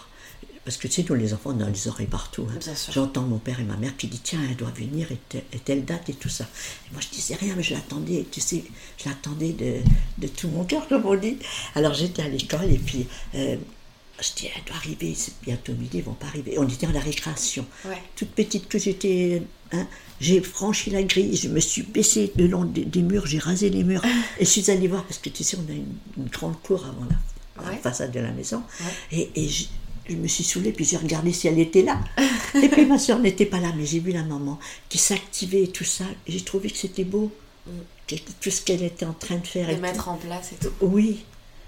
parce 0.65 0.77
que 0.77 0.87
tu 0.87 0.93
sais, 1.01 1.05
nous 1.09 1.15
les 1.15 1.33
enfants, 1.33 1.51
on 1.57 1.61
a 1.61 1.69
les 1.69 1.87
oreilles 1.87 2.07
partout. 2.07 2.47
hein. 2.49 2.59
J'entends 2.93 3.23
mon 3.23 3.37
père 3.39 3.59
et 3.59 3.63
ma 3.63 3.77
mère 3.77 3.95
qui 3.97 4.07
disent 4.07 4.21
Tiens, 4.23 4.39
elle 4.49 4.55
doit 4.55 4.71
venir 4.71 5.11
et, 5.11 5.17
te- 5.29 5.37
et 5.55 5.59
telle 5.59 5.85
date 5.85 6.09
et 6.09 6.13
tout 6.13 6.29
ça. 6.29 6.43
Et 6.43 6.93
moi, 6.93 7.01
je 7.01 7.09
disais 7.15 7.35
rien, 7.35 7.55
mais 7.55 7.63
je 7.63 7.73
l'attendais, 7.73 8.25
tu 8.31 8.39
sais, 8.41 8.63
je 9.03 9.09
l'attendais 9.09 9.53
de, 9.53 9.77
de 10.17 10.27
tout 10.27 10.49
mon 10.49 10.63
cœur, 10.65 10.87
comme 10.87 11.05
on 11.05 11.15
dit. 11.15 11.37
Alors 11.75 11.93
j'étais 11.93 12.21
à 12.21 12.27
l'école 12.27 12.71
et 12.71 12.77
puis 12.77 13.07
euh, 13.35 13.55
je 14.21 14.29
dis 14.35 14.49
Elle 14.55 14.63
doit 14.65 14.75
arriver, 14.75 15.13
c'est 15.15 15.33
bientôt 15.41 15.73
midi, 15.73 15.99
ils 15.99 16.03
vont 16.03 16.13
pas 16.13 16.27
arriver. 16.27 16.55
On 16.59 16.67
était 16.67 16.87
en 16.87 16.91
la 16.91 16.99
récréation. 16.99 17.65
Ouais. 17.85 17.97
Toute 18.15 18.29
petite 18.31 18.67
que 18.67 18.77
j'étais, 18.77 19.41
hein, 19.71 19.87
j'ai 20.19 20.41
franchi 20.41 20.89
la 20.89 21.01
grille, 21.03 21.35
je 21.37 21.47
me 21.47 21.59
suis 21.61 21.83
baissée 21.83 22.31
le 22.35 22.47
long 22.47 22.65
des, 22.65 22.83
des 22.85 23.01
murs, 23.01 23.25
j'ai 23.25 23.39
rasé 23.39 23.69
les 23.69 23.83
murs 23.83 24.03
et 24.39 24.45
je 24.45 24.49
suis 24.49 24.69
allée 24.69 24.87
voir, 24.89 25.05
parce 25.05 25.19
que 25.19 25.29
tu 25.29 25.43
sais, 25.43 25.57
on 25.57 25.71
a 25.71 25.73
une, 25.73 25.95
une 26.17 26.25
grande 26.29 26.61
cour 26.61 26.85
avant 26.85 27.05
la, 27.05 27.15
façade 27.77 28.11
de 28.11 28.19
la 28.19 28.31
maison. 28.31 28.61
Ouais. 29.11 29.17
Et, 29.35 29.45
et 29.45 29.49
je, 30.09 30.15
me 30.15 30.27
suis 30.27 30.43
saoulée, 30.43 30.71
puis 30.71 30.85
j'ai 30.85 30.97
regardé 30.97 31.31
si 31.31 31.47
elle 31.47 31.59
était 31.59 31.83
là. 31.83 31.99
et 32.61 32.69
puis 32.69 32.85
ma 32.85 32.97
soeur 32.97 33.19
n'était 33.19 33.45
pas 33.45 33.59
là, 33.59 33.71
mais 33.75 33.85
j'ai 33.85 33.99
vu 33.99 34.11
la 34.11 34.23
maman 34.23 34.59
qui 34.89 34.97
s'activait 34.97 35.63
et 35.63 35.67
tout 35.67 35.83
ça. 35.83 36.05
J'ai 36.27 36.41
trouvé 36.41 36.69
que 36.69 36.77
c'était 36.77 37.03
beau, 37.03 37.31
tout 38.39 38.49
ce 38.49 38.61
qu'elle 38.61 38.83
était 38.83 39.05
en 39.05 39.13
train 39.13 39.37
de 39.37 39.47
faire. 39.47 39.67
De 39.67 39.73
et 39.73 39.75
tout. 39.75 39.81
mettre 39.81 40.09
en 40.09 40.15
place 40.15 40.51
et 40.53 40.55
tout. 40.55 40.71
Oui, 40.81 41.23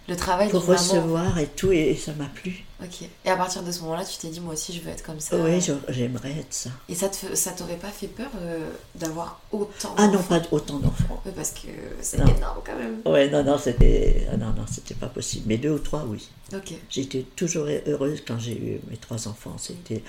Le 0.09 0.15
travail 0.15 0.49
pour 0.49 0.61
maman. 0.61 0.73
recevoir 0.73 1.37
et 1.37 1.47
tout, 1.47 1.71
et, 1.71 1.95
ça 1.95 2.11
m'a 2.13 2.25
plu. 2.25 2.65
Ok. 2.83 3.03
Et 3.23 3.29
à 3.29 3.37
partir 3.37 3.61
de 3.63 3.71
ce 3.71 3.81
moment-là, 3.81 4.03
tu 4.03 4.17
t'es 4.17 4.29
dit, 4.29 4.39
moi 4.39 4.53
aussi, 4.53 4.73
je 4.73 4.81
veux 4.81 4.89
être 4.89 5.03
comme 5.03 5.19
ça. 5.19 5.37
Oui, 5.37 5.59
j'aimerais 5.89 6.31
être 6.31 6.53
ça. 6.53 6.71
Et 6.89 6.95
ça 6.95 7.07
te 7.07 7.35
ça 7.35 7.51
t'aurait 7.51 7.77
pas 7.77 7.89
fait 7.91 8.07
peur 8.07 8.29
euh, 8.41 8.67
d'avoir 8.95 9.39
autant 9.51 9.93
Ah 9.97 10.07
non, 10.07 10.21
pas 10.23 10.41
autant 10.51 10.79
d'enfants. 10.79 11.21
Oui, 11.25 11.31
parce 11.35 11.51
que 11.51 11.67
c'est 12.01 12.17
énorme 12.17 12.61
quand 12.65 12.75
même. 12.75 12.99
Ouais, 13.05 13.29
non, 13.29 13.43
non, 13.43 13.57
c'était, 13.59 14.27
ah 14.33 14.37
non, 14.37 14.47
non, 14.47 14.65
c'était 14.69 14.95
pas 14.95 15.07
possible. 15.07 15.45
Mais 15.47 15.57
deux 15.57 15.69
ou 15.71 15.79
trois, 15.79 16.03
oui. 16.07 16.27
Ok. 16.53 16.73
J'étais 16.89 17.23
toujours 17.35 17.67
heureuse 17.87 18.23
quand 18.27 18.39
j'ai 18.39 18.57
eu 18.57 18.81
mes 18.89 18.97
trois 18.97 19.27
enfants. 19.27 19.55
C'était 19.59 20.03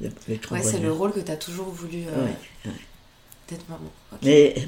le, 0.00 0.10
le 0.28 0.38
Ouais, 0.52 0.62
c'est 0.62 0.78
le 0.78 0.92
rôle 0.92 1.12
que 1.12 1.20
t'as 1.20 1.36
toujours 1.36 1.68
voulu 1.68 2.04
euh, 2.06 2.24
Ouais, 2.24 2.36
ouais. 2.66 2.72
d'être 3.48 3.68
maman. 3.68 3.90
Mais 4.22 4.54
euh, 4.56 4.60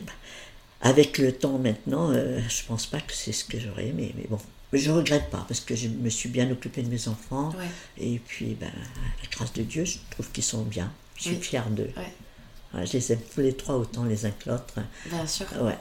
avec 0.80 1.18
le 1.18 1.32
temps 1.32 1.58
maintenant, 1.58 2.10
euh, 2.10 2.40
je 2.48 2.62
pense 2.66 2.86
pas 2.86 3.00
que 3.00 3.12
c'est 3.12 3.32
ce 3.32 3.44
que 3.44 3.58
j'aurais 3.58 3.86
aimé. 3.86 4.12
Mais 4.16 4.26
bon, 4.28 4.38
mais 4.74 4.80
je 4.80 4.90
regrette 4.90 5.30
pas 5.30 5.44
parce 5.46 5.60
que 5.60 5.76
je 5.76 5.86
me 5.88 6.10
suis 6.10 6.28
bien 6.28 6.50
occupée 6.50 6.82
de 6.82 6.90
mes 6.90 7.06
enfants. 7.08 7.50
Ouais. 7.56 7.68
Et 7.96 8.18
puis, 8.18 8.56
ben, 8.60 8.72
la 8.74 9.28
grâce 9.30 9.52
de 9.52 9.62
Dieu, 9.62 9.84
je 9.84 9.98
trouve 10.10 10.28
qu'ils 10.32 10.42
sont 10.42 10.62
bien. 10.62 10.92
Je 11.16 11.22
suis 11.22 11.30
Oui. 11.36 11.40
fière 11.42 11.70
d'eux. 11.70 11.90
Ouais. 11.96 12.84
Je 12.84 12.92
les 12.94 13.12
aime 13.12 13.20
tous 13.32 13.40
les 13.40 13.54
trois 13.56 13.76
autant 13.76 14.02
les 14.04 14.26
uns 14.26 14.32
que 14.32 14.50
l'autre. 14.50 14.74
Bien 15.06 15.24
sûr. 15.28 15.46
Ouais. 15.62 15.78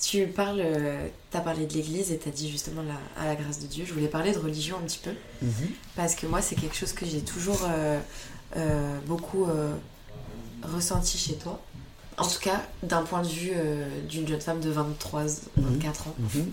Tu 0.00 0.26
parles, 0.28 0.60
euh, 0.64 1.08
t'as 1.32 1.40
parlé 1.40 1.66
de 1.66 1.72
l'église 1.74 2.12
et 2.12 2.18
t'as 2.18 2.30
dit 2.30 2.48
justement 2.50 2.82
la, 2.82 2.94
à 3.20 3.26
la 3.26 3.34
grâce 3.34 3.58
de 3.60 3.66
Dieu. 3.66 3.84
Je 3.84 3.92
voulais 3.92 4.06
parler 4.08 4.30
de 4.32 4.38
religion 4.38 4.76
un 4.78 4.82
petit 4.86 5.00
peu 5.02 5.10
Mhm. 5.42 5.68
parce 5.96 6.14
que 6.14 6.26
moi 6.26 6.40
c'est 6.42 6.54
quelque 6.56 6.76
chose 6.76 6.92
que 6.92 7.04
j'ai 7.06 7.20
toujours 7.22 7.60
euh, 7.64 7.98
euh, 8.56 8.98
beaucoup 9.06 9.44
euh, 9.46 9.74
ressenti 10.62 11.18
chez 11.18 11.34
toi. 11.34 11.60
En 12.18 12.28
tout 12.28 12.40
cas, 12.40 12.62
d'un 12.82 13.02
point 13.04 13.22
de 13.22 13.28
vue 13.28 13.52
d'une 14.08 14.28
jeune 14.28 14.40
femme 14.40 14.60
de 14.60 14.70
23, 14.70 15.24
24 15.56 16.08
ans. 16.08 16.14
Mhm. 16.18 16.52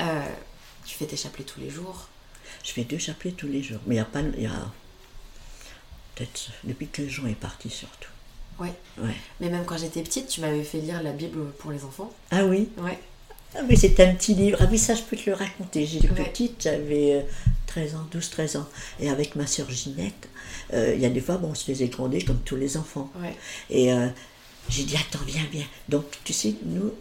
Euh, 0.00 0.26
tu 0.84 0.94
fais 0.94 1.06
tes 1.06 1.16
chapelets 1.16 1.44
tous 1.44 1.60
les 1.60 1.70
jours. 1.70 2.08
Je 2.64 2.70
fais 2.72 2.84
deux 2.84 2.98
chapelets 2.98 3.32
tous 3.32 3.46
les 3.48 3.62
jours. 3.62 3.80
Mais 3.86 3.96
il 3.96 3.98
y 3.98 4.00
a 4.00 4.04
pas. 4.04 4.20
Y 4.20 4.46
a 4.46 4.70
peut-être 6.14 6.50
depuis 6.64 6.88
que 6.88 7.08
Jean 7.08 7.26
est 7.26 7.34
parti 7.34 7.70
surtout. 7.70 8.08
Ouais. 8.58 8.72
Ouais. 8.98 9.14
Mais 9.40 9.50
même 9.50 9.64
quand 9.64 9.78
j'étais 9.78 10.02
petite, 10.02 10.28
tu 10.28 10.40
m'avais 10.40 10.64
fait 10.64 10.78
lire 10.80 11.02
la 11.02 11.12
Bible 11.12 11.50
pour 11.58 11.70
les 11.70 11.84
enfants. 11.84 12.12
Ah 12.30 12.44
oui? 12.44 12.68
Ouais. 12.78 12.98
Ah 13.54 13.60
oui, 13.68 13.76
c'est 13.76 13.98
un 14.00 14.14
petit 14.14 14.34
livre. 14.34 14.58
Ah 14.60 14.66
oui, 14.70 14.78
ça, 14.78 14.94
je 14.94 15.02
peux 15.02 15.16
te 15.16 15.30
le 15.30 15.36
raconter. 15.36 15.86
J'étais 15.86 16.10
Ouais. 16.10 16.24
petite, 16.24 16.62
j'avais 16.62 17.14
euh, 17.14 17.22
13 17.68 17.94
ans, 17.94 18.06
12-13 18.12 18.58
ans. 18.58 18.68
Et 19.00 19.08
avec 19.08 19.36
ma 19.36 19.46
sœur 19.46 19.70
Ginette, 19.70 20.28
euh, 20.74 20.92
il 20.94 21.00
y 21.00 21.06
a 21.06 21.08
des 21.10 21.20
fois, 21.20 21.38
bon, 21.38 21.50
on 21.50 21.54
se 21.54 21.64
faisait 21.64 21.88
gronder 21.88 22.20
comme 22.22 22.40
tous 22.40 22.56
les 22.56 22.76
enfants. 22.76 23.10
Ouais. 23.20 23.34
Et 23.70 23.92
euh, 23.92 24.08
j'ai 24.68 24.82
dit, 24.84 24.96
attends, 24.96 25.24
viens, 25.24 25.46
viens. 25.52 25.66
Donc, 25.88 26.04
tu 26.24 26.32
sais, 26.32 26.56
nous, 26.64 26.92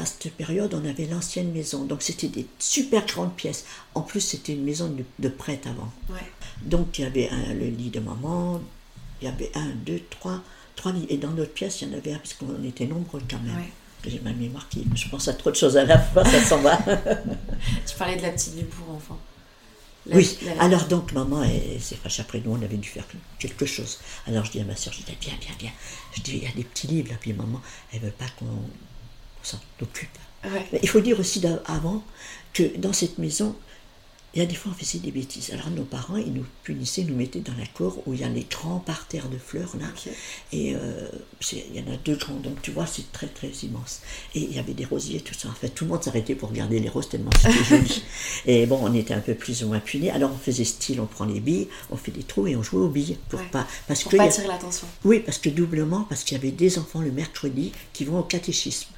à 0.00 0.06
cette 0.06 0.32
période, 0.34 0.74
on 0.74 0.84
avait 0.88 1.06
l'ancienne 1.06 1.52
maison. 1.52 1.84
Donc, 1.84 2.02
c'était 2.02 2.28
des 2.28 2.46
super 2.58 3.04
grandes 3.06 3.34
pièces. 3.34 3.64
En 3.94 4.02
plus, 4.02 4.20
c'était 4.20 4.52
une 4.52 4.64
maison 4.64 4.88
de, 4.88 5.04
de 5.18 5.28
prêtre 5.28 5.68
avant. 5.68 5.92
Ouais. 6.10 6.20
Donc, 6.62 6.98
il 6.98 7.02
y 7.02 7.04
avait 7.04 7.28
un- 7.30 7.54
le 7.54 7.66
lit 7.66 7.90
de 7.90 8.00
maman, 8.00 8.60
il 9.20 9.26
y 9.26 9.28
avait 9.30 9.50
un, 9.54 9.68
deux, 9.86 10.00
trois, 10.10 10.42
trois 10.76 10.92
lits. 10.92 11.06
Et 11.08 11.16
dans 11.18 11.30
notre 11.30 11.52
pièce, 11.52 11.80
il 11.82 11.88
y 11.88 11.94
en 11.94 11.96
avait 11.98 12.12
un, 12.12 12.18
parce 12.18 12.34
qu'on 12.34 12.62
était 12.64 12.86
nombreux 12.86 13.20
quand 13.30 13.40
même. 13.40 13.56
Ouais. 13.56 13.72
j'ai 14.06 14.20
ma 14.20 14.32
mémoire 14.32 14.68
qui. 14.68 14.84
Je 14.94 15.08
pense 15.08 15.28
à 15.28 15.32
trop 15.34 15.50
de 15.50 15.56
choses 15.56 15.76
à 15.76 15.84
la 15.84 15.98
fois, 15.98 16.24
ça 16.24 16.42
s'en 16.42 16.60
va. 16.60 16.76
Tu 17.86 17.96
parlais 17.98 18.16
de 18.16 18.22
la 18.22 18.30
petite 18.30 18.68
pour 18.70 18.94
enfants. 18.94 19.18
La- 20.06 20.16
Oui, 20.16 20.36
la- 20.44 20.62
alors 20.62 20.84
donc 20.84 21.12
maman 21.12 21.42
s'est 21.80 21.94
fâchée 21.96 22.20
après 22.20 22.42
nous, 22.44 22.52
on 22.52 22.60
avait 22.62 22.76
dû 22.76 22.86
faire 22.86 23.06
quelque 23.38 23.64
chose. 23.64 23.98
Alors 24.26 24.44
je 24.44 24.50
dis 24.50 24.60
à 24.60 24.64
ma 24.64 24.76
soeur, 24.76 24.92
je 24.92 24.98
dis 24.98 25.16
viens, 25.22 25.32
viens, 25.40 25.54
viens. 25.58 25.70
Je 26.14 26.20
dis, 26.20 26.32
il 26.36 26.42
y 26.44 26.46
a 26.46 26.52
des 26.54 26.64
petits 26.64 26.86
livres 26.86 27.08
là, 27.12 27.16
puis 27.18 27.32
maman, 27.32 27.62
elle 27.94 28.00
veut 28.00 28.10
pas 28.10 28.26
qu'on 28.38 28.44
s'en 29.46 29.60
occupe. 29.80 30.08
Ouais. 30.44 30.66
Mais 30.72 30.80
il 30.82 30.88
faut 30.88 31.00
dire 31.00 31.18
aussi 31.18 31.42
avant 31.66 32.02
que 32.52 32.76
dans 32.76 32.92
cette 32.92 33.18
maison, 33.18 33.56
il 34.34 34.40
y 34.40 34.42
a 34.42 34.46
des 34.46 34.54
fois 34.54 34.72
on 34.74 34.78
faisait 34.78 34.98
des 34.98 35.10
bêtises. 35.12 35.50
Alors 35.52 35.70
nos 35.70 35.84
parents, 35.84 36.16
ils 36.16 36.32
nous 36.32 36.44
punissaient, 36.62 37.04
nous 37.04 37.14
mettaient 37.16 37.40
dans 37.40 37.54
la 37.58 37.66
cour 37.66 38.02
où 38.06 38.14
il 38.14 38.20
y 38.20 38.24
a 38.24 38.28
les 38.28 38.46
grands 38.50 38.78
parterres 38.80 39.28
de 39.28 39.38
fleurs 39.38 39.76
là. 39.80 39.86
Et 40.52 40.74
euh, 40.74 41.08
il 41.52 41.76
y 41.76 41.80
en 41.80 41.92
a 41.92 41.96
deux 42.04 42.16
grands, 42.16 42.34
donc 42.36 42.60
tu 42.62 42.70
vois, 42.72 42.86
c'est 42.86 43.10
très 43.12 43.26
très 43.28 43.48
immense. 43.62 44.00
Et 44.34 44.40
il 44.40 44.54
y 44.54 44.58
avait 44.58 44.74
des 44.74 44.84
rosiers, 44.84 45.20
tout 45.20 45.34
ça. 45.34 45.48
En 45.48 45.52
fait, 45.54 45.68
tout 45.68 45.84
le 45.84 45.90
monde 45.90 46.02
s'arrêtait 46.02 46.34
pour 46.34 46.50
regarder 46.50 46.80
les 46.80 46.88
roses 46.88 47.08
tellement 47.08 47.30
c'était 47.40 47.64
joli. 47.76 48.02
Et 48.46 48.66
bon, 48.66 48.78
on 48.82 48.92
était 48.94 49.14
un 49.14 49.20
peu 49.20 49.34
plus 49.34 49.62
ou 49.62 49.68
moins 49.68 49.80
punis. 49.80 50.10
Alors 50.10 50.30
on 50.32 50.38
faisait 50.38 50.64
style, 50.64 51.00
on 51.00 51.06
prend 51.06 51.24
les 51.24 51.40
billes, 51.40 51.68
on 51.90 51.96
fait 51.96 52.10
des 52.12 52.22
trous 52.24 52.46
et 52.46 52.56
on 52.56 52.62
jouait 52.62 52.82
aux 52.82 52.88
billes 52.88 53.16
pour 53.28 53.40
Ouais. 53.40 53.46
pas. 53.52 53.66
Parce 53.86 54.02
Pour 54.02 54.12
que 54.12 54.16
pas 54.16 54.24
a- 54.24 54.26
attirer 54.26 54.46
l'attention. 54.48 54.86
oui, 55.04 55.20
parce 55.20 55.38
que 55.38 55.48
doublement, 55.50 56.02
parce 56.08 56.24
qu'il 56.24 56.36
y 56.36 56.40
avait 56.40 56.50
des 56.50 56.78
enfants 56.78 57.00
le 57.00 57.12
mercredi 57.12 57.72
qui 57.92 58.04
vont 58.04 58.18
au 58.18 58.22
catéchisme. 58.24 58.88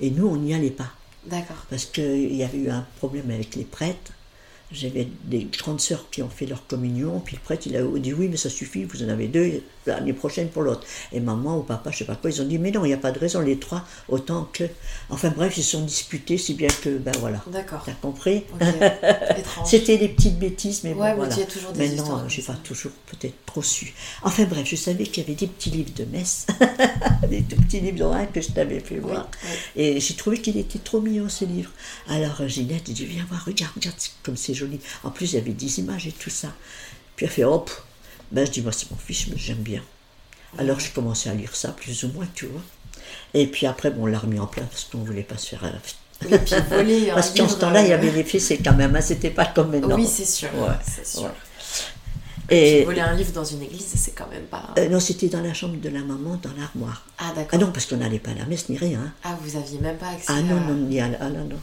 Et 0.00 0.10
nous, 0.10 0.26
on 0.26 0.36
n'y 0.36 0.54
allait 0.54 0.70
pas. 0.70 0.90
D'accord. 1.26 1.56
Parce 1.70 1.86
qu'il 1.86 2.34
y 2.34 2.42
avait 2.44 2.58
eu 2.58 2.68
un 2.70 2.86
problème 2.98 3.30
avec 3.30 3.54
les 3.56 3.64
prêtres. 3.64 4.12
J'avais 4.72 5.06
des 5.24 5.46
grandes 5.58 5.80
sœurs 5.80 6.06
qui 6.10 6.22
ont 6.22 6.28
fait 6.28 6.46
leur 6.46 6.66
communion, 6.66 7.20
puis 7.20 7.36
le 7.36 7.42
prêtre 7.42 7.66
il 7.66 7.76
a 7.76 7.82
dit 7.98 8.12
oui, 8.12 8.28
mais 8.28 8.36
ça 8.36 8.50
suffit, 8.50 8.84
vous 8.84 9.02
en 9.04 9.08
avez 9.08 9.28
deux 9.28 9.62
l'année 9.86 10.12
prochaine 10.14 10.48
pour 10.48 10.62
l'autre. 10.62 10.84
Et 11.12 11.20
maman 11.20 11.58
ou 11.58 11.62
papa, 11.62 11.90
je 11.90 11.98
sais 11.98 12.04
pas 12.04 12.16
quoi, 12.16 12.30
ils 12.30 12.40
ont 12.42 12.46
dit 12.46 12.58
mais 12.58 12.70
non, 12.70 12.84
il 12.84 12.88
n'y 12.88 12.94
a 12.94 12.98
pas 12.98 13.12
de 13.12 13.18
raison, 13.18 13.40
les 13.40 13.58
trois, 13.58 13.84
autant 14.08 14.48
que. 14.52 14.64
Enfin 15.10 15.30
bref, 15.36 15.56
ils 15.58 15.62
se 15.62 15.72
sont 15.72 15.84
disputés, 15.84 16.38
si 16.38 16.54
bien 16.54 16.68
que, 16.82 16.96
ben 16.98 17.12
voilà. 17.20 17.42
D'accord. 17.52 17.82
T'as 17.84 17.92
compris. 17.92 18.44
C'était 19.64 19.98
des 19.98 20.08
petites 20.08 20.38
bêtises, 20.38 20.82
mais 20.84 20.94
bon, 20.94 21.00
Ouais, 21.02 21.10
mais 21.10 21.16
voilà. 21.16 21.34
as 21.34 21.44
toujours 21.46 21.72
des 21.72 21.88
Maintenant, 21.88 22.28
j'ai 22.28 22.42
pas 22.42 22.54
toujours 22.54 22.92
peut-être 23.06 23.34
trop 23.46 23.62
su. 23.62 23.94
Enfin 24.22 24.44
bref, 24.44 24.66
je 24.66 24.76
savais 24.76 25.04
qu'il 25.04 25.22
y 25.22 25.26
avait 25.26 25.34
des 25.36 25.46
petits 25.46 25.70
livres 25.70 25.92
de 25.94 26.04
messe, 26.04 26.46
des 27.28 27.42
tout 27.42 27.56
petits 27.62 27.80
livres 27.80 27.98
d'oral 27.98 28.28
que 28.32 28.40
je 28.40 28.48
t'avais 28.48 28.80
fait 28.80 28.98
voir. 28.98 29.28
oui. 29.44 29.50
Et 29.76 30.00
j'ai 30.00 30.14
trouvé 30.14 30.38
qu'il 30.40 30.56
était 30.56 30.78
trop 30.78 31.00
mignon 31.00 31.28
ce 31.28 31.44
livre. 31.44 31.70
Alors 32.08 32.46
Ginette, 32.48 32.82
j'ai 32.86 32.92
dit 32.92 33.04
viens 33.06 33.26
voir, 33.28 33.44
regarde, 33.44 33.72
regarde, 33.76 33.96
comme 34.22 34.36
c'est 34.36 34.53
joli. 34.54 34.80
En 35.02 35.10
plus, 35.10 35.32
il 35.32 35.36
y 35.36 35.38
avait 35.38 35.52
des 35.52 35.78
images 35.80 36.06
et 36.06 36.12
tout 36.12 36.30
ça. 36.30 36.48
Puis 37.16 37.26
elle 37.26 37.32
fait 37.32 37.44
hop. 37.44 37.70
Ben 38.32 38.46
je 38.46 38.50
dis 38.50 38.62
moi 38.62 38.72
c'est 38.72 38.90
mon 38.90 38.96
fils, 38.96 39.26
mais 39.28 39.36
j'aime 39.36 39.58
bien. 39.58 39.82
Alors 40.58 40.80
j'ai 40.80 40.88
commencé 40.90 41.28
à 41.28 41.34
lire 41.34 41.54
ça, 41.54 41.68
plus 41.72 42.04
ou 42.04 42.08
moins, 42.08 42.26
tu 42.34 42.46
vois. 42.46 42.62
Et 43.34 43.46
puis 43.46 43.66
après, 43.66 43.90
bon, 43.90 44.04
on 44.04 44.06
l'a 44.06 44.18
remis 44.18 44.38
en 44.38 44.46
place 44.46 44.66
parce 44.70 44.84
qu'on 44.84 44.98
voulait 44.98 45.22
pas 45.22 45.36
se 45.36 45.48
faire. 45.50 45.64
euh, 45.64 46.28
Et 46.34 46.38
puis 46.38 46.54
voler 46.70 47.10
parce 47.14 47.30
qu'en 47.32 47.48
ce 47.48 47.56
temps-là, 47.56 47.82
il 47.82 47.88
y 47.88 47.92
euh, 47.92 47.96
avait 47.96 48.10
les 48.12 48.24
fessées 48.24 48.58
quand 48.64 48.74
même, 48.74 48.94
hein, 48.96 49.00
c'était 49.00 49.30
pas 49.30 49.46
comme 49.46 49.70
maintenant. 49.72 49.96
Oui, 49.96 50.06
c'est 50.06 50.24
sûr. 50.24 50.48
Ouais, 50.54 50.68
C'est 50.82 51.06
sûr. 51.06 51.24
ouais. 51.24 51.30
Et... 52.50 52.80
Et 52.80 52.84
Voler 52.84 53.00
un 53.00 53.14
livre 53.14 53.32
dans 53.32 53.44
une 53.44 53.62
église, 53.62 53.86
c'est 53.94 54.12
quand 54.12 54.28
même 54.28 54.44
pas. 54.44 54.74
euh, 54.78 54.88
non, 54.88 55.00
c'était 55.00 55.28
dans 55.28 55.40
la 55.40 55.54
chambre 55.54 55.76
de 55.80 55.88
la 55.88 56.00
maman, 56.00 56.38
dans 56.42 56.52
l'armoire. 56.58 57.06
Ah, 57.18 57.32
d'accord. 57.34 57.50
Ah 57.52 57.58
non, 57.58 57.72
parce 57.72 57.86
qu'on 57.86 57.96
n'allait 57.96 58.18
pas 58.18 58.32
à 58.32 58.34
la 58.34 58.44
messe 58.46 58.68
ni 58.68 58.76
rien. 58.78 59.00
hein. 59.00 59.12
Ah, 59.24 59.36
vous 59.40 59.56
aviez 59.56 59.78
même 59.78 59.96
pas 59.96 60.08
accès 60.08 60.26
Ah 60.28 60.40
non, 60.42 60.56
à... 60.56 60.60
non, 60.60 60.74
ni 60.74 61.00
à 61.00 61.08
la- 61.08 61.18
ah, 61.20 61.28
non, 61.30 61.44
non. 61.44 61.58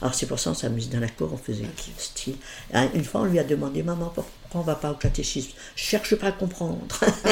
Alors 0.00 0.14
c'est 0.14 0.26
pour 0.26 0.38
ça 0.38 0.50
qu'on 0.50 0.56
s'amuse 0.56 0.88
dans 0.88 1.00
la 1.00 1.08
cour, 1.08 1.30
on 1.32 1.36
faisait 1.36 1.64
Ok. 1.64 1.90
style. 1.98 2.36
Ah, 2.72 2.86
Une 2.94 3.04
fois, 3.04 3.22
on 3.22 3.24
lui 3.24 3.38
a 3.38 3.44
demandé, 3.44 3.82
maman, 3.82 4.06
pourquoi 4.14 4.30
on 4.54 4.60
va 4.60 4.74
pas 4.74 4.90
au 4.90 4.94
catéchisme? 4.94 5.50
Je 5.76 5.82
cherche 5.82 6.14
pas 6.16 6.28
à 6.28 6.32
comprendre. 6.32 6.78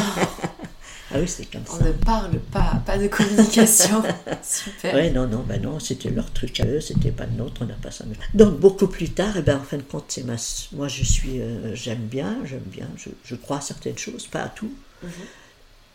ah 1.11 1.15
oui, 1.17 1.27
c'est 1.27 1.47
comme 1.51 1.63
On 1.73 1.79
ça. 1.79 1.85
ne 1.85 1.93
parle 1.93 2.39
pas, 2.39 2.83
pas 2.85 2.99
de 2.99 3.09
communication. 3.09 4.03
Super. 4.43 4.95
Oui, 4.95 5.11
non, 5.11 5.27
non, 5.27 5.43
ben 5.43 5.61
non, 5.63 5.81
c'était 5.81 6.11
leur 6.11 6.31
truc 6.33 6.61
à 6.61 6.67
eux, 6.67 6.81
c'était 6.83 7.13
pas 7.13 7.25
le 7.27 7.33
nôtre, 7.33 7.63
on 7.63 7.67
n'a 7.67 7.75
pas 7.75 7.91
ça. 7.91 8.05
Donc 8.35 8.61
beaucoup 8.61 8.89
plus 8.89 9.11
tard, 9.11 9.37
et 9.39 9.43
ben, 9.43 9.57
en 9.59 9.63
fin 9.65 9.79
de 9.79 9.83
compte, 9.83 10.05
c'est 10.09 10.25
ma, 10.25 10.37
moi 10.73 10.89
je 10.89 11.05
suis, 11.05 11.41
euh, 11.41 11.75
j'aime 11.75 12.07
bien, 12.07 12.39
j'aime 12.45 12.61
bien, 12.67 12.89
je, 12.97 13.09
je 13.25 13.35
crois 13.37 13.59
à 13.59 13.61
certaines 13.63 13.97
choses, 13.99 14.27
pas 14.27 14.43
à 14.43 14.49
tout. 14.49 14.73
Mhm. 15.03 15.11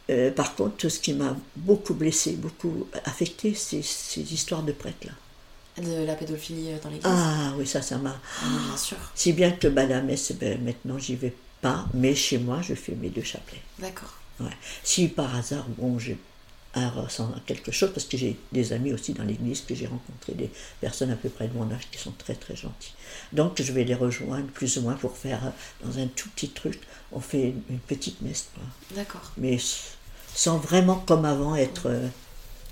Euh, 0.10 0.32
par 0.32 0.56
contre, 0.56 0.90
ce 0.90 1.00
qui 1.00 1.14
m'a 1.14 1.36
beaucoup 1.56 1.94
blessé, 1.94 2.34
beaucoup 2.34 2.88
affecté, 3.06 3.54
c'est 3.54 3.82
ces 3.84 4.34
histoires 4.34 4.64
de 4.64 4.72
prêtres 4.74 5.06
là. 5.08 5.14
De 5.78 6.06
la 6.06 6.14
pédophilie 6.16 6.72
euh, 6.72 6.78
dans 6.84 6.90
l'église. 6.90 7.06
Ah 7.12 7.54
oui, 7.58 7.66
ça, 7.66 7.82
ça 7.82 7.98
m'a. 7.98 8.16
Ah, 8.42 8.46
bien 8.68 8.78
sûr. 8.78 8.98
Si 9.16 9.34
bien 9.34 9.52
que 9.52 9.68
ben, 9.68 9.90
la 9.90 10.02
messe, 10.02 10.32
ben, 10.34 10.64
maintenant 10.64 11.00
j'y 11.00 11.16
vais 11.16 11.34
pas, 11.62 11.86
mais 11.94 12.14
chez 12.14 12.38
moi 12.38 12.62
je 12.62 12.76
fais 12.76 12.94
mes 12.94 13.10
deux 13.10 13.24
chapelets. 13.24 13.62
D'accord. 13.80 14.14
Ouais. 14.40 14.52
Si 14.84 15.08
par 15.08 15.36
hasard, 15.36 15.66
bon, 15.78 15.98
j'ai 15.98 16.18
un 16.76 16.90
ressent 16.90 17.32
quelque 17.46 17.72
chose, 17.72 17.92
parce 17.94 18.06
que 18.06 18.18
j'ai 18.18 18.38
des 18.52 18.74
amis 18.74 18.94
aussi 18.94 19.14
dans 19.14 19.24
l'église, 19.24 19.62
que 19.62 19.76
j'ai 19.76 19.86
rencontré 19.88 20.34
des 20.34 20.50
personnes 20.82 21.12
à 21.12 21.16
peu 21.16 21.30
près 21.30 21.48
de 21.48 21.54
mon 21.54 21.72
âge 21.72 21.88
qui 21.92 21.98
sont 22.00 22.12
très 22.12 22.36
très 22.36 22.56
gentilles. 22.56 22.94
Donc 23.32 23.62
je 23.62 23.72
vais 23.72 23.84
les 23.84 23.96
rejoindre 23.96 24.48
plus 24.48 24.78
ou 24.78 24.82
moins 24.82 24.96
pour 24.96 25.16
faire 25.18 25.46
euh, 25.46 25.86
dans 25.88 25.98
un 26.00 26.08
tout 26.08 26.30
petit 26.30 26.50
truc, 26.50 26.80
on 27.12 27.20
fait 27.20 27.50
une, 27.70 27.80
petite 27.80 28.22
messe. 28.22 28.48
D'accord. 28.96 29.32
mais 29.38 29.58
sans 30.36 30.58
vraiment 30.58 30.96
comme 30.96 31.26
avant 31.26 31.56
être. 31.56 31.88
euh, 31.90 32.08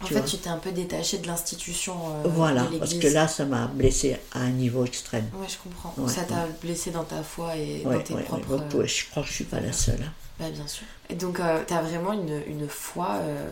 En 0.03 0.07
fait, 0.07 0.13
vois. 0.19 0.21
tu 0.21 0.37
t'es 0.37 0.49
un 0.49 0.57
peu 0.57 0.71
détaché 0.71 1.17
de 1.19 1.27
l'institution 1.27 1.95
euh, 2.25 2.27
voilà, 2.29 2.63
de 2.65 2.77
parce 2.79 2.93
que 2.95 3.07
là 3.07 3.27
ça 3.27 3.45
m'a 3.45 3.67
blessé 3.67 4.17
à 4.33 4.39
un 4.39 4.49
niveau 4.49 4.83
extrême. 4.85 5.29
Ouais, 5.35 5.47
je 5.47 5.57
comprends. 5.57 5.93
Ouais, 5.97 6.11
ça 6.11 6.23
t'a 6.23 6.47
blessé 6.61 6.91
dans 6.91 7.03
ta 7.03 7.21
foi 7.23 7.55
et 7.55 7.85
Ouais, 7.85 7.97
dans 7.97 8.01
tes 8.03 8.15
propres... 8.15 8.75
ouais, 8.77 8.87
je 8.87 9.05
crois 9.09 9.23
que 9.23 9.29
je 9.29 9.33
suis 9.33 9.43
pas 9.43 9.59
la 9.59 9.71
seule. 9.73 10.01
hein. 10.01 10.11
Bah, 10.39 10.49
bien 10.49 10.65
sûr. 10.67 10.85
Et 11.09 11.15
donc, 11.15 11.39
euh, 11.39 11.63
tu 11.67 11.73
as 11.73 11.81
vraiment 11.83 12.13
une, 12.13 12.41
une 12.47 12.67
foi 12.67 13.17
euh, 13.21 13.49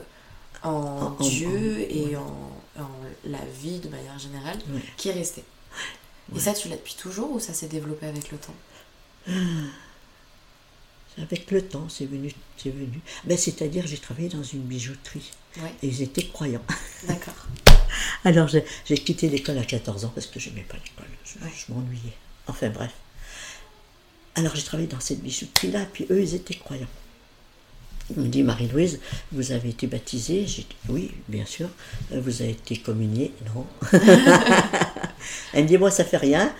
en, 0.63 1.11
Dieu 1.19 1.47
en- 1.49 1.93
et 1.93 2.15
en, 2.17 2.81
en 2.81 2.89
la 3.25 3.39
vie 3.61 3.79
de 3.79 3.89
manière 3.89 4.17
générale 4.17 4.57
qui 4.97 5.09
est 5.09 5.13
restée. 5.13 5.43
Et 6.35 6.39
ça, 6.39 6.53
tu 6.53 6.67
l'as 6.69 6.75
depuis 6.77 6.95
toujours 6.95 7.31
ou 7.31 7.39
ça 7.39 7.53
s'est 7.53 7.67
développé 7.67 8.05
avec 8.07 8.31
le 8.31 8.37
temps? 8.37 8.53
Avec 11.21 11.51
le 11.51 11.61
temps, 11.61 11.87
c'est 11.89 12.05
venu, 12.05 12.31
c'est 12.57 12.69
venu. 12.69 12.99
Ben, 13.25 13.37
c'est-à-dire, 13.37 13.85
j'ai 13.85 13.97
travaillé 13.97 14.29
dans 14.29 14.43
une 14.43 14.61
bijouterie 14.61 15.31
Ouais, 15.57 15.73
et 15.83 15.87
ils 15.87 16.01
étaient 16.01 16.25
croyants. 16.27 16.63
d'accord. 17.07 17.33
Alors 18.23 18.47
j'ai 18.47 18.97
quitté 18.97 19.27
l'école 19.29 19.57
à 19.57 19.63
14 19.65 20.05
ans 20.05 20.11
parce 20.13 20.27
que 20.27 20.39
je 20.39 20.49
n'aimais 20.49 20.65
pas 20.69 20.77
l'école, 20.77 21.11
je, 21.25 21.43
Ouais. 21.43 21.51
je 21.55 21.73
m'ennuyais. 21.73 22.13
Enfin 22.47 22.69
bref. 22.69 22.91
Alors 24.35 24.55
j'ai 24.55 24.61
travaillé 24.63 24.87
dans 24.87 24.99
cette 24.99 25.21
bijouterie-là, 25.21 25.85
puis 25.91 26.05
eux, 26.11 26.21
ils 26.21 26.35
étaient 26.35 26.53
croyants. 26.55 26.87
Il 28.15 28.23
me 28.23 28.27
dit, 28.27 28.41
Marie-Louise, 28.41 28.99
vous 29.31 29.51
avez 29.51 29.69
été 29.69 29.85
baptisée 29.85 30.47
J'ai 30.47 30.63
dit, 30.63 30.75
oui, 30.87 31.11
bien 31.27 31.45
sûr. 31.45 31.69
Vous 32.11 32.41
avez 32.41 32.51
été 32.51 32.77
communiée 32.77 33.31
Non. 33.53 33.67
Elle 35.53 35.63
me 35.63 35.67
dit, 35.67 35.77
moi, 35.77 35.91
ça 35.91 36.03
fait 36.03 36.17
rien. 36.17 36.51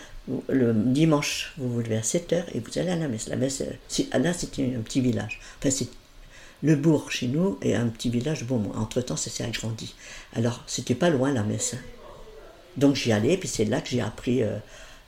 Le 0.48 0.74
dimanche, 0.74 1.54
vous 1.58 1.70
vous 1.74 1.80
levez 1.82 1.98
à 1.98 2.04
7 2.04 2.34
heures 2.34 2.46
et 2.54 2.60
vous 2.60 2.78
allez 2.78 2.92
à 2.92 2.96
la 2.96 3.08
messe. 3.08 3.28
La 3.30 3.36
messe, 3.36 3.62
euh, 3.62 3.66
c'est- 3.88 4.14
là, 4.16 4.32
c'était 4.34 4.74
un 4.78 4.82
petit 4.82 5.02
village. 5.02 5.40
Enfin, 5.60 5.72
c'est 5.72 5.88
le 6.62 6.76
bourg 6.76 7.12
chez 7.12 7.28
nous 7.28 7.58
et 7.64 7.76
un 7.76 7.88
petit 7.88 8.10
village. 8.10 8.44
Bon, 8.46 8.62
entre-temps, 8.76 9.16
ça 9.16 9.30
s'est 9.32 9.44
agrandi. 9.44 9.96
Alors, 10.36 10.64
c'était 10.68 10.94
pas 10.96 11.10
loin 11.10 11.32
la 11.32 11.44
messe. 11.44 11.74
hein. 11.74 11.80
Donc 12.78 12.96
j'y 12.96 13.12
allais, 13.12 13.38
puis 13.38 13.48
c'est 13.50 13.66
là 13.66 13.82
que 13.82 13.90
j'ai 13.90 14.02
appris 14.02 14.44
euh, 14.44 14.56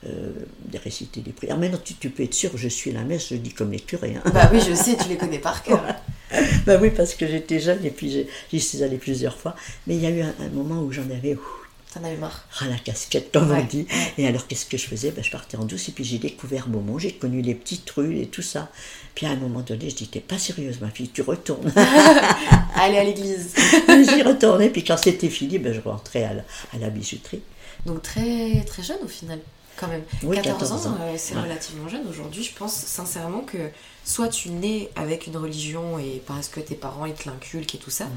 euh, 0.08 0.32
des 0.66 0.80
réciter 0.80 1.22
des 1.22 1.32
prières. 1.32 1.58
Maintenant, 1.58 1.80
tu, 1.84 1.94
tu 1.94 2.10
peux 2.10 2.24
être 2.24 2.34
sûr, 2.34 2.52
je 2.56 2.68
suis 2.68 2.90
à 2.90 2.96
la 2.96 3.04
messe, 3.04 3.30
je 3.30 3.36
dis 3.36 3.54
comme 3.54 3.72
les 3.72 3.80
curés. 3.80 4.16
hein. 4.16 4.30
Bah 4.34 4.50
oui, 4.52 4.60
je 4.68 4.74
sais, 4.74 4.98
tu 4.98 5.08
les 5.08 5.18
connais 5.18 5.38
par 5.40 5.62
cœur. 5.62 5.84
bah 6.66 6.78
oui, 6.82 6.90
parce 6.90 7.14
que 7.14 7.28
j'étais 7.28 7.60
jeune 7.60 7.86
et 7.86 7.92
puis 7.92 8.28
j'y 8.52 8.60
suis 8.60 8.82
allée 8.84 8.98
plusieurs 8.98 9.38
fois. 9.38 9.56
Mais 9.86 9.96
il 9.96 10.02
y 10.02 10.08
a 10.08 10.10
eu 10.10 10.22
un, 10.22 10.34
un 10.40 10.50
moment 10.50 10.82
où 10.82 10.92
j'en 10.92 11.04
avais 11.12 11.36
ouf, 11.36 11.61
T'en 11.94 12.10
eu 12.10 12.16
marre. 12.16 12.46
ras 12.52 12.68
la 12.68 12.78
casquette, 12.78 13.32
comme 13.34 13.52
Ouais. 13.52 13.60
on 13.62 13.66
dit. 13.66 13.86
Et 14.18 14.26
alors, 14.26 14.48
qu'est-ce 14.48 14.66
que 14.66 14.78
je 14.78 14.86
faisais? 14.88 15.12
Ben, 15.12 15.22
Je 15.24 15.30
partais 15.30 15.58
en 15.58 15.66
douce 15.66 15.90
et 15.90 15.92
puis 15.92 16.04
j'ai 16.06 16.20
découvert 16.20 16.68
Beaumont, 16.68 16.98
j'ai 16.98 17.12
connu 17.12 17.42
les 17.42 17.54
petites 17.54 17.90
rues 17.92 18.18
et 18.22 18.28
tout 18.28 18.42
ça. 18.42 18.70
Puis 19.14 19.26
à 19.26 19.32
un 19.32 19.36
moment 19.36 19.60
donné, 19.60 19.90
je 19.90 19.96
dis 19.96 20.08
T'es 20.08 20.22
pas 20.22 20.38
sérieuse, 20.38 20.80
ma 20.80 20.90
fille, 20.90 21.10
tu 21.10 21.22
retournes. 21.22 21.72
Aller 22.76 22.98
à 22.98 23.04
l'église. 23.04 23.54
J'y 23.88 24.22
retournais, 24.24 24.70
puis 24.70 24.84
quand 24.84 24.98
c'était 24.98 25.30
fini, 25.30 25.60
ben, 25.60 25.74
je 25.74 25.82
rentrais 25.82 26.24
à 26.24 26.34
la, 26.34 26.44
à 26.74 26.78
la 26.80 26.90
bijouterie. 26.90 27.42
Donc 27.86 28.02
très 28.04 28.64
très 28.66 28.84
jeune 28.84 29.00
au 29.04 29.08
final, 29.08 29.40
quand 29.76 29.88
même. 29.88 30.04
Oui, 30.24 30.36
14, 30.38 30.60
14 30.70 30.88
ans, 30.88 30.98
euh, 31.02 31.16
c'est 31.18 31.36
Ouais. 31.36 31.42
relativement 31.42 31.90
jeune. 31.90 32.08
Aujourd'hui, 32.10 32.44
je 32.44 32.54
pense 32.54 32.74
sincèrement 32.74 33.42
que 33.42 33.58
soit 34.06 34.30
tu 34.30 34.50
nais 34.50 34.90
avec 34.96 35.28
une 35.28 35.36
religion 35.36 36.00
et 36.00 36.22
parce 36.26 36.48
que 36.48 36.60
tes 36.62 36.76
parents 36.76 37.06
ils 37.06 37.14
te 37.14 37.28
l'inculquent 37.28 37.76
et 37.76 37.80
tout 37.80 37.90
ça, 37.92 38.08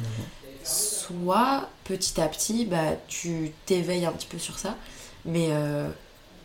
soit 0.64 1.68
petit 1.84 2.20
à 2.20 2.28
petit, 2.28 2.64
bah, 2.64 2.96
tu 3.08 3.52
t'éveilles 3.66 4.04
un 4.06 4.12
petit 4.12 4.26
peu 4.26 4.38
sur 4.38 4.58
ça. 4.58 4.76
Mais 5.24 5.48
euh, 5.50 5.88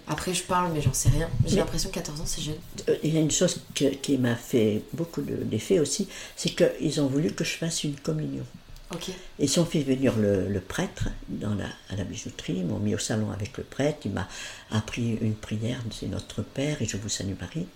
après, 0.08 0.34
je 0.34 0.44
parle, 0.44 0.72
mais 0.74 0.82
j'en 0.82 0.94
sais 0.94 1.10
rien. 1.10 1.30
J'ai 1.46 1.58
l'impression 1.58 1.90
que 1.90 1.96
14 1.96 2.22
ans, 2.22 2.26
c'est 2.26 2.42
jeune. 2.42 2.56
Euh, 2.90 2.96
Il 3.04 3.14
y 3.14 3.18
a 3.18 3.22
une 3.22 3.32
chose 3.32 3.60
que- 3.76 3.94
qui 3.96 4.17
m'a 4.17 4.36
fait 4.36 4.84
beaucoup 4.94 5.22
de- 5.22 5.36
d'effet 5.44 5.80
aussi, 5.80 6.08
c'est 6.36 6.50
qu'ils 6.56 7.02
ont 7.02 7.08
voulu 7.08 7.32
que 7.32 7.44
je 7.44 7.58
fasse 7.58 7.84
une 7.84 7.96
communion. 7.96 8.46
Ok. 8.92 9.10
Et 9.10 9.13
ils 9.46 9.60
ont 9.60 9.65
fait 9.65 9.82
venir 9.84 10.17
le, 10.17 10.48
le 10.48 10.60
prêtre 10.62 11.10
dans 11.28 11.54
la, 11.54 11.65
à 11.90 11.96
la 11.96 12.04
bijouterie, 12.04 12.54
ils 12.58 12.65
m'ont 12.65 12.80
mis 12.80 12.96
au 12.96 12.98
salon 12.98 13.30
avec 13.32 13.56
le 13.58 13.63
prêtre, 13.63 14.00
il 14.06 14.12
m'a 14.12 14.28
appris 14.72 15.15
une 15.22 15.36
prière, 15.36 15.80
c'est 15.92 16.08
Notre 16.08 16.42
Père 16.42 16.82
et 16.82 16.86
Je 16.86 16.98
vous 16.98 17.08
salue 17.10 17.36
Marie. 17.40 17.67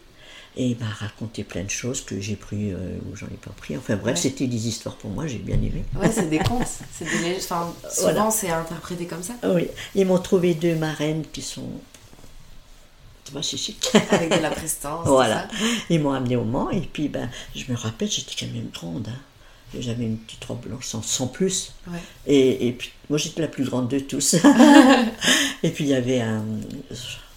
Et 0.56 0.68
il 0.68 0.78
m'a 0.78 0.90
raconté 0.90 1.44
plein 1.44 1.64
de 1.64 1.70
choses 1.70 2.02
que 2.02 2.20
j'ai 2.22 2.36
pris 2.36 2.72
euh, 2.72 2.78
ou 3.10 3.16
j'en 3.16 3.26
ai 3.26 3.38
pas 3.44 3.50
pris. 3.58 3.76
Enfin 3.76 3.96
bref, 3.96 4.16
Ouais. 4.16 4.22
c'était 4.22 4.46
des 4.46 4.68
histoires 4.68 4.96
pour 4.98 5.10
moi, 5.10 5.26
j'ai 5.26 5.40
bien 5.40 5.56
aimé. 5.56 5.84
Ouais, 5.96 6.12
c'est 6.12 6.30
des 6.30 6.38
contes. 6.38 6.68
C'est 6.94 7.06
des. 7.06 7.38
Enfin, 7.38 7.74
souvent, 7.92 8.12
Voilà. 8.14 8.32
c'est 8.32 8.52
interprété 8.52 9.06
comme 9.08 9.24
ça. 9.24 9.34
Oui, 9.44 9.68
ils 9.96 10.06
m'ont 10.06 10.20
trouvé 10.20 10.54
deux 10.54 10.76
marraines 10.76 11.24
qui 11.34 11.42
sont. 11.42 11.68
Tu 13.26 13.32
vois, 13.32 13.42
c'est 13.42 13.58
chic. 13.58 13.90
Avec 14.12 14.30
de 14.32 14.42
la 14.42 14.52
prestance. 14.60 15.08
Voilà. 15.08 15.48
ça. 15.50 15.56
Ils 15.90 16.00
m'ont 16.00 16.12
amené 16.12 16.36
au 16.36 16.44
Mans 16.44 16.70
et 16.70 16.82
puis 16.82 17.08
ben, 17.10 17.30
je 17.56 17.64
me 17.72 17.76
rappelle, 17.76 18.12
j'étais 18.12 18.36
quand 18.40 18.52
même 18.54 18.70
grande. 18.74 19.08
hein. 19.08 19.20
J'avais 19.80 20.04
une 20.04 20.18
petite 20.18 20.46
robe 20.46 20.62
blanche 20.68 20.86
sans, 20.86 21.02
sans 21.02 21.26
plus. 21.26 21.74
Ouais. 21.88 21.98
Et, 22.28 22.68
et 22.68 22.74
puis 22.74 22.92
moi 23.10 23.18
j'étais 23.18 23.42
la 23.42 23.48
plus 23.48 23.64
grande 23.64 23.88
de 23.88 23.98
tous. 23.98 24.36
et 25.64 25.70
puis 25.72 25.86
il 25.86 25.90
y 25.90 25.96
avait 25.96 26.22
un. 26.22 26.44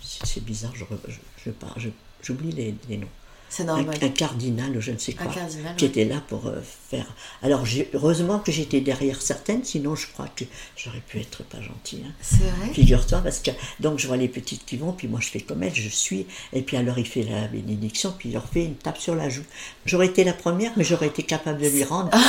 C'est 0.02 0.44
bizarre, 0.44 0.72
je, 0.74 0.84
je, 1.08 1.12
je 1.46 1.50
je- 1.78 1.88
j'oublie 2.26 2.52
les, 2.52 2.74
les 2.88 2.96
noms. 2.98 3.06
C'est 3.48 3.62
Un, 3.62 3.66
normal. 3.66 3.96
un 4.02 4.08
cardinal 4.08 4.76
ou 4.76 4.80
je 4.80 4.90
ne 4.90 4.98
sais 4.98 5.12
quoi. 5.12 5.26
cardinal, 5.32 5.76
qui 5.76 5.84
ouais. 5.84 5.90
était 5.90 6.04
là 6.04 6.20
pour 6.28 6.48
euh, 6.48 6.60
faire. 6.90 7.06
Alors 7.44 7.62
heureusement 7.94 8.40
que 8.40 8.50
j'étais 8.50 8.80
derrière 8.80 9.22
certaines, 9.22 9.62
sinon 9.62 9.94
je 9.94 10.08
crois 10.08 10.26
que 10.34 10.44
j'aurais 10.76 11.00
pu 11.06 11.20
être 11.20 11.44
pas 11.44 11.60
gentille. 11.62 12.02
hein. 12.08 12.12
C'est 12.20 12.38
vrai? 12.38 12.74
Figure-toi, 12.74 13.20
parce 13.20 13.38
que 13.38 13.52
donc 13.78 14.00
je 14.00 14.08
vois 14.08 14.16
les 14.16 14.26
petites 14.26 14.66
qui 14.66 14.76
vont, 14.76 14.90
puis 14.90 15.06
moi 15.06 15.20
je 15.22 15.28
fais 15.28 15.40
comme 15.40 15.62
elle, 15.62 15.74
je 15.74 15.88
suis, 15.88 16.26
et 16.52 16.62
puis 16.62 16.76
alors 16.76 16.98
il 16.98 17.06
fait 17.06 17.22
la 17.22 17.46
bénédiction, 17.46 18.12
puis 18.18 18.30
il 18.30 18.32
leur 18.32 18.48
fait 18.48 18.64
une 18.64 18.74
tape 18.74 18.98
sur 18.98 19.14
la 19.14 19.28
joue. 19.28 19.44
J'aurais 19.86 20.06
été 20.06 20.24
la 20.24 20.32
première, 20.32 20.72
mais 20.76 20.82
j'aurais 20.82 21.06
été 21.06 21.22
capable 21.22 21.60
de 21.62 21.68
lui 21.68 21.84
rendre. 21.84 22.10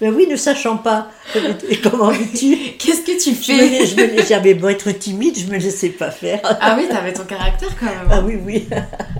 mais 0.00 0.08
oui, 0.08 0.26
ne 0.30 0.36
sachant 0.36 0.76
pas, 0.78 1.08
et 1.68 1.78
comment 1.80 2.10
dis-tu 2.12 2.56
Qu'est-ce 2.78 3.02
que 3.02 3.22
tu 3.22 3.34
fais? 3.34 3.86
je 3.86 3.94
me- 3.96 4.26
J'avais 4.26 4.54
beau 4.54 4.68
être 4.68 4.90
timide, 4.92 5.38
je 5.38 5.46
me 5.46 5.58
laissais 5.58 5.90
pas 5.90 6.10
faire. 6.10 6.40
Ah 6.44 6.76
oui, 6.78 6.86
t'avais 6.88 7.12
ton 7.12 7.24
caractère 7.24 7.68
quand 7.78 7.86
même. 7.86 8.08
Ah 8.10 8.20
oui, 8.22 8.36
oui. 8.44 8.66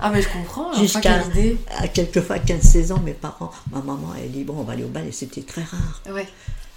Ah 0.00 0.10
mais 0.12 0.22
je 0.22 0.28
comprends. 0.28 0.72
Jusqu'à 0.74 1.22
idée. 1.26 1.56
à 1.78 1.88
quelquefois 1.88 2.38
15-16 2.38 2.92
ans, 2.92 3.00
mes 3.04 3.12
parents, 3.12 3.50
ma 3.72 3.78
maman, 3.80 4.12
elle 4.22 4.30
dit 4.30 4.44
bon, 4.44 4.54
on 4.58 4.62
va 4.62 4.72
aller 4.74 4.84
au 4.84 4.88
bal, 4.88 5.06
et 5.08 5.12
c'était 5.12 5.42
très 5.42 5.62
rare. 5.62 6.02
Ouais. 6.12 6.26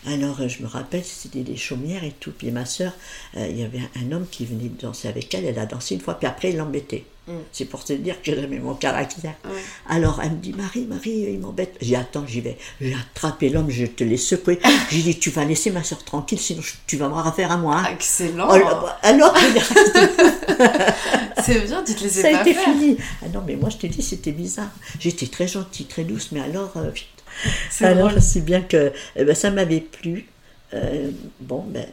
Alors, 0.06 0.41
euh, 0.41 0.49
je 0.49 0.62
me 0.62 0.68
rappelle, 0.68 1.04
c'était 1.06 1.43
des 1.43 1.56
chaumières 1.56 2.04
et 2.04 2.12
tout. 2.20 2.32
Puis 2.38 2.51
ma 2.51 2.66
soeur, 2.66 2.91
il 3.38 3.58
y 3.58 3.64
avait 3.64 3.80
un 4.06 4.12
homme 4.12 4.26
qui 4.30 4.45
venait 4.45 4.70
danser 4.82 5.08
avec 5.08 5.34
elle. 5.34 5.45
Elle 5.45 5.58
a 5.60 5.66
dansé 5.66 5.95
une 5.95 6.01
fois, 6.01 6.16
puis 6.16 6.28
après, 6.28 6.49
il 6.49 6.58
l'embêtait. 6.58 7.06
C'est 7.53 7.65
pour 7.65 7.84
te 7.86 7.93
dire 7.93 8.21
que 8.21 8.36
j'aimais 8.36 8.59
mon 8.59 8.74
caractère. 8.76 9.36
Mm. 9.45 9.49
Alors, 9.89 10.19
elle 10.21 10.32
me 10.32 10.36
dit 10.38 10.51
Marie, 10.53 10.86
Marie, 10.86 11.26
il 11.34 11.39
m'embête. 11.39 11.78
J'ai 11.82 11.95
Attends, 11.95 12.26
j'y 12.28 12.41
vais. 12.41 12.57
J'ai 12.82 12.93
attrapé 12.95 13.47
l'homme, 13.49 13.69
je 13.69 13.86
te 13.86 14.03
l'ai 14.03 14.17
secoué. 14.17 14.59
J'ai 14.91 15.01
dit 15.03 15.17
Tu 15.19 15.30
vas 15.30 15.45
laisser 15.45 15.71
ma 15.71 15.84
soeur 15.84 16.03
tranquille, 16.03 16.39
sinon 16.39 16.61
tu 16.86 16.97
vas 16.97 17.05
avoir 17.05 17.26
affaire 17.28 17.51
à 17.51 17.57
moi. 17.57 17.78
hein. 17.78 17.91
Excellent. 17.93 18.47
Bah, 18.47 18.99
alors, 19.03 19.34
dis, 19.34 19.59
C'est 21.45 21.61
bien, 21.65 21.84
tu 21.84 21.95
te 21.95 22.03
laissais 22.03 22.21
ça 22.21 22.38
a 22.38 22.41
été 22.41 22.53
faire. 22.53 22.63
fini. 22.63 22.97
Ah 23.21 23.28
non, 23.34 23.41
mais 23.45 23.55
moi, 23.55 23.69
je 23.69 23.78
te 23.78 23.88
dis, 23.88 24.01
c'était 24.01 24.32
bizarre. 24.32 24.71
J'étais 24.99 25.28
très 25.28 25.47
gentille, 25.47 25.86
très 25.86 26.03
douce, 26.03 26.30
mais 26.32 26.41
alors. 26.41 26.74
euh, 26.78 26.91
C'est 27.69 27.86
alors, 27.86 28.09
drôle. 28.09 28.21
si 28.21 28.41
bien 28.41 28.61
que 28.61 28.91
eh 29.15 29.24
ben, 29.24 29.34
ça 29.36 29.49
m'avait 29.49 29.80
plu. 29.82 30.28
Euh, 30.74 31.09
bon, 31.39 31.63
ben. 31.67 31.88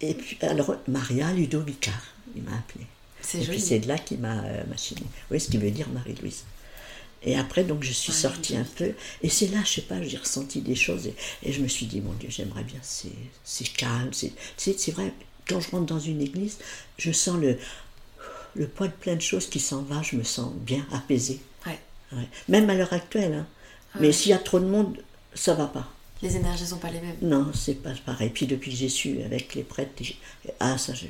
Et 0.00 0.14
puis, 0.14 0.38
alors, 0.42 0.74
Maria 0.88 1.32
Ludovica, 1.32 1.90
il 2.36 2.42
m'a 2.42 2.52
appelé. 2.52 2.86
C'est 3.26 3.42
Et 3.42 3.46
puis, 3.46 3.60
c'est 3.60 3.78
de 3.80 3.88
là 3.88 3.98
qu'il 3.98 4.18
m'a 4.18 4.42
euh, 4.44 4.64
machiné. 4.68 5.02
Oui, 5.30 5.40
ce 5.40 5.48
qui 5.48 5.58
veut 5.58 5.70
dire 5.70 5.88
Marie-Louise? 5.88 6.44
Et 7.26 7.36
après, 7.38 7.64
donc, 7.64 7.82
je 7.82 7.92
suis 7.92 8.12
sortie 8.12 8.56
un 8.56 8.64
peu. 8.64 8.92
Et 9.22 9.30
c'est 9.30 9.46
là, 9.48 9.58
je 9.64 9.70
sais 9.72 9.80
pas, 9.82 10.02
j'ai 10.02 10.18
ressenti 10.18 10.60
des 10.60 10.74
choses. 10.74 11.06
Et, 11.06 11.14
et 11.42 11.52
je 11.52 11.60
me 11.62 11.68
suis 11.68 11.86
dit, 11.86 12.00
mon 12.02 12.12
Dieu, 12.12 12.28
j'aimerais 12.30 12.64
bien. 12.64 12.78
C'est 12.82 13.08
c'est 13.44 13.68
calme. 13.72 14.10
C'est 14.12 14.32
c'est- 14.58 14.78
c'est 14.78 14.92
vrai, 14.92 15.12
quand 15.48 15.60
je 15.60 15.70
rentre 15.70 15.86
dans 15.86 16.00
une 16.00 16.20
église, 16.20 16.58
je 16.98 17.12
sens 17.12 17.38
le, 17.40 17.56
le 18.54 18.68
poids 18.68 18.88
de 18.88 18.92
plein 18.92 19.16
de 19.16 19.22
choses 19.22 19.46
qui 19.48 19.60
s'en 19.60 19.82
va. 19.82 20.02
Je 20.02 20.16
me 20.16 20.22
sens 20.22 20.52
bien 20.54 20.86
apaisée. 20.92 21.40
Ouais. 21.66 21.78
Ouais. 22.12 22.28
Même 22.48 22.68
à 22.70 22.74
l'heure 22.74 22.92
actuelle. 22.92 23.34
hein. 23.34 23.46
Mais 24.00 24.12
s'il 24.12 24.30
y 24.30 24.34
a 24.34 24.38
trop 24.38 24.58
de 24.60 24.66
monde, 24.66 24.98
ça 25.34 25.54
va 25.54 25.66
pas. 25.66 25.88
Les 26.22 26.36
énergies 26.36 26.66
sont 26.66 26.78
pas 26.78 26.90
les 26.90 27.00
mêmes. 27.00 27.16
Non, 27.22 27.50
c'est 27.54 27.74
pas 27.82 27.92
pareil. 28.04 28.30
Puis 28.30 28.46
depuis 28.46 28.70
que 28.70 28.76
j'ai 28.76 28.88
su 28.88 29.22
avec 29.22 29.54
les 29.54 29.62
prêtres, 29.62 29.92
ah 30.60 30.78
ça 30.78 30.94
je, 30.94 31.06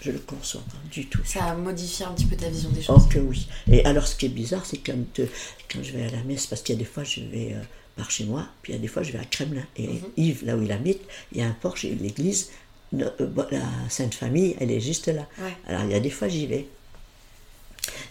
je 0.00 0.10
le 0.12 0.18
conçois 0.18 0.62
pas 0.62 0.78
du 0.90 1.06
tout. 1.06 1.20
Ça 1.24 1.44
a 1.44 1.54
modifié 1.54 2.06
un 2.06 2.12
petit 2.12 2.24
peu 2.26 2.36
ta 2.36 2.48
vision 2.48 2.70
des 2.70 2.82
choses. 2.82 3.02
Oh 3.04 3.08
que 3.08 3.18
oui. 3.18 3.46
Et 3.70 3.84
alors 3.84 4.06
ce 4.06 4.16
qui 4.16 4.26
est 4.26 4.30
bizarre, 4.30 4.64
c'est 4.66 4.78
quand, 4.78 4.94
euh, 5.18 5.26
quand 5.70 5.82
je 5.82 5.92
vais 5.92 6.04
à 6.04 6.10
la 6.10 6.22
messe, 6.24 6.46
parce 6.46 6.62
qu'il 6.62 6.74
y 6.74 6.78
a 6.78 6.80
des 6.80 6.84
fois 6.86 7.04
je 7.04 7.20
vais 7.20 7.52
euh, 7.54 7.62
par 7.96 8.10
chez 8.10 8.24
moi, 8.24 8.46
puis 8.62 8.72
il 8.72 8.76
y 8.76 8.78
a 8.78 8.80
des 8.80 8.88
fois 8.88 9.02
je 9.02 9.12
vais 9.12 9.18
à 9.18 9.24
Kremlin. 9.24 9.64
Et 9.76 9.86
Mhm. 9.88 10.00
Yves, 10.16 10.44
là 10.44 10.56
où 10.56 10.62
il 10.62 10.72
habite, 10.72 11.00
il 11.32 11.38
y 11.38 11.42
a 11.42 11.46
un 11.46 11.52
porche 11.60 11.84
et 11.84 11.94
l'église, 11.94 12.50
euh, 12.94 13.10
la 13.50 13.62
Sainte 13.88 14.14
Famille, 14.14 14.56
elle 14.58 14.70
est 14.70 14.80
juste 14.80 15.08
là. 15.08 15.26
Ouais. 15.38 15.54
Alors 15.66 15.82
il 15.84 15.90
y 15.90 15.94
a 15.94 16.00
des 16.00 16.10
fois 16.10 16.28
j'y 16.28 16.46
vais. 16.46 16.66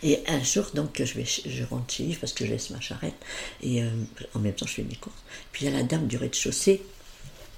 Et 0.02 0.20
un 0.28 0.42
jour, 0.42 0.66
donc, 0.74 1.02
je, 1.04 1.14
vais, 1.14 1.26
je 1.26 1.64
rentre 1.64 1.94
chez 1.94 2.04
Yves 2.04 2.20
parce 2.20 2.34
que 2.34 2.46
je 2.46 2.52
laisse 2.52 2.70
ma 2.70 2.80
charrette. 2.82 3.14
Et 3.62 3.84
euh, 3.84 3.90
en 4.34 4.40
même 4.40 4.54
temps, 4.54 4.66
je 4.66 4.74
fais 4.74 4.84
mes 4.84 4.96
courses. 4.96 5.16
Puis 5.52 5.66
il 5.66 5.72
y 5.72 5.74
a 5.74 5.78
la 5.78 5.84
dame 5.84 6.08
du 6.08 6.18
rez-de-chaussée. 6.18 6.82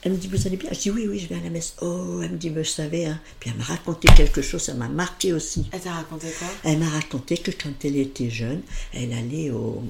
Elle 0.03 0.13
me 0.13 0.17
dit, 0.17 0.27
vous 0.27 0.47
allez 0.47 0.57
bien? 0.57 0.69
Je 0.73 0.79
dis, 0.79 0.89
oui, 0.89 1.07
oui, 1.07 1.19
je 1.19 1.27
vais 1.27 1.35
à 1.35 1.43
la 1.43 1.49
messe. 1.49 1.75
Oh, 1.81 2.21
elle 2.23 2.31
me 2.31 2.37
dit, 2.37 2.49
mais 2.49 2.63
je 2.63 2.69
savais. 2.69 3.05
Hein. 3.05 3.19
Puis 3.39 3.51
elle 3.51 3.57
m'a 3.57 3.65
raconté 3.65 4.07
quelque 4.15 4.41
chose, 4.41 4.61
ça 4.61 4.73
m'a 4.73 4.87
marqué 4.87 5.31
aussi. 5.31 5.67
Elle 5.71 5.81
t'a 5.81 5.93
raconté 5.93 6.27
quoi? 6.37 6.47
Elle 6.63 6.79
m'a 6.79 6.89
raconté 6.89 7.37
que 7.37 7.51
quand 7.51 7.73
elle 7.83 7.97
était 7.97 8.29
jeune, 8.29 8.61
elle 8.93 9.13
allait 9.13 9.51
au. 9.51 9.83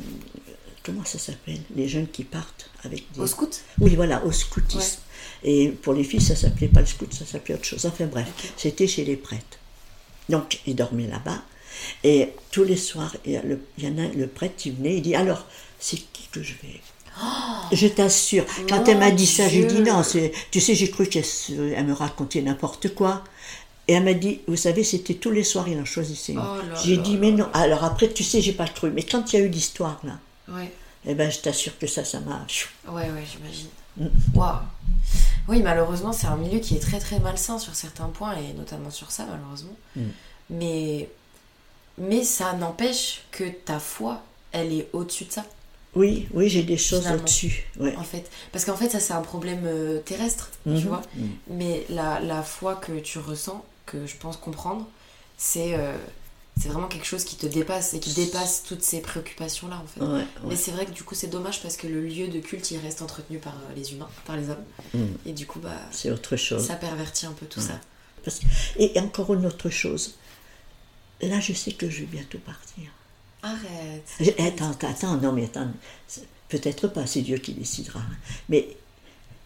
Comment 0.84 1.06
ça 1.06 1.18
s'appelle? 1.20 1.62
Les 1.76 1.88
jeunes 1.88 2.08
qui 2.08 2.26
partent 2.26 2.70
avec 2.84 3.06
des. 3.14 3.22
Au 3.22 3.28
scout? 3.28 3.62
Oui, 3.80 3.96
voilà, 3.96 4.24
au 4.26 4.32
scoutisme. 4.32 5.00
Et 5.44 5.70
pour 5.70 5.94
les 5.94 6.04
filles, 6.04 6.22
ça 6.22 6.36
s'appelait 6.36 6.68
pas 6.68 6.82
le 6.82 6.88
scout, 6.88 7.14
ça 7.14 7.26
s'appelait 7.26 7.56
autre 7.56 7.66
chose. 7.66 7.86
Enfin 7.86 8.06
bref, 8.06 8.28
c'était 8.58 8.88
chez 8.88 9.06
les 9.06 9.16
prêtres. 9.16 9.60
Donc, 10.28 10.60
ils 10.66 10.76
dormaient 10.76 11.08
là-bas. 11.08 11.42
Et 12.04 12.30
tous 12.52 12.64
les 12.64 12.76
soirs, 12.76 13.16
il 13.26 13.32
y, 13.34 13.58
il 13.78 13.88
en 13.88 13.98
a 13.98 14.08
le 14.08 14.28
prêtre 14.28 14.56
qui 14.58 14.72
venait, 14.72 14.98
il 14.98 15.02
dit 15.02 15.16
Alors, 15.16 15.46
c'est 15.80 15.98
qui 15.98 16.28
que 16.32 16.44
je 16.44 16.54
vais 16.62 16.80
Je 17.72 17.88
t'assure, 17.88 18.46
quand 18.68 18.86
elle 18.88 18.98
m'a 18.98 19.12
dit 19.12 19.28
ça, 19.28 19.48
j'ai 19.48 19.66
dit 19.66 19.82
non, 19.82 20.02
tu 20.52 20.60
sais, 20.62 20.76
j'ai 20.76 20.90
cru 20.90 21.08
qu'elle 21.08 21.24
me 21.86 21.94
racontait 21.94 22.42
n'importe 22.42 22.94
quoi. 22.94 23.24
Et 23.88 23.94
elle 23.94 24.04
m'a 24.04 24.14
dit, 24.14 24.42
vous 24.48 24.56
savez, 24.56 24.84
c'était 24.84 25.16
tous 25.16 25.32
les 25.32 25.44
soirs, 25.44 25.68
il 25.68 25.80
en 25.80 25.86
choisissait 25.86 26.34
une. 26.34 26.40
Oh 26.40 26.62
j'ai 26.84 26.98
dit, 26.98 27.18
mais 27.18 27.32
non. 27.32 27.48
Alors 27.54 27.84
après, 27.84 28.10
tu 28.10 28.24
sais, 28.24 28.40
j'ai 28.40 28.54
pas 28.54 28.68
cru. 28.68 28.92
Mais 28.92 29.04
quand 29.04 29.34
il 29.34 29.40
y 29.40 29.42
a 29.42 29.46
eu 29.46 29.50
l'histoire, 29.50 30.00
là, 30.04 30.20
Ouais. 30.48 30.72
eh 31.06 31.14
ben, 31.16 31.32
je 31.32 31.40
t'assure 31.40 31.78
que 31.78 31.88
ça, 31.88 32.06
ça 32.06 32.20
m'a. 32.20 32.46
Ouais, 32.88 33.10
ouais, 33.10 33.24
j'imagine. 33.30 33.68
Mm. 33.98 34.08
Waouh. 34.38 34.60
Oui, 35.48 35.62
malheureusement, 35.62 36.14
c'est 36.14 36.28
un 36.28 36.38
milieu 36.38 36.60
qui 36.60 36.76
est 36.76 36.80
très 36.80 37.00
très 37.00 37.20
malsain 37.20 37.58
sur 37.60 37.76
certains 37.76 38.06
points, 38.08 38.36
et 38.36 38.54
notamment 38.54 38.92
sur 38.92 39.12
ça, 39.12 39.26
malheureusement. 39.30 39.76
Mm. 39.96 40.02
Mais, 40.52 41.10
mais 41.98 42.24
ça 42.24 42.54
n'empêche 42.54 43.24
que 43.32 43.46
ta 43.50 43.80
foi, 43.80 44.22
elle 44.52 44.72
est 44.74 44.88
au-dessus 44.94 45.26
de 45.26 45.32
ça, 45.32 45.46
Oui, 45.96 46.28
oui, 46.34 46.48
j'ai 46.48 46.64
des 46.64 46.78
choses. 46.78 47.06
Ouais. 47.80 47.96
en 47.98 48.04
fait. 48.04 48.30
Parce 48.54 48.64
qu'en 48.66 48.78
fait, 48.78 48.90
ça, 48.90 49.00
c'est 49.02 49.14
un 49.14 49.22
problème 49.22 49.64
euh, 49.66 50.00
terrestre, 50.00 50.50
tu 50.64 50.70
Mhm. 50.70 50.80
vois. 50.88 51.02
Mhm. 51.16 51.30
Mais 51.50 51.86
la, 51.90 52.20
la 52.22 52.44
foi 52.44 52.76
que 52.76 53.00
tu 53.00 53.20
ressens, 53.20 53.64
que 53.86 54.06
je 54.08 54.16
pense 54.16 54.38
comprendre, 54.38 54.88
c'est 55.38 55.74
euh, 55.76 55.94
c'est 56.60 56.70
vraiment 56.70 56.88
quelque 56.88 57.06
chose 57.08 57.24
qui 57.26 57.36
te 57.38 57.46
dépasse 57.46 57.94
et 57.94 58.00
qui 58.00 58.14
dépasse 58.14 58.64
toutes 58.64 58.84
ces 58.84 59.02
préoccupations-là, 59.02 59.82
en 59.84 59.88
fait. 59.88 60.06
Ouais, 60.06 60.26
Mais 60.48 60.56
c'est 60.56 60.72
vrai 60.72 60.86
que 60.86 60.92
du 60.92 61.04
coup, 61.04 61.16
c'est 61.16 61.28
dommage 61.28 61.62
parce 61.62 61.76
que 61.78 61.88
le 61.88 62.02
lieu 62.02 62.28
de 62.28 62.40
culte, 62.40 62.70
il 62.72 62.78
reste 62.78 63.02
entretenu 63.02 63.40
par 63.40 63.54
euh, 63.54 63.74
les 63.76 63.94
humains, 63.94 64.10
par 64.26 64.38
les 64.38 64.50
hommes. 64.50 64.64
Mhm. 64.94 65.18
Et 65.26 65.34
du 65.34 65.46
coup, 65.48 65.60
bah, 65.60 65.72
C'est 65.92 66.12
autre 66.12 66.36
chose. 66.38 66.66
ça 66.66 66.76
pervertit 66.76 67.26
un 67.26 67.32
peu 67.34 67.46
tout 67.48 67.62
ça. 67.62 67.80
Parce 68.24 68.40
que- 68.40 68.46
Et 68.78 68.98
encore 69.00 69.34
une 69.34 69.46
autre 69.46 69.70
chose. 69.70 70.16
Là, 71.22 71.40
je 71.40 71.54
sais 71.54 71.72
que 71.74 71.90
je 71.90 72.02
vais 72.02 72.06
bientôt 72.06 72.38
partir. 72.40 72.86
Arrête. 73.44 74.40
Attends, 74.40 74.72
attends, 74.88 75.18
non, 75.18 75.32
mais 75.34 75.46
attends. 75.46 75.72
Peut-être 76.50 76.88
pas, 76.88 77.08
c'est 77.08 77.22
Dieu 77.22 77.38
qui 77.38 77.54
décidera. 77.54 78.02
Mais 78.50 78.76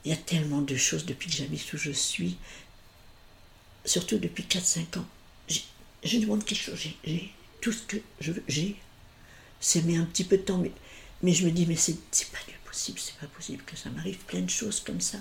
il 0.03 0.09
y 0.11 0.13
a 0.13 0.17
tellement 0.17 0.61
de 0.61 0.75
choses 0.75 1.05
depuis 1.05 1.29
que 1.29 1.35
j'habite 1.37 1.71
où 1.73 1.77
je 1.77 1.91
suis, 1.91 2.37
surtout 3.85 4.17
depuis 4.17 4.43
4-5 4.43 4.97
ans. 4.99 5.05
Je 6.03 6.19
demande 6.19 6.43
quelque 6.45 6.61
chose, 6.61 6.79
j'ai- 7.03 7.33
tout 7.61 7.71
ce 7.71 7.81
que 7.83 7.97
je 8.19 8.31
veux, 8.31 8.43
j'ai. 8.47 8.75
Ça 9.59 9.81
met 9.81 9.97
un 9.97 10.05
petit 10.05 10.23
peu 10.23 10.37
de 10.37 10.43
temps, 10.43 10.57
mais, 10.59 10.71
mais 11.23 11.33
je 11.33 11.45
me 11.45 11.51
dis, 11.51 11.65
mais 11.65 11.75
c'est 11.75 11.95
pas 12.31 12.37
du 12.47 12.53
possible, 12.65 12.99
c'est 12.99 13.15
pas 13.15 13.25
possible 13.27 13.63
que 13.63 13.75
ça 13.75 13.89
m'arrive 13.89 14.17
plein 14.25 14.41
de 14.41 14.49
choses 14.49 14.81
comme 14.81 15.01
ça. 15.01 15.17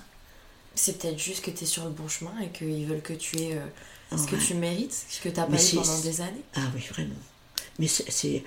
C'est 0.74 0.98
peut-être 0.98 1.18
juste 1.18 1.42
que 1.44 1.50
tu 1.50 1.62
es 1.64 1.66
sur 1.66 1.84
le 1.84 1.90
bon 1.90 2.06
chemin 2.08 2.38
et 2.40 2.50
qu'ils 2.50 2.84
veulent 2.86 3.00
que 3.00 3.12
tu 3.14 3.38
aies 3.38 3.56
euh, 3.56 4.16
ce 4.18 4.26
que 4.26 4.34
Ouais. 4.36 4.42
tu 4.46 4.54
mérites, 4.54 4.92
ce 5.08 5.20
que 5.20 5.28
tu 5.30 5.36
n'as 5.36 5.46
pas 5.46 5.62
eu 5.64 5.74
pendant 5.76 6.00
des 6.00 6.20
années. 6.20 6.42
Ah 6.56 6.68
oui, 6.74 6.82
vraiment. 6.90 7.14
Mais 7.78 7.86
c'est- 7.88 8.10
c'est. 8.10 8.44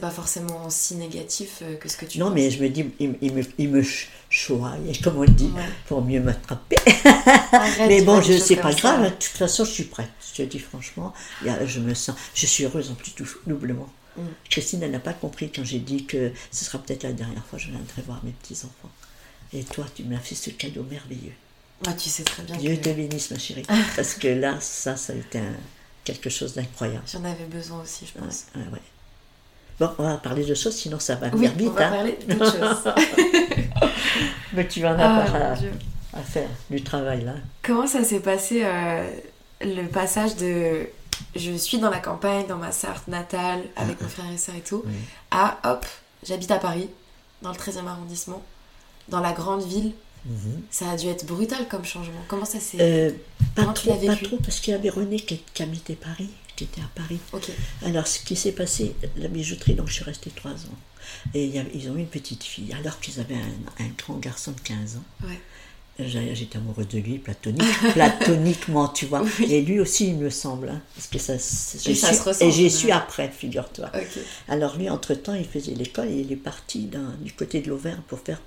Pas 0.00 0.10
forcément 0.10 0.70
si 0.70 0.96
négatif 0.96 1.58
euh, 1.62 1.76
que 1.76 1.88
ce 1.90 1.96
que 1.98 2.06
tu 2.06 2.18
Non, 2.18 2.26
penses. 2.26 2.34
mais 2.34 2.50
je 2.50 2.60
me 2.62 2.68
dis, 2.70 2.86
il, 2.98 3.14
il 3.20 3.32
me, 3.34 3.42
il 3.58 3.68
me 3.68 3.82
choigne, 4.30 4.92
comme 5.04 5.18
on 5.18 5.22
le 5.22 5.28
dit, 5.28 5.50
Ouais. 5.54 5.62
pour 5.86 6.02
mieux 6.02 6.20
m'attraper. 6.20 6.76
Mais 7.86 8.02
bon, 8.02 8.20
je 8.22 8.38
c'est 8.38 8.56
pas 8.56 8.72
grave, 8.72 9.04
de 9.04 9.08
toute 9.10 9.24
façon, 9.24 9.64
je 9.64 9.70
suis 9.70 9.84
prête. 9.84 10.08
Je 10.36 10.42
te 10.42 10.48
dis 10.48 10.58
franchement, 10.58 11.12
je 11.44 11.80
me 11.80 11.92
sens, 11.94 12.16
je 12.34 12.46
suis 12.46 12.64
heureuse 12.64 12.90
en 12.90 12.94
plus 12.94 13.14
doublement. 13.46 13.88
Mm. 14.16 14.22
Christine, 14.48 14.82
elle 14.82 14.90
n'a 14.92 15.00
pas 15.00 15.12
compris 15.12 15.50
quand 15.54 15.64
j'ai 15.64 15.78
dit 15.80 16.06
que 16.06 16.32
ce 16.50 16.64
sera 16.64 16.78
peut-être 16.78 17.02
la 17.04 17.12
dernière 17.12 17.44
fois 17.44 17.58
que 17.58 17.64
je 17.66 17.70
viendrai 17.70 18.02
voir 18.06 18.20
mes 18.24 18.32
petits-enfants. 18.32 18.90
Et 19.52 19.62
toi, 19.64 19.84
tu 19.94 20.02
m'as 20.04 20.18
fait 20.18 20.34
ce 20.34 20.50
cadeau 20.50 20.84
merveilleux. 20.90 21.34
Ah, 21.86 21.92
tu 21.92 22.08
sais 22.08 22.22
très 22.24 22.42
bien 22.42 22.56
Dieu 22.56 22.74
que... 22.76 22.84
te 22.84 22.88
bénisse, 22.88 23.30
ma 23.30 23.38
chérie. 23.38 23.64
Parce 23.94 24.14
que 24.14 24.28
là, 24.28 24.56
ça, 24.60 24.96
ça 24.96 25.12
a 25.12 25.16
été 25.16 25.38
un, 25.38 25.54
quelque 26.04 26.30
chose 26.30 26.54
d'incroyable. 26.54 27.02
J'en 27.10 27.24
avais 27.24 27.44
besoin 27.46 27.80
aussi, 27.82 28.06
je 28.06 28.18
pense. 28.20 28.46
Ouais, 28.54 28.62
ouais. 28.72 28.82
Bon, 29.80 29.90
on 29.98 30.04
va 30.04 30.16
parler 30.18 30.44
de 30.44 30.54
choses, 30.54 30.76
sinon 30.76 31.00
ça 31.00 31.16
va 31.16 31.28
Oui, 31.32 31.48
venir 31.48 31.52
on 31.54 31.58
vite. 31.58 31.72
va 31.72 31.86
hein. 31.88 31.90
parler 31.90 32.18
d'autre 32.28 32.52
chose. 32.52 32.94
Mais 34.52 34.68
tu 34.68 34.86
en 34.86 34.98
as 34.98 35.24
Ah, 36.12 36.18
à, 36.18 36.22
faire 36.22 36.48
du 36.70 36.82
travail 36.82 37.24
là. 37.24 37.34
Comment 37.62 37.86
ça 37.88 38.04
s'est 38.04 38.20
passé 38.20 38.62
euh, 38.64 39.10
le 39.62 39.86
passage 39.88 40.36
de 40.36 40.86
je 41.36 41.52
suis 41.56 41.78
dans 41.78 41.90
la 41.90 41.98
campagne, 41.98 42.46
dans 42.46 42.56
ma 42.56 42.70
Sarthe 42.72 43.08
natale, 43.08 43.62
avec 43.76 44.00
mes 44.00 44.08
frères 44.08 44.30
et 44.32 44.36
sœurs 44.38 44.54
et 44.56 44.60
tout, 44.60 44.82
Oui. 44.86 44.92
à 45.32 45.58
hop, 45.64 45.84
j'habite 46.26 46.50
à 46.50 46.58
Paris, 46.58 46.88
dans 47.42 47.50
le 47.50 47.56
13e 47.56 47.86
arrondissement, 47.86 48.42
dans 49.08 49.20
la 49.20 49.32
grande 49.32 49.62
ville. 49.62 49.92
Mhm. 50.26 50.62
Ça 50.70 50.90
a 50.90 50.96
dû 50.96 51.06
être 51.08 51.26
brutal 51.26 51.68
comme 51.68 51.84
changement. 51.84 52.22
Comment 52.28 52.44
ça 52.46 52.60
s'est. 52.60 52.78
Euh, 52.80 53.10
pas 53.54 53.66
trop, 53.66 53.94
pas 53.94 54.16
trop, 54.16 54.36
parce 54.38 54.60
qu'il 54.60 54.72
y 54.72 54.74
avait 54.74 54.88
René 54.90 55.16
qui, 55.16 55.42
qui 55.52 55.62
habitait 55.62 55.96
Paris, 55.96 56.30
qui 56.56 56.64
était 56.64 56.80
à 56.80 56.90
Paris. 56.94 57.18
Ok. 57.32 57.50
Alors, 57.84 58.06
ce 58.06 58.20
qui 58.20 58.34
s'est 58.36 58.52
passé, 58.52 58.94
la 59.16 59.28
bijouterie, 59.28 59.74
donc 59.74 59.88
je 59.88 59.94
suis 59.94 60.04
restée 60.04 60.30
trois 60.30 60.52
ans. 60.52 60.78
Et 61.34 61.46
y 61.46 61.58
avait- 61.58 61.70
ils 61.74 61.90
ont 61.90 61.96
eu 61.96 62.00
une 62.00 62.06
petite 62.06 62.42
fille, 62.44 62.72
alors 62.72 62.98
qu'ils 63.00 63.20
avaient 63.20 63.34
un, 63.34 63.84
un 63.84 63.88
grand 63.98 64.16
garçon 64.16 64.52
de 64.52 64.60
15 64.60 64.96
ans. 64.96 65.26
Ouais. 65.28 65.38
J'étais 65.98 66.56
amoureux 66.56 66.86
de 66.86 66.98
lui, 66.98 67.18
platonique, 67.18 67.62
platoniquement, 67.92 68.88
tu 68.88 69.06
vois. 69.06 69.22
Oui. 69.38 69.52
Et 69.52 69.62
lui 69.62 69.78
aussi, 69.78 70.08
il 70.08 70.16
me 70.16 70.30
semble. 70.30 70.68
hein, 70.70 70.80
parce 70.96 71.06
que 71.06 71.18
ça, 71.18 71.34
Et 71.34 71.38
ça 71.94 72.08
su- 72.10 72.14
se 72.16 72.22
ressent, 72.22 72.44
et 72.46 72.50
j'ai 72.50 72.68
su 72.70 72.90
après, 72.90 73.30
figure-toi. 73.30 73.92
Alors 74.48 74.76
lui, 74.76 74.88
entre-temps, 74.90 75.34
il 75.34 75.44
faisait 75.44 75.74
l'école 75.74 76.08
et 76.08 76.20
il 76.20 76.32
est 76.32 76.36
parti 76.36 76.86
dans- 76.86 77.14
du 77.20 77.32
côté 77.32 77.60
de 77.60 77.68
l'Auvergne 77.68 78.00
pour 78.08 78.18
faire 78.20 78.40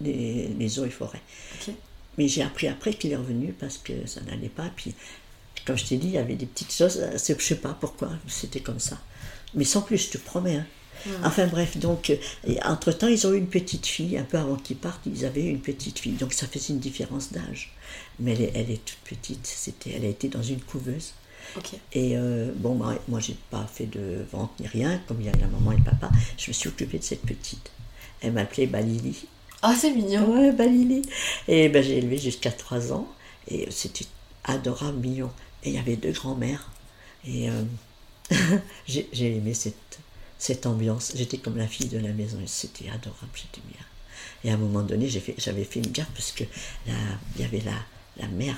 les, 0.00 0.48
les 0.58 0.78
eaux 0.78 0.84
et 0.84 0.90
forêts. 0.90 1.22
Mais 2.18 2.28
j'ai 2.28 2.42
appris 2.42 2.68
après 2.68 2.94
qu'il 2.94 3.12
est 3.12 3.16
revenu 3.16 3.52
parce 3.58 3.78
que 3.78 3.92
ça 4.06 4.20
n'allait 4.22 4.48
pas. 4.48 4.70
Puis, 4.76 4.94
comme 5.66 5.76
je 5.76 5.84
t'ai 5.84 5.96
dit, 5.96 6.08
il 6.08 6.12
y 6.14 6.18
avait 6.18 6.36
des 6.36 6.46
petites 6.46 6.72
choses. 6.72 6.98
euh, 7.00 7.18
Je 7.18 7.44
sais 7.44 7.56
pas 7.56 7.76
pourquoi, 7.80 8.10
c'était 8.28 8.60
comme 8.60 8.80
ça. 8.80 8.98
Mais 9.54 9.64
sans 9.64 9.82
plus, 9.82 9.98
je 9.98 10.10
te 10.10 10.18
promets. 10.18 10.56
hein. 10.56 10.66
Enfin 11.22 11.46
bref, 11.48 11.76
donc, 11.76 12.10
euh, 12.10 12.16
et 12.46 12.62
entre-temps, 12.62 13.08
ils 13.08 13.26
ont 13.26 13.32
eu 13.34 13.38
une 13.38 13.48
petite 13.48 13.86
fille. 13.86 14.16
Un 14.16 14.22
peu 14.24 14.38
avant 14.38 14.56
qu'ils 14.56 14.76
partent, 14.76 15.02
ils 15.06 15.24
avaient 15.26 15.42
eu 15.44 15.50
une 15.50 15.60
petite 15.60 15.98
fille. 15.98 16.12
Donc 16.12 16.32
ça 16.32 16.46
faisait 16.46 16.72
une 16.72 16.78
différence 16.80 17.32
d'âge. 17.32 17.72
Mais 18.20 18.32
elle 18.32 18.42
est, 18.42 18.52
elle 18.54 18.70
est 18.70 18.84
toute 18.84 18.98
petite. 19.04 19.46
C'était, 19.46 19.90
elle 19.96 20.04
a 20.04 20.08
été 20.08 20.28
dans 20.28 20.42
une 20.42 20.60
couveuse. 20.60 21.12
Et 21.92 22.16
euh, 22.16 22.52
bon, 22.56 22.74
moi, 22.74 22.94
moi 23.08 23.20
j'ai 23.20 23.36
pas 23.50 23.66
fait 23.72 23.86
de 23.86 24.24
vente 24.32 24.52
ni 24.60 24.66
rien, 24.66 25.00
comme 25.06 25.20
il 25.20 25.26
y 25.26 25.30
a 25.30 25.32
la 25.36 25.46
maman 25.48 25.72
et 25.72 25.76
le 25.76 25.82
papa. 25.84 26.10
Je 26.38 26.48
me 26.48 26.52
suis 26.54 26.68
occupée 26.68 26.98
de 26.98 27.04
cette 27.04 27.22
petite. 27.22 27.70
Elle 28.22 28.32
m'appelait 28.32 28.66
Balili. 28.66 29.26
Ah, 29.66 29.74
c'est 29.80 29.90
mignon. 29.92 30.30
Ouais, 30.30 30.52
Balili. 30.52 31.00
Et 31.48 31.68
ben, 31.70 31.82
j'ai 31.82 31.96
élevé 31.98 32.18
jusqu'à 32.18 32.50
3 32.52 32.92
ans. 32.92 33.08
Et 33.48 33.66
c'était 33.70 34.04
adorable, 34.44 34.98
mignon. 34.98 35.30
Et 35.62 35.70
il 35.70 35.74
y 35.74 35.78
avait 35.78 35.96
deux 35.96 36.12
grands-mères. 36.12 36.70
Et 37.26 37.48
euh, 37.48 37.62
j'ai 38.86 39.36
aimé 39.36 39.54
cette, 39.54 39.98
cette 40.38 40.66
ambiance. 40.66 41.12
J'étais 41.14 41.38
comme 41.38 41.56
la 41.56 41.66
fille 41.66 41.88
de 41.88 41.98
la 41.98 42.12
maison. 42.12 42.38
et 42.42 42.46
C'était 42.46 42.90
adorable, 42.90 43.32
j'étais 43.34 43.62
bien. 43.66 43.84
Et 44.44 44.50
à 44.50 44.54
un 44.54 44.58
moment 44.58 44.82
donné, 44.82 45.08
j'ai 45.08 45.20
fait- 45.20 45.34
j'avais 45.38 45.64
fait, 45.64 45.80
une 45.80 45.90
gaffe 45.92 46.10
parce 46.14 46.32
que 46.32 46.44
il 46.86 46.92
y 47.40 47.44
avait 47.44 47.60
la, 47.60 47.72
la 48.18 48.28
mère. 48.28 48.56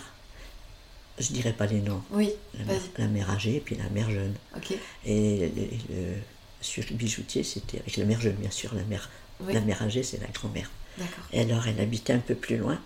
Je 1.18 1.28
dirais 1.32 1.52
pas 1.52 1.66
les 1.66 1.80
noms. 1.80 2.02
Oui, 2.11 2.30
La 2.59 2.64
mère, 2.64 2.74
vas-y. 2.74 3.00
la 3.02 3.07
mère 3.09 3.30
âgée 3.30 3.57
et 3.57 3.61
puis 3.61 3.76
la 3.76 3.88
mère 3.90 4.11
jeune. 4.11 4.34
Ok. 4.57 4.74
Et 5.07 5.50
le, 5.88 6.82
le 6.90 6.94
bijoutier, 6.96 7.42
c'était 7.44 7.78
avec 7.78 7.96
la 7.96 8.04
mère 8.04 8.20
jeune, 8.20 8.34
bien 8.34 8.50
sûr. 8.50 8.74
La 8.74 8.82
mère, 8.84 9.09
Oui. 9.40 9.54
la 9.54 9.61
mère 9.61 9.80
âgée, 9.82 10.02
c'est 10.02 10.20
la 10.20 10.26
grand-mère. 10.28 10.70
Et 11.32 11.40
alors, 11.40 11.66
elle 11.66 11.80
habitait 11.80 12.12
un 12.12 12.18
peu 12.18 12.34
plus 12.34 12.57
loin. 12.57 12.78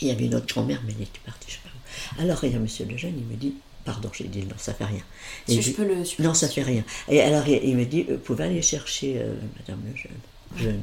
Il 0.00 0.08
y 0.08 0.10
avait 0.10 0.26
une 0.26 0.34
autre 0.34 0.46
grand-mère, 0.46 0.80
mais 0.86 0.92
elle 0.96 1.02
était 1.02 1.18
partie, 1.26 1.48
je 1.50 1.54
sais 1.54 1.60
pas 1.64 1.70
où. 1.70 2.22
Alors, 2.22 2.42
il 2.44 2.52
y 2.52 2.56
a 2.56 2.58
monsieur 2.58 2.84
Lejeune, 2.86 3.14
il 3.18 3.24
me 3.24 3.34
dit, 3.36 3.54
pardon, 3.84 4.10
j'ai 4.14 4.24
dit 4.28 4.42
non, 4.44 4.54
ça 4.58 4.72
fait 4.74 4.84
rien. 4.84 5.02
Si 5.48 5.60
je 5.60 5.72
peux 5.72 5.84
le 5.84 5.96
Non, 6.22 6.34
ça 6.34 6.48
fait 6.48 6.62
rien. 6.62 6.84
Et 7.08 7.20
alors, 7.20 7.46
il, 7.48 7.60
il 7.64 7.76
me 7.76 7.84
dit, 7.84 8.06
euh, 8.08 8.14
vous 8.14 8.18
pouvez 8.20 8.44
aller 8.44 8.62
chercher 8.62 9.14
euh, 9.18 9.34
madame 9.58 9.80
Lejeune. 9.90 10.12
Jeune. 10.56 10.82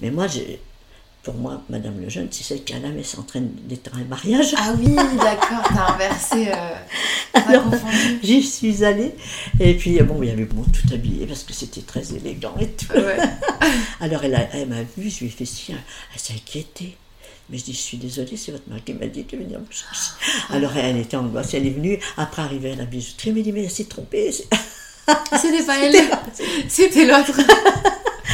Mais 0.00 0.10
moi, 0.10 0.26
j'ai- 0.28 0.60
pour 1.22 1.34
moi, 1.34 1.62
madame 1.70 2.00
Lejeune, 2.00 2.28
c'est 2.32 2.42
celle 2.42 2.64
qui 2.64 2.74
à 2.74 2.80
la 2.80 2.88
messe 2.88 3.16
en 3.16 3.22
train 3.22 3.40
d'être 3.40 3.92
un 3.94 4.04
mariage. 4.04 4.54
Ah 4.58 4.72
oui, 4.76 4.94
d'accord, 4.94 5.62
t'as 5.72 5.94
inversé. 5.94 6.48
Euh, 6.48 6.74
Alors. 7.34 7.64
J'y 8.24 8.42
suis 8.42 8.84
allée. 8.84 9.14
Et 9.60 9.74
puis, 9.76 10.00
bon, 10.02 10.20
il 10.22 10.28
y 10.28 10.32
avait 10.32 10.44
bon, 10.46 10.62
tout 10.64 10.92
habillé 10.92 11.26
parce 11.26 11.44
que 11.44 11.52
c'était 11.52 11.82
très 11.82 12.12
élégant 12.14 12.54
et 12.60 12.68
tout. 12.70 12.92
Ouais. 12.94 13.16
Alors, 14.00 14.24
elle, 14.24 14.34
a- 14.34 14.48
elle 14.52 14.68
m'a 14.68 14.82
vu, 14.96 15.10
je 15.10 15.20
lui 15.20 15.26
ai 15.26 15.30
fait 15.30 15.44
signe, 15.44 15.76
elle 16.12 16.20
s'est 16.20 16.34
inquiétée. 16.34 16.96
Mais 17.50 17.58
je 17.58 17.64
dis, 17.64 17.72
je 17.72 17.78
suis 17.78 17.98
désolée, 17.98 18.36
c'est 18.36 18.50
votre 18.52 18.68
mari 18.68 18.82
qui 18.84 18.92
m'a 18.94 19.06
dit 19.06 19.22
de 19.22 19.36
venir 19.36 19.60
me 19.60 19.66
chercher. 19.70 20.12
Alors, 20.50 20.76
elle 20.76 20.96
était 20.96 21.16
angoissée, 21.16 21.58
elle 21.58 21.66
est 21.66 21.70
venue, 21.70 22.00
après 22.16 22.42
arriver 22.42 22.72
à 22.72 22.76
la 22.76 22.84
bijouterie, 22.84 23.28
elle 23.30 23.36
m'a 23.36 23.42
dit, 23.42 23.52
mais 23.52 23.62
elle 23.64 23.70
s'est 23.70 23.84
trompée. 23.84 24.32
C'était 24.32 25.62
pas 25.64 25.78
elle, 25.84 25.94
c'était 26.68 27.04
l'autre. 27.04 27.32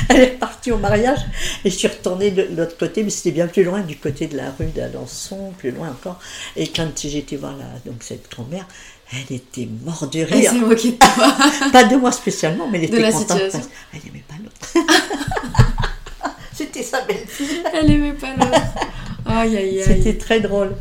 Elle 0.09 0.21
est 0.23 0.27
partie 0.39 0.73
au 0.73 0.79
mariage 0.79 1.19
et 1.65 1.71
je 1.71 1.77
suis 1.77 1.89
retournée 1.89 2.31
de 2.31 2.49
l'autre 2.57 2.77
côté, 2.79 3.03
mais 3.03 3.11
c'était 3.11 3.31
bien 3.33 3.47
plus 3.47 3.63
loin, 3.65 3.81
du 3.81 3.97
côté 3.97 4.27
de 4.27 4.37
la 4.37 4.51
rue 4.59 4.67
d'Alençon, 4.67 5.53
plus 5.59 5.71
loin 5.71 5.89
encore. 5.91 6.19
Et 6.57 6.67
quand 6.69 6.89
j'ai 7.03 7.19
été 7.19 7.37
voir 7.37 7.55
la, 7.57 7.65
donc 7.91 8.03
cette 8.03 8.31
grand-mère, 8.31 8.67
elle 9.13 9.37
était 9.37 9.69
morte 9.85 10.13
de 10.13 10.21
Elle 10.21 10.33
rire. 10.35 10.55
moquée 10.55 10.93
de 10.93 10.97
toi. 10.97 11.35
Pas 11.73 11.85
de 11.85 11.97
moi 11.97 12.13
spécialement, 12.13 12.69
mais 12.69 12.79
elle 12.85 12.91
De 12.91 12.95
était 12.97 13.03
la 13.03 13.13
contente. 13.13 13.41
parce- 13.53 13.69
Elle 13.95 14.01
n'aimait 14.07 14.25
pas 14.29 14.35
l'autre. 14.43 14.89
C'était 16.53 16.83
sa 16.83 17.03
belle-fille. 17.03 17.63
Elle 17.73 17.91
aimait 17.91 18.13
pas 18.15 18.35
l'autre. 18.35 18.61
Aïe 19.27 19.57
aïe 19.57 19.81
aïe. 19.81 19.85
C'était 19.87 20.19
très 20.19 20.41
drôle. 20.41 20.75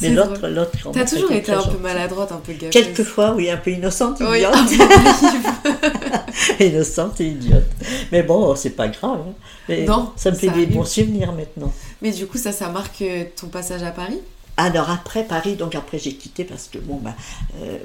Mais 0.00 0.10
l'autre, 0.10 0.46
l'autre 0.48 0.72
T'as 0.92 1.04
toujours 1.06 1.32
été 1.32 1.52
un 1.52 1.62
peu 1.62 1.78
maladroite, 1.78 2.30
un 2.32 2.36
peu 2.36 2.52
gaffe. 2.52 2.70
Quelquefois, 2.70 3.32
oui, 3.34 3.50
un 3.50 3.56
peu 3.56 3.70
innocente, 3.70 4.18
Oui, 4.20 4.38
idiote. 4.38 4.54
innocente 6.60 7.20
et 7.20 7.28
idiote. 7.28 7.64
Mais 8.12 8.22
bon, 8.22 8.54
c'est 8.56 8.70
pas 8.70 8.88
grave. 8.88 9.20
hein. 9.28 9.32
Mais 9.68 9.84
Non, 9.84 10.12
ça 10.16 10.30
me 10.30 10.36
fait 10.36 10.46
ça 10.48 10.52
des 10.52 10.62
arrive. 10.62 10.74
bons 10.74 10.84
souvenirs 10.84 11.32
maintenant. 11.32 11.72
Mais 12.02 12.10
du 12.12 12.26
coup, 12.26 12.38
ça, 12.38 12.52
ça 12.52 12.68
marque 12.68 13.02
euh, 13.02 13.24
ton 13.40 13.48
passage 13.48 13.82
à 13.82 13.90
Paris? 13.90 14.18
Alors 14.58 14.88
après 14.90 15.24
Paris, 15.24 15.54
donc 15.54 15.74
après 15.74 15.98
j'ai 15.98 16.14
quitté 16.14 16.44
parce 16.44 16.68
que 16.68 16.78
bon, 16.78 16.96
bah, 16.96 17.14
euh, 17.62 17.76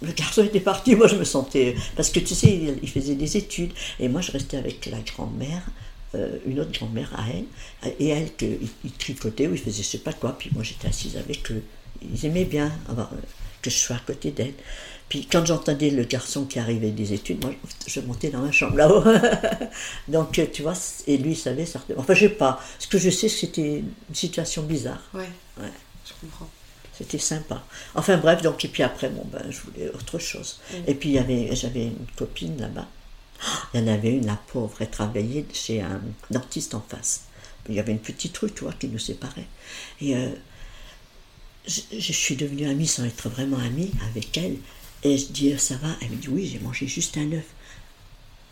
le 0.00 0.12
garçon 0.12 0.44
était 0.44 0.60
parti, 0.60 0.94
moi 0.94 1.08
je 1.08 1.16
me 1.16 1.24
sentais. 1.24 1.74
Parce 1.96 2.10
que 2.10 2.20
tu 2.20 2.34
sais, 2.36 2.46
il, 2.48 2.78
il 2.82 2.88
faisait 2.88 3.16
des 3.16 3.36
études 3.36 3.72
et 3.98 4.08
moi 4.08 4.20
je 4.20 4.30
restais 4.30 4.56
avec 4.56 4.86
la 4.86 4.98
grand-mère, 4.98 5.62
euh, 6.14 6.38
une 6.46 6.60
autre 6.60 6.72
grand-mère 6.72 7.10
à 7.18 7.24
elle, 7.30 7.92
et 7.98 8.08
elle, 8.08 8.32
que, 8.34 8.44
il, 8.46 8.68
il 8.84 8.92
tricotait 8.92 9.46
ou 9.46 9.52
il 9.54 9.58
faisait 9.60 9.82
je 9.82 9.88
sais 9.88 9.98
pas 9.98 10.12
quoi, 10.12 10.36
puis 10.38 10.50
moi 10.54 10.62
j'étais 10.62 10.88
assise 10.88 11.16
avec 11.16 11.50
eux. 11.52 11.62
Ils 12.02 12.26
aimaient 12.26 12.44
bien 12.44 12.72
avoir, 12.88 13.12
euh, 13.12 13.16
que 13.62 13.70
je 13.70 13.76
sois 13.76 13.96
à 13.96 14.00
côté 14.00 14.30
d'elle. 14.30 14.54
Puis 15.08 15.26
quand 15.26 15.44
j'entendais 15.44 15.90
le 15.90 16.04
garçon 16.04 16.44
qui 16.44 16.58
arrivait 16.60 16.92
des 16.92 17.12
études, 17.12 17.42
moi 17.44 17.52
je 17.86 18.00
montais 18.00 18.30
dans 18.30 18.40
ma 18.40 18.52
chambre 18.52 18.76
là-haut. 18.76 19.02
Donc 20.08 20.38
euh, 20.38 20.46
tu 20.52 20.62
vois, 20.62 20.74
et 21.06 21.16
lui 21.18 21.32
il 21.32 21.36
savait 21.36 21.66
certainement. 21.66 22.02
Enfin 22.02 22.14
je 22.14 22.20
sais 22.20 22.28
pas, 22.28 22.60
ce 22.78 22.86
que 22.86 22.98
je 22.98 23.10
sais 23.10 23.28
c'était 23.28 23.78
une 23.80 24.14
situation 24.14 24.62
bizarre. 24.62 25.02
Ouais, 25.14 25.28
Ouais. 25.60 25.68
je 26.06 26.12
comprends. 26.20 26.48
C'était 26.96 27.18
sympa. 27.18 27.64
Enfin 27.94 28.18
bref, 28.18 28.42
donc 28.42 28.64
et 28.64 28.68
puis 28.68 28.82
après, 28.82 29.08
bon 29.08 29.24
ben, 29.32 29.42
je 29.50 29.58
voulais 29.60 29.88
autre 29.90 30.18
chose. 30.18 30.60
Et 30.86 30.94
puis 30.94 31.18
j'avais 31.52 31.84
une 31.86 32.06
copine 32.16 32.60
là-bas. 32.60 32.86
Il 33.72 33.80
y 33.80 33.82
en 33.82 33.86
avait 33.86 34.10
une, 34.10 34.26
la 34.26 34.36
pauvre, 34.36 34.74
elle 34.80 34.90
travaillait 34.90 35.46
chez 35.52 35.80
un 35.80 36.00
dentiste 36.30 36.74
en 36.74 36.80
face. 36.80 37.24
Il 37.68 37.74
y 37.74 37.80
avait 37.80 37.92
une 37.92 38.00
petite 38.00 38.36
rue, 38.38 38.52
tu 38.52 38.64
vois, 38.64 38.72
qui 38.72 38.88
nous 38.88 38.98
séparait. 38.98 39.46
Et 40.00 40.16
euh, 40.16 40.30
je, 41.66 42.12
suis 42.12 42.36
devenue 42.36 42.68
amie 42.68 42.86
sans 42.86 43.04
être 43.04 43.28
vraiment 43.28 43.58
amie 43.58 43.92
avec 44.10 44.36
elle. 44.36 44.56
Et 45.02 45.16
je 45.16 45.26
dis, 45.26 45.58
ça 45.58 45.76
va? 45.76 45.88
Elle 46.02 46.10
me 46.10 46.16
dit, 46.16 46.28
oui, 46.28 46.46
j'ai 46.46 46.58
mangé 46.58 46.86
juste 46.86 47.16
un 47.16 47.32
œuf. 47.32 47.46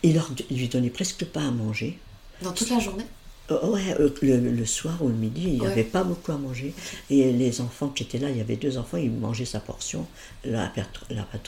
Il 0.03 0.15
leur 0.15 0.31
il 0.51 0.59
lui 0.59 0.69
donnait 0.69 0.91
presque 0.91 1.25
pas 1.25 1.43
à 1.43 1.51
manger. 1.51 1.99
Dans 2.43 2.53
toute 2.53 2.71
la 2.71 2.79
journée? 2.79 3.05
Ouais, 3.51 3.95
euh, 4.01 4.11
le, 4.23 4.37
le 4.51 4.67
soir 4.67 4.97
ou 5.01 5.09
le 5.09 5.15
midi, 5.15 5.43
il 5.47 5.53
n'y 5.55 5.61
Ouais. 5.61 5.73
avait 5.73 5.85
pas 5.85 6.05
beaucoup 6.05 6.33
à 6.33 6.37
manger. 6.39 6.75
Et 7.11 7.33
les 7.33 7.61
enfants 7.61 7.89
qui 7.89 8.03
étaient 8.03 8.19
là, 8.19 8.29
il 8.31 8.37
y 8.37 8.41
avait 8.41 8.57
deux 8.57 8.77
enfants, 8.79 8.97
ils 8.99 9.11
mangeaient 9.11 9.45
sa 9.45 9.61
portion. 9.61 10.07
La, 10.45 10.71
la 10.77 10.85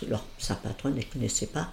leur- 0.09 0.25
sa 0.39 0.55
patronne 0.55 0.93
ne 0.95 0.99
les 0.99 1.05
connaissait 1.05 1.47
pas. 1.47 1.69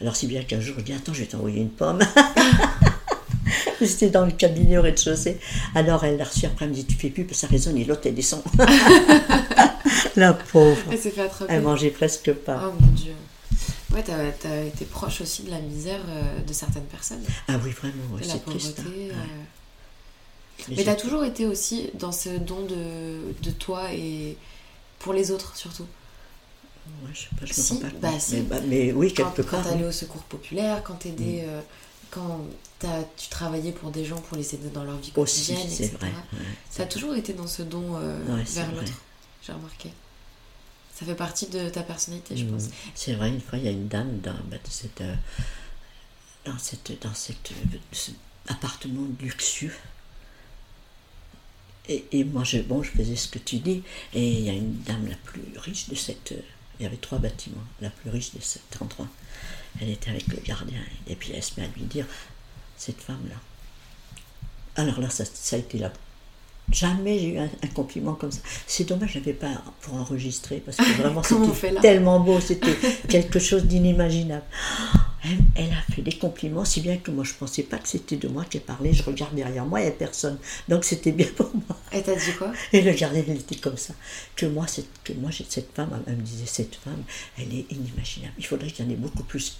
Alors, 0.00 0.16
si 0.16 0.26
bien 0.26 0.42
qu'un 0.44 0.60
jour, 0.60 0.76
je 0.78 0.84
dis 0.84 0.92
Attends, 0.92 1.12
je 1.12 1.20
vais 1.20 1.26
t'envoyer 1.26 1.60
une 1.60 1.70
pomme. 1.70 2.00
C'était 3.80 4.10
dans 4.10 4.24
le 4.24 4.30
cabinet 4.32 4.78
au 4.78 4.82
rez-de-chaussée. 4.82 5.38
Alors, 5.74 6.04
elle 6.04 6.16
l'a 6.16 6.24
reçu 6.24 6.46
après, 6.46 6.66
elle 6.66 6.70
me 6.70 6.74
dit 6.76 6.84
Tu 6.84 6.94
fais 6.96 7.10
plus, 7.10 7.26
ça 7.34 7.48
résonne, 7.48 7.76
et 7.76 7.84
l'autre, 7.84 8.02
elle 8.04 8.14
descend. 8.14 8.42
la 10.16 10.32
pauvre. 10.34 10.78
Elle 10.90 10.98
s'est 10.98 11.10
fait 11.10 11.22
attraper. 11.22 11.52
Elle 11.52 11.62
mangeait 11.62 11.90
presque 11.90 12.32
pas. 12.32 12.68
Oh 12.68 12.74
mon 12.80 12.92
dieu. 12.92 13.12
Ouais, 13.92 14.02
t'as 14.04 14.16
as 14.50 14.62
été 14.64 14.84
proche 14.84 15.20
aussi 15.20 15.42
de 15.42 15.50
la 15.50 15.58
misère 15.60 16.00
euh, 16.08 16.40
de 16.46 16.52
certaines 16.52 16.84
personnes. 16.84 17.22
Ah 17.48 17.54
oui, 17.64 17.70
vraiment, 17.72 18.14
ouais, 18.14 18.22
c'est 18.22 18.44
triste. 18.44 18.80
hein. 18.80 18.84
euh. 18.88 19.12
Mais 20.68 20.84
t'as 20.84 20.94
toujours 20.94 21.24
été 21.24 21.46
aussi 21.46 21.90
dans 21.94 22.12
ce 22.12 22.28
don 22.30 22.64
de, 22.66 23.32
de 23.42 23.50
toi 23.50 23.92
et 23.92 24.36
pour 24.98 25.12
les 25.12 25.30
autres 25.30 25.56
surtout. 25.56 25.86
Ouais, 27.04 27.10
je 27.14 27.20
sais 27.20 27.28
pas, 27.38 27.46
je 27.46 27.50
me 27.50 27.54
Si, 27.54 27.72
rends 27.74 27.78
pas 27.80 27.88
bah, 28.00 28.18
si. 28.20 28.34
mais, 28.36 28.40
bah, 28.42 28.60
mais 28.66 28.92
oui, 28.92 29.14
Quand, 29.14 29.30
quelque 29.30 29.42
quand 29.48 29.56
part. 29.58 29.66
oui. 29.66 29.72
t'allais 29.72 29.86
au 29.86 29.92
secours 29.92 30.22
populaire, 30.24 30.82
quand 30.82 30.94
t'aidais, 30.94 31.42
Mm. 31.44 31.48
euh, 31.48 31.60
quand 32.10 32.40
t'as- 32.80 33.04
tu 33.16 33.28
travaillais 33.28 33.72
pour 33.72 33.90
des 33.92 34.04
gens 34.04 34.20
pour 34.20 34.36
les 34.36 34.54
aider 34.54 34.68
dans 34.70 34.82
leur 34.84 34.96
vie 34.98 35.12
Aussi, 35.16 35.46
quotidienne, 35.52 35.68
c'est 35.70 35.84
etc. 35.84 35.96
vrai. 36.00 36.08
ouais, 36.08 36.46
T'as 36.74 36.86
toujours 36.86 37.14
été 37.14 37.32
dans 37.34 37.46
ce 37.46 37.62
don 37.62 37.96
euh, 37.96 38.18
Ouais, 38.36 38.42
vers 38.42 38.72
l'autre, 38.72 38.92
j'ai 39.46 39.52
remarqué. 39.52 39.90
Ça 40.94 41.06
fait 41.06 41.14
partie 41.14 41.46
de 41.46 41.68
ta 41.68 41.82
personnalité, 41.82 42.36
je 42.36 42.44
Mm. 42.44 42.50
pense. 42.50 42.64
C'est 42.94 43.14
vrai, 43.14 43.28
une 43.28 43.40
fois, 43.40 43.58
il 43.58 43.64
y 43.64 43.68
a 43.68 43.72
une 43.72 43.88
dame 43.88 44.18
dans, 44.20 44.32
bah, 44.50 44.56
de 44.56 44.70
cette, 44.70 45.00
euh, 45.02 45.14
dans, 46.44 46.58
cette, 46.58 47.00
dans 47.02 47.14
cette, 47.14 47.52
ce 47.92 48.10
appartement 48.48 49.06
luxueux. 49.20 49.72
Et, 51.88 52.04
et 52.12 52.24
moi, 52.24 52.44
je, 52.44 52.58
bon, 52.58 52.82
je 52.82 52.90
faisais 52.90 53.16
ce 53.16 53.28
que 53.28 53.38
tu 53.38 53.56
dis. 53.56 53.82
Et 54.14 54.28
il 54.32 54.44
y 54.44 54.50
a 54.50 54.52
une 54.52 54.80
dame 54.82 55.06
la 55.08 55.16
plus 55.16 55.42
riche 55.58 55.88
de 55.88 55.94
cette. 55.94 56.32
euh, 56.32 56.40
il 56.80 56.84
y 56.84 56.86
avait 56.86 56.96
trois 56.96 57.18
bâtiments, 57.18 57.62
la 57.80 57.90
plus 57.90 58.10
riche 58.10 58.34
de 58.34 58.40
cet 58.40 58.62
endroit. 58.80 59.08
Elle 59.80 59.90
était 59.90 60.10
avec 60.10 60.26
le 60.28 60.36
gardien. 60.44 60.80
Et 61.08 61.14
puis 61.16 61.30
elle 61.34 61.42
se 61.42 61.58
met 61.60 61.66
à 61.66 61.70
lui 61.76 61.84
dire 61.84 62.06
Cette 62.76 63.00
femme-là. 63.00 63.36
Alors 64.76 65.00
là, 65.00 65.10
ça, 65.10 65.24
ça 65.24 65.56
a 65.56 65.58
été 65.58 65.78
la 65.78 65.92
Jamais 66.70 67.18
j'ai 67.18 67.28
eu 67.34 67.38
un, 67.38 67.50
un 67.62 67.66
compliment 67.68 68.14
comme 68.14 68.30
ça. 68.32 68.40
C'est 68.66 68.84
dommage, 68.84 69.12
je 69.14 69.18
n'avais 69.18 69.32
pas 69.34 69.62
pour 69.82 69.94
enregistrer 69.94 70.58
parce 70.64 70.76
que 70.76 70.84
vraiment 71.02 71.20
on 71.20 71.48
fait 71.52 71.68
c'était 71.68 71.70
là? 71.72 71.80
tellement 71.80 72.20
beau, 72.20 72.40
c'était 72.40 72.76
quelque 73.08 73.38
chose 73.40 73.64
d'inimaginable. 73.64 74.44
Elle, 75.24 75.38
elle 75.54 75.72
a 75.72 75.92
fait 75.94 76.02
des 76.02 76.12
compliments, 76.12 76.64
si 76.64 76.80
bien 76.80 76.96
que 76.96 77.10
moi 77.10 77.24
je 77.24 77.34
pensais 77.34 77.62
pas 77.62 77.78
que 77.78 77.88
c'était 77.88 78.16
de 78.16 78.28
moi 78.28 78.44
qu'elle 78.44 78.62
parlait. 78.62 78.92
Je 78.92 79.02
regarde 79.02 79.34
derrière 79.34 79.64
moi, 79.64 79.80
il 79.80 79.84
n'y 79.84 79.88
a 79.88 79.92
personne. 79.92 80.38
Donc 80.68 80.84
c'était 80.84 81.12
bien 81.12 81.28
pour 81.36 81.50
moi. 81.54 81.78
Et 81.92 82.02
t'as 82.02 82.14
dit 82.14 82.32
quoi? 82.36 82.52
Et 82.72 82.80
le 82.82 82.92
gardien, 82.92 83.22
il 83.26 83.36
était 83.36 83.56
comme 83.56 83.76
ça. 83.76 83.94
Que 84.34 84.46
moi, 84.46 84.66
cette, 84.66 84.88
que 85.04 85.12
moi 85.12 85.30
cette 85.32 85.74
femme, 85.74 86.02
elle 86.06 86.16
me 86.16 86.22
disait, 86.22 86.46
cette 86.46 86.74
femme, 86.74 87.02
elle 87.38 87.54
est 87.54 87.66
inimaginable. 87.70 88.34
Il 88.38 88.46
faudrait 88.46 88.70
qu'il 88.70 88.84
y 88.84 88.88
en 88.88 88.90
ait 88.90 88.96
beaucoup 88.96 89.22
plus 89.22 89.58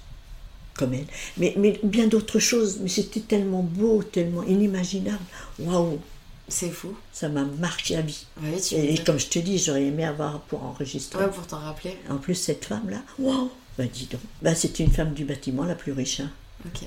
comme 0.74 0.94
elle. 0.94 1.06
Mais, 1.36 1.54
mais 1.56 1.78
bien 1.82 2.06
d'autres 2.06 2.38
choses. 2.38 2.78
Mais 2.80 2.88
c'était 2.88 3.20
tellement 3.20 3.62
beau, 3.62 4.02
tellement 4.02 4.42
inimaginable. 4.42 5.22
Waouh 5.58 6.00
C'est 6.48 6.70
fou. 6.70 6.96
Ça 7.12 7.28
m'a 7.28 7.44
marqué 7.44 7.96
à 7.96 8.00
vie. 8.00 8.26
Oui, 8.42 8.60
tu 8.60 8.74
Et, 8.74 8.94
et 8.94 8.98
comme 8.98 9.18
je 9.18 9.26
te 9.28 9.38
dis, 9.38 9.58
j'aurais 9.58 9.84
aimé 9.84 10.04
avoir 10.04 10.40
pour 10.40 10.64
enregistrer. 10.64 11.24
Ouais, 11.24 11.30
pour 11.30 11.46
t'en 11.46 11.58
rappeler. 11.58 11.96
En 12.10 12.16
plus, 12.16 12.34
cette 12.34 12.64
femme-là, 12.64 13.02
waouh 13.18 13.50
Ben 13.79 13.89
dis 13.93 14.07
donc. 14.11 14.20
Ben, 14.43 14.55
c'était 14.55 14.85
une 14.85 14.91
femme 14.93 15.14
du 15.14 15.25
bâtiment 15.25 15.64
la 15.64 15.75
plus 15.75 15.93
riche. 15.93 16.20
hein. 16.20 16.31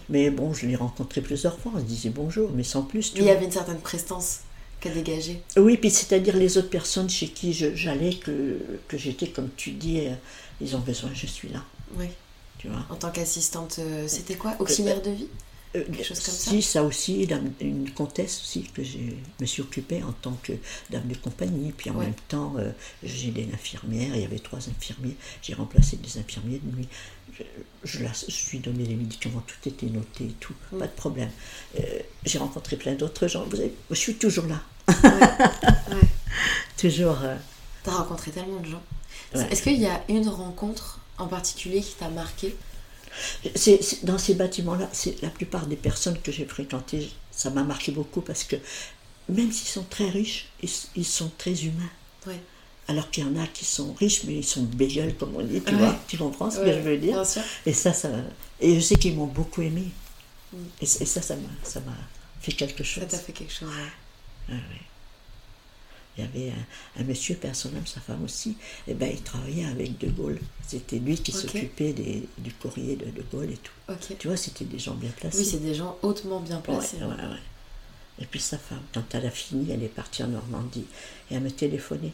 Mais 0.09 0.29
bon, 0.29 0.53
je 0.53 0.67
l'ai 0.67 0.75
rencontrée 0.75 1.21
plusieurs 1.21 1.59
fois. 1.59 1.73
On 1.75 1.79
se 1.79 1.83
disait 1.83 2.09
bonjour, 2.09 2.49
mais 2.53 2.63
sans 2.63 2.83
plus. 2.83 3.11
tu 3.13 3.19
Mais 3.19 3.25
il 3.25 3.27
y 3.27 3.31
avait 3.31 3.45
une 3.45 3.51
certaine 3.51 3.79
prestance 3.79 4.39
qu'elle 4.79 4.93
dégageait. 4.93 5.41
Oui, 5.57 5.77
puis 5.77 5.89
c'est-à-dire 5.89 6.35
les 6.37 6.57
autres 6.57 6.69
personnes 6.69 7.09
chez 7.09 7.27
qui 7.27 7.51
j'allais, 7.53 8.13
que, 8.13 8.57
que 8.87 8.97
j'étais, 8.97 9.27
comme 9.27 9.49
tu 9.57 9.71
dis, 9.71 9.99
euh, 10.07 10.13
ils 10.61 10.75
ont 10.75 10.79
besoin, 10.79 11.09
je 11.13 11.25
suis 11.27 11.49
là. 11.49 11.61
Oui. 11.97 12.07
Tu 12.57 12.69
vois. 12.69 12.85
En 12.89 12.95
tant 12.95 13.09
qu'assistante, 13.11 13.77
euh, 13.79 14.05
c'était 14.07 14.35
quoi? 14.35 14.55
Auxiliaire 14.59 15.01
de 15.01 15.11
vie? 15.11 15.27
Euh, 15.75 15.83
Quelque 15.85 16.03
chose 16.03 16.19
comme 16.21 16.33
ça 16.33 16.51
si, 16.51 16.61
ça 16.61 16.83
aussi, 16.83 17.27
dame- 17.27 17.51
une 17.59 17.91
comtesse 17.91 18.39
aussi, 18.41 18.63
que 18.73 18.83
je 18.83 18.97
me 19.41 19.45
suis 19.45 19.61
occupée 19.61 20.01
en 20.03 20.13
tant 20.13 20.37
que 20.41 20.53
dame 20.89 21.07
de 21.07 21.15
compagnie. 21.15 21.71
Puis 21.75 21.89
en 21.89 21.95
Ouais. 21.95 22.05
même 22.05 22.13
temps, 22.29 22.53
euh, 22.57 22.71
j'ai 23.03 23.31
des 23.31 23.47
infirmières, 23.53 24.15
il 24.15 24.21
y 24.21 24.25
avait 24.25 24.39
trois 24.39 24.59
infirmiers, 24.69 25.15
j'ai 25.41 25.53
remplacé 25.53 25.97
des 25.97 26.17
infirmiers 26.19 26.59
de 26.63 26.75
nuit. 26.77 26.87
Je, 27.37 27.43
je, 27.83 28.03
la- 28.03 28.11
je 28.13 28.51
lui 28.51 28.59
donnais 28.59 28.85
les 28.85 28.95
médicaments, 28.95 29.43
tout 29.45 29.67
était 29.69 29.87
noté 29.87 30.23
et 30.25 30.35
tout, 30.39 30.53
Mm. 30.71 30.77
pas 30.79 30.87
de 30.87 30.91
problème. 30.93 31.29
Euh, 31.79 31.83
j'ai 32.25 32.37
rencontré 32.37 32.77
plein 32.77 32.93
d'autres 32.93 33.27
gens, 33.27 33.45
vous 33.49 33.59
avez- 33.59 33.73
je 33.89 33.95
suis 33.95 34.15
toujours 34.15 34.45
là. 34.45 34.61
Ouais. 34.87 35.99
Toujours. 36.77 37.17
T'as 37.83 37.91
rencontré 37.91 38.31
tellement 38.31 38.59
de 38.59 38.67
gens. 38.67 38.81
Est-ce 39.33 39.63
qu'il 39.63 39.79
y 39.81 39.85
a 39.87 40.01
une 40.09 40.27
rencontre 40.29 40.99
en 41.17 41.27
particulier 41.27 41.81
qui 41.81 41.95
t'a 41.95 42.09
marqué 42.09 42.55
C'est, 43.55 43.81
c'est- 43.83 44.05
dans 44.05 44.17
ces 44.17 44.33
bâtiments-là, 44.35 44.89
c'est 44.93 45.21
la 45.21 45.29
plupart 45.29 45.67
des 45.67 45.75
personnes 45.75 46.19
que 46.21 46.31
j'ai 46.31 46.45
fréquentées, 46.45 47.09
ça 47.31 47.49
m'a 47.49 47.63
marqué 47.63 47.91
beaucoup 47.91 48.21
parce 48.21 48.43
que 48.43 48.55
même 49.29 49.51
s'ils 49.51 49.67
sont 49.69 49.83
très 49.83 50.09
riches, 50.09 50.47
ils, 50.61 50.69
ils 50.95 51.05
sont 51.05 51.31
très 51.37 51.53
humains. 51.65 51.89
Ouais. 52.27 52.39
Alors 52.87 53.09
qu'il 53.09 53.23
y 53.23 53.27
en 53.27 53.35
a 53.41 53.47
qui 53.47 53.65
sont 53.65 53.93
riches, 53.93 54.23
mais 54.25 54.35
ils 54.35 54.43
sont 54.45 54.63
bégueules, 54.63 55.15
comme 55.15 55.35
on 55.35 55.41
dit, 55.43 55.61
tu 55.61 55.73
Ouais. 55.73 55.79
vois, 55.79 55.95
tu 56.07 56.17
comprends 56.17 56.51
ce 56.51 56.57
que 56.59 56.71
je 56.71 56.79
veux 56.79 56.97
dire. 56.97 57.23
Et 57.65 57.73
ça, 57.73 57.93
ça, 57.93 58.09
et 58.61 58.75
je 58.75 58.79
sais 58.79 58.95
qu'ils 58.95 59.15
m'ont 59.15 59.25
beaucoup 59.25 59.61
aimé. 59.63 59.85
Mm. 60.53 60.57
Et, 60.81 60.85
c- 60.85 61.01
et 61.01 61.05
ça, 61.07 61.21
ça 61.21 61.35
m'a, 61.35 61.49
ça 61.63 61.79
m'a 61.79 61.95
fait 62.41 62.51
quelque 62.51 62.83
chose. 62.83 63.03
Ça 63.03 63.09
t'a 63.09 63.17
fait 63.17 63.33
quelque 63.33 63.51
chose. 63.53 63.69
ouais. 64.49 64.55
Il 66.17 66.23
y 66.23 66.27
avait 66.27 66.51
un, 66.51 67.01
un 67.01 67.03
monsieur, 67.03 67.37
homme, 67.43 67.85
sa 67.85 67.99
femme 67.99 68.23
aussi, 68.23 68.55
et 68.87 68.93
ben 68.93 69.09
il 69.11 69.21
travaillait 69.21 69.65
avec 69.65 69.97
De 69.97 70.07
Gaulle. 70.09 70.39
C'était 70.65 70.99
lui 70.99 71.17
qui 71.17 71.31
s'occupait 71.31 71.93
du 72.37 72.53
courrier 72.53 72.95
de 72.95 73.05
De 73.05 73.23
Gaulle 73.31 73.51
et 73.51 73.57
tout. 73.57 73.73
Tu 74.17 74.27
vois, 74.27 74.37
c'était 74.37 74.65
des 74.65 74.79
gens 74.79 74.95
bien 74.95 75.11
placés. 75.11 75.39
Oui, 75.39 75.45
c'est 75.45 75.61
des 75.61 75.75
gens 75.75 75.97
hautement 76.01 76.39
bien 76.39 76.59
placés. 76.61 76.97
ouais, 76.97 77.05
ouais. 77.05 77.39
Et 78.21 78.25
puis 78.25 78.39
sa 78.39 78.57
femme, 78.57 78.81
quand 78.93 79.03
elle 79.13 79.25
a 79.25 79.31
fini, 79.31 79.69
elle 79.71 79.83
est 79.83 79.87
partie 79.89 80.23
en 80.23 80.27
Normandie. 80.29 80.85
Et 81.29 81.35
elle 81.35 81.41
me 81.41 81.51
téléphonait. 81.51 82.13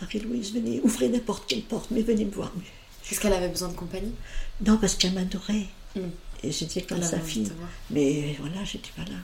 Marie-Louise, 0.00 0.52
venez, 0.52 0.80
ouvrez 0.82 1.08
n'importe 1.08 1.44
quelle 1.48 1.62
porte, 1.62 1.90
mais 1.90 2.02
venez 2.02 2.26
me 2.26 2.30
voir. 2.30 2.52
Est-ce 3.10 3.20
qu'elle 3.20 3.32
avait 3.32 3.48
besoin 3.48 3.68
de 3.68 3.74
compagnie? 3.76 4.12
Non, 4.64 4.76
parce 4.76 4.94
qu'elle 4.96 5.12
m'adorait. 5.12 5.66
Mm. 5.96 6.00
Et 6.42 6.52
j'étais 6.52 6.82
comme 6.82 7.02
sa 7.02 7.18
fille. 7.20 7.50
Mais 7.90 8.36
voilà, 8.38 8.64
j'étais 8.64 8.90
pas 8.96 9.04
là. 9.10 9.16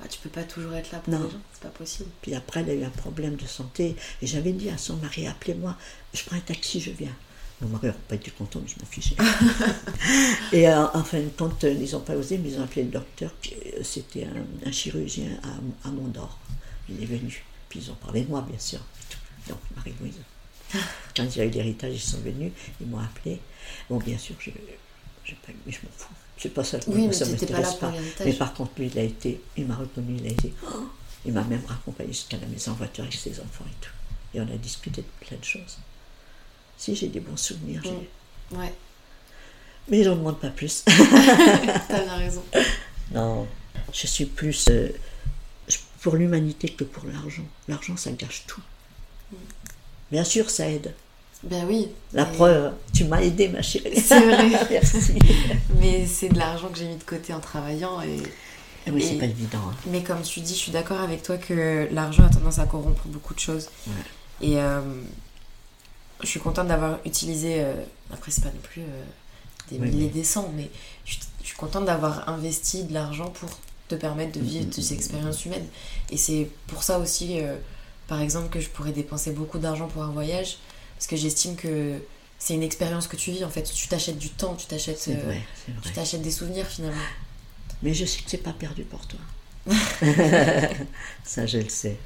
Bah, 0.00 0.08
tu 0.08 0.18
peux 0.20 0.30
pas 0.30 0.44
toujours 0.44 0.74
être 0.74 0.92
là 0.92 0.98
pour 1.00 1.12
Non. 1.12 1.24
les 1.24 1.30
gens, 1.30 1.40
c'est 1.52 1.62
pas 1.62 1.68
possible. 1.68 2.08
Puis 2.22 2.34
après, 2.34 2.60
elle 2.60 2.70
a 2.70 2.74
eu 2.74 2.84
un 2.84 2.90
problème 2.90 3.36
de 3.36 3.46
santé. 3.46 3.96
Et 4.22 4.26
j'avais 4.26 4.52
dit 4.52 4.70
à 4.70 4.78
son 4.78 4.96
mari, 4.96 5.26
appelez-moi, 5.26 5.76
je 6.14 6.22
prends 6.24 6.36
un 6.36 6.40
taxi, 6.40 6.80
je 6.80 6.90
viens. 6.90 7.14
Mon 7.60 7.68
mari 7.68 7.88
n'a 7.88 7.92
pas 7.92 8.14
été 8.14 8.30
content, 8.30 8.60
mais 8.62 8.68
je 8.68 8.80
m'en 8.80 8.86
fichais. 8.86 9.16
et 10.52 10.68
euh, 10.68 10.86
en 10.94 11.04
fin 11.04 11.20
de 11.20 11.28
compte, 11.28 11.62
ils 11.64 11.92
n'ont 11.92 12.00
pas 12.00 12.14
osé, 12.14 12.38
mais 12.38 12.50
ils 12.50 12.58
ont 12.58 12.64
appelé 12.64 12.84
le 12.84 12.90
docteur. 12.90 13.30
euh, 13.52 13.82
C'était 13.82 14.24
un, 14.24 14.68
un 14.68 14.72
chirurgien 14.72 15.38
à, 15.42 15.88
à 15.88 15.90
Mondor. 15.90 16.38
Il 16.88 17.02
est 17.02 17.06
venu. 17.06 17.44
Puis 17.68 17.80
ils 17.80 17.90
ont 17.90 17.94
parlé 17.96 18.22
de 18.22 18.28
moi, 18.30 18.44
bien 18.48 18.58
sûr. 18.58 18.80
Donc, 19.48 19.58
Marie-Louise. 19.76 20.16
Quand 21.16 21.24
il 21.24 21.36
y 21.36 21.40
a 21.40 21.44
eu 21.44 21.50
l'héritage, 21.50 21.94
ils 21.94 22.00
sont 22.00 22.20
venus, 22.20 22.52
ils 22.80 22.86
m'ont 22.86 22.98
appelé. 23.00 23.40
Bon, 23.90 23.98
bien 23.98 24.16
sûr, 24.18 24.34
je 24.38 24.50
mais 25.66 25.72
je 25.72 25.78
m'en 25.82 25.90
fous. 25.96 26.08
C'est 26.40 26.48
pas 26.54 26.64
ça. 26.64 26.78
Oui, 26.86 27.06
mais 27.06 27.12
ça 27.12 27.26
pas 27.26 27.32
m'intéresse 27.32 27.80
là 27.82 27.90
l'héritage. 27.90 28.26
Mais 28.26 28.32
par 28.32 28.54
contre, 28.54 28.72
lui, 28.78 28.86
il 28.86 28.98
a 28.98 29.02
été, 29.02 29.40
il 29.56 29.66
m'a 29.66 29.76
reconnu, 29.76 30.16
il 30.18 30.26
a 30.26 30.30
été. 30.30 30.52
Oh 30.66 30.86
il 31.26 31.34
m'a 31.34 31.42
même 31.44 31.62
raccompagné 31.66 32.12
jusqu'à 32.14 32.38
la 32.38 32.46
maison 32.46 32.70
en 32.72 32.74
voiture 32.76 33.04
avec 33.04 33.14
ses 33.14 33.38
enfants 33.40 33.66
et 33.66 33.76
tout. 33.84 33.90
Et 34.32 34.40
on 34.40 34.44
a 34.44 34.56
discuté 34.56 35.02
de 35.02 35.26
plein 35.26 35.36
de 35.36 35.44
choses. 35.44 35.76
Si 36.78 36.96
j'ai 36.96 37.08
des 37.08 37.20
bons 37.20 37.36
souvenirs, 37.36 37.82
j'ai- 37.84 37.90
Mm. 38.56 38.58
Ouais, 38.58 38.72
mais 39.88 40.02
j'en 40.02 40.16
demande 40.16 40.40
pas 40.40 40.48
plus. 40.48 40.82
t'as 40.86 42.02
bien 42.04 42.16
raison. 42.16 42.42
non, 43.12 43.46
je 43.92 44.06
suis 44.06 44.24
plus 44.24 44.66
euh, 44.70 44.88
pour 46.00 46.16
l'humanité 46.16 46.70
que 46.70 46.84
pour 46.84 47.04
l'argent. 47.04 47.44
L'argent, 47.68 47.96
ça 47.98 48.10
gâche 48.12 48.44
tout. 48.46 48.62
Bien 50.10 50.24
sûr, 50.24 50.48
ça 50.50 50.68
aide. 50.70 50.94
Ben 51.42 51.64
oui. 51.66 51.88
La 52.12 52.24
mais- 52.26 52.32
preuve, 52.36 52.72
tu 52.92 53.04
m'as 53.04 53.20
aidé, 53.22 53.48
ma 53.48 53.62
chérie. 53.62 53.98
C'est 54.00 54.20
vrai. 54.20 54.48
Merci. 54.70 54.98
Mais 55.80 56.06
c'est 56.06 56.28
de 56.28 56.38
l'argent 56.38 56.68
que 56.68 56.78
j'ai 56.78 56.86
mis 56.86 56.96
de 56.96 57.02
côté 57.04 57.32
en 57.32 57.40
travaillant. 57.40 58.00
Et... 58.02 58.18
Eh 58.86 58.90
oui, 58.90 59.02
c'est 59.06 59.18
pas 59.18 59.24
évident. 59.26 59.58
hein. 59.70 59.74
Mais 59.86 60.02
comme 60.02 60.22
tu 60.22 60.40
dis, 60.40 60.54
je 60.54 60.58
suis 60.58 60.72
d'accord 60.72 61.00
avec 61.00 61.22
toi 61.22 61.36
que 61.38 61.88
l'argent 61.92 62.24
a 62.24 62.28
tendance 62.30 62.58
à 62.58 62.66
corrompre 62.66 63.06
beaucoup 63.06 63.34
de 63.34 63.38
choses. 63.40 63.68
Ouais. 63.86 64.48
Et 64.48 64.60
euh, 64.60 64.80
je 66.22 66.26
suis 66.26 66.40
contente 66.40 66.68
d'avoir 66.68 66.98
utilisé, 67.06 67.56
euh, 67.62 67.74
après 68.12 68.30
c'est 68.30 68.42
pas 68.42 68.48
non 68.50 68.60
plus 68.62 68.82
euh, 68.82 69.02
des 69.70 69.78
Oui, 69.78 69.88
milliers 69.88 70.06
mais- 70.06 70.12
des 70.12 70.24
cents, 70.24 70.50
mais 70.56 70.70
je, 71.04 71.16
je 71.42 71.46
suis 71.48 71.56
contente 71.56 71.84
d'avoir 71.86 72.28
investi 72.28 72.84
de 72.84 72.92
l'argent 72.94 73.28
pour 73.30 73.48
te 73.88 73.94
permettre 73.94 74.38
de 74.38 74.44
vivre 74.44 74.66
des 74.66 74.92
expériences 74.94 75.44
humaines. 75.44 75.66
Et 76.10 76.16
c'est 76.16 76.48
pour 76.68 76.82
ça 76.82 76.98
aussi, 76.98 77.40
euh, 77.40 77.56
par 78.08 78.20
exemple, 78.22 78.48
que 78.50 78.60
je 78.60 78.68
pourrais 78.68 78.92
dépenser 78.92 79.30
beaucoup 79.32 79.58
d'argent 79.58 79.88
pour 79.88 80.02
un 80.02 80.10
voyage, 80.10 80.58
parce 81.00 81.06
que 81.06 81.16
j'estime 81.16 81.56
que 81.56 81.94
c'est 82.38 82.52
une 82.52 82.62
expérience 82.62 83.06
que 83.06 83.16
tu 83.16 83.30
vis 83.30 83.42
en 83.42 83.48
fait. 83.48 83.62
Tu 83.62 83.88
t'achètes 83.88 84.18
du 84.18 84.28
temps, 84.28 84.54
tu 84.54 84.66
t'achètes 84.66 85.02
euh, 85.08 85.14
vrai, 85.24 85.40
tu 85.82 85.92
t'achètes 85.92 86.20
des 86.20 86.30
souvenirs 86.30 86.66
finalement. 86.66 87.00
Mais 87.82 87.94
je 87.94 88.04
sais 88.04 88.18
que 88.20 88.28
c'est 88.28 88.36
pas 88.36 88.52
perdu 88.52 88.82
pour 88.82 89.00
toi. 89.06 89.18
ça, 91.24 91.46
je 91.46 91.56
le 91.56 91.70
sais. 91.70 91.96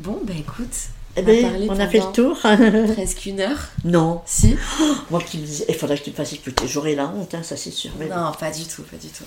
Bon, 0.00 0.20
bah 0.24 0.32
écoute, 0.36 0.74
Eh 1.16 1.20
On 1.22 1.28
a 1.28 1.32
bien, 1.32 1.48
parlé 1.48 1.66
on 1.70 1.78
a 1.78 1.88
fait 1.88 2.00
le 2.00 2.12
tour. 2.12 2.36
presque 2.94 3.26
une 3.26 3.38
heure. 3.38 3.68
non, 3.84 4.20
Si 4.26 4.56
moi 5.10 5.22
qui 5.22 5.38
me 5.38 5.46
disais, 5.46 5.66
il 5.68 5.76
faudrait 5.76 5.96
que 5.98 6.02
tu 6.02 6.10
me 6.10 6.16
fasses 6.16 6.32
écouter. 6.32 6.66
J'aurais 6.66 6.96
la 6.96 7.06
honte, 7.06 7.34
hein, 7.34 7.44
ça 7.44 7.56
c'est 7.56 7.70
sûr. 7.70 7.92
Mais 8.00 8.08
Non, 8.08 8.32
pas 8.32 8.50
du 8.50 8.64
tout, 8.64 8.82
pas 8.82 8.96
du 8.96 9.10
tout. 9.10 9.22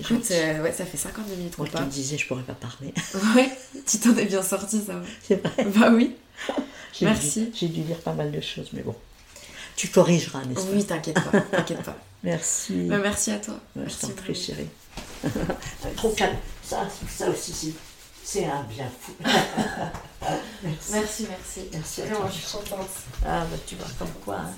Écoute, 0.00 0.26
euh, 0.32 0.62
ouais, 0.64 0.72
ça 0.72 0.84
fait 0.84 0.96
52 0.96 1.36
minutes 1.36 1.58
Moi 1.58 1.68
qui 1.68 1.80
me 1.80 1.86
disais, 1.86 2.18
je 2.18 2.26
pourrais 2.26 2.42
pas 2.42 2.54
parler. 2.54 2.92
Ouais, 3.36 3.56
tu 3.86 3.98
t'en 4.00 4.16
es 4.16 4.24
bien 4.24 4.42
sorti, 4.42 4.80
ça 4.84 5.00
c'est 5.22 5.40
vrai. 5.40 5.64
Bah 5.66 5.90
oui. 5.92 6.16
Merci. 7.02 7.50
J'ai 7.54 7.68
dû 7.68 7.82
lire 7.82 7.98
pas 7.98 8.12
mal 8.12 8.30
de 8.32 8.40
choses, 8.40 8.70
mais 8.72 8.82
bon. 8.82 8.94
Tu 9.76 9.88
corrigeras, 9.88 10.42
n'est-ce 10.44 10.60
pas? 10.66 10.72
Oui, 10.72 10.84
t'inquiète 10.84 11.14
pas, 11.22 11.40
t'inquiète 11.40 11.82
pas. 11.82 11.96
Merci. 12.24 12.86
Bah, 12.88 12.98
merci 12.98 13.30
à 13.30 13.36
toi. 13.38 13.54
Ouais, 13.54 13.60
je 13.76 13.80
merci 13.82 14.00
t'en 14.00 14.08
prie, 14.14 14.34
chérie. 14.34 14.68
Trop 15.96 16.08
calme. 16.10 16.36
Ça, 16.62 16.88
ça 17.08 17.28
aussi, 17.30 17.52
c'est- 17.52 17.74
c'est 18.24 18.44
un 18.46 18.62
bien 18.64 18.90
fou. 19.00 19.12
Merci. 20.62 20.92
Merci, 20.92 21.26
merci. 21.28 21.60
Merci 21.72 22.00
à 22.00 22.04
Vraiment, 22.06 22.20
toi. 22.22 22.30
je 22.34 22.38
suis 22.46 22.56
contente. 22.58 22.88
Ah, 23.24 23.44
bah, 23.48 23.56
tu 23.66 23.76
vois, 23.76 23.86
comme 23.98 24.10
quoi. 24.24 24.36
hein. 24.38 24.50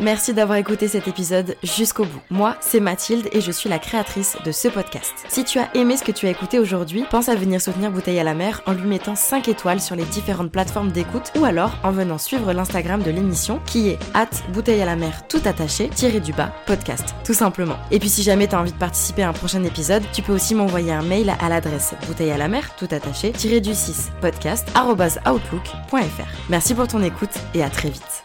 Merci 0.00 0.32
d'avoir 0.32 0.56
écouté 0.56 0.88
cet 0.88 1.08
épisode 1.08 1.56
jusqu'au 1.62 2.06
bout. 2.06 2.22
Moi, 2.30 2.56
c'est 2.60 2.80
Mathilde 2.80 3.28
et 3.32 3.42
je 3.42 3.52
suis 3.52 3.68
la 3.68 3.78
créatrice 3.78 4.38
de 4.46 4.50
ce 4.50 4.68
podcast. 4.68 5.12
Si 5.28 5.44
tu 5.44 5.58
as 5.58 5.68
aimé 5.76 5.98
ce 5.98 6.04
que 6.04 6.10
tu 6.10 6.26
as 6.26 6.30
écouté 6.30 6.58
aujourd'hui, 6.58 7.04
pense 7.10 7.28
à 7.28 7.34
venir 7.34 7.60
soutenir 7.60 7.90
Bouteille 7.90 8.18
à 8.18 8.24
la 8.24 8.32
mer 8.32 8.62
en 8.64 8.72
lui 8.72 8.88
mettant 8.88 9.14
5 9.14 9.48
étoiles 9.48 9.82
sur 9.82 9.96
les 9.96 10.06
différentes 10.06 10.50
plateformes 10.50 10.90
d'écoute 10.90 11.30
ou 11.38 11.44
alors 11.44 11.76
en 11.82 11.90
venant 11.90 12.16
suivre 12.16 12.54
l'Instagram 12.54 13.02
de 13.02 13.10
l'émission 13.10 13.60
qui 13.66 13.90
est 13.90 13.98
at 14.14 14.30
bouteille 14.54 14.80
à 14.80 14.86
la 14.86 14.96
mer 14.96 15.28
tout 15.28 15.42
attaché, 15.44 15.90
tiré 15.90 16.20
du 16.20 16.32
bas, 16.32 16.50
podcast, 16.64 17.14
tout 17.22 17.34
simplement. 17.34 17.76
Et 17.90 17.98
puis 17.98 18.08
si 18.08 18.22
jamais 18.22 18.48
tu 18.48 18.54
as 18.54 18.60
envie 18.60 18.72
de 18.72 18.78
participer 18.78 19.22
à 19.22 19.28
un 19.28 19.34
prochain 19.34 19.62
épisode, 19.64 20.02
tu 20.14 20.22
peux 20.22 20.32
aussi 20.32 20.54
m'envoyer 20.54 20.92
un 20.92 21.02
mail 21.02 21.34
à 21.38 21.50
l'adresse 21.50 21.92
bouteille 22.06 22.30
à 22.30 22.38
la 22.38 22.48
mer 22.48 22.74
tout 22.76 22.88
attaché, 22.90 23.32
tiré 23.32 23.60
du 23.60 23.74
6, 23.74 24.12
podcast, 24.22 24.66
outlook.fr. 24.74 26.26
Merci 26.48 26.74
pour 26.74 26.88
ton 26.88 27.02
écoute 27.02 27.34
et 27.52 27.62
à 27.62 27.68
très 27.68 27.90
vite. 27.90 28.24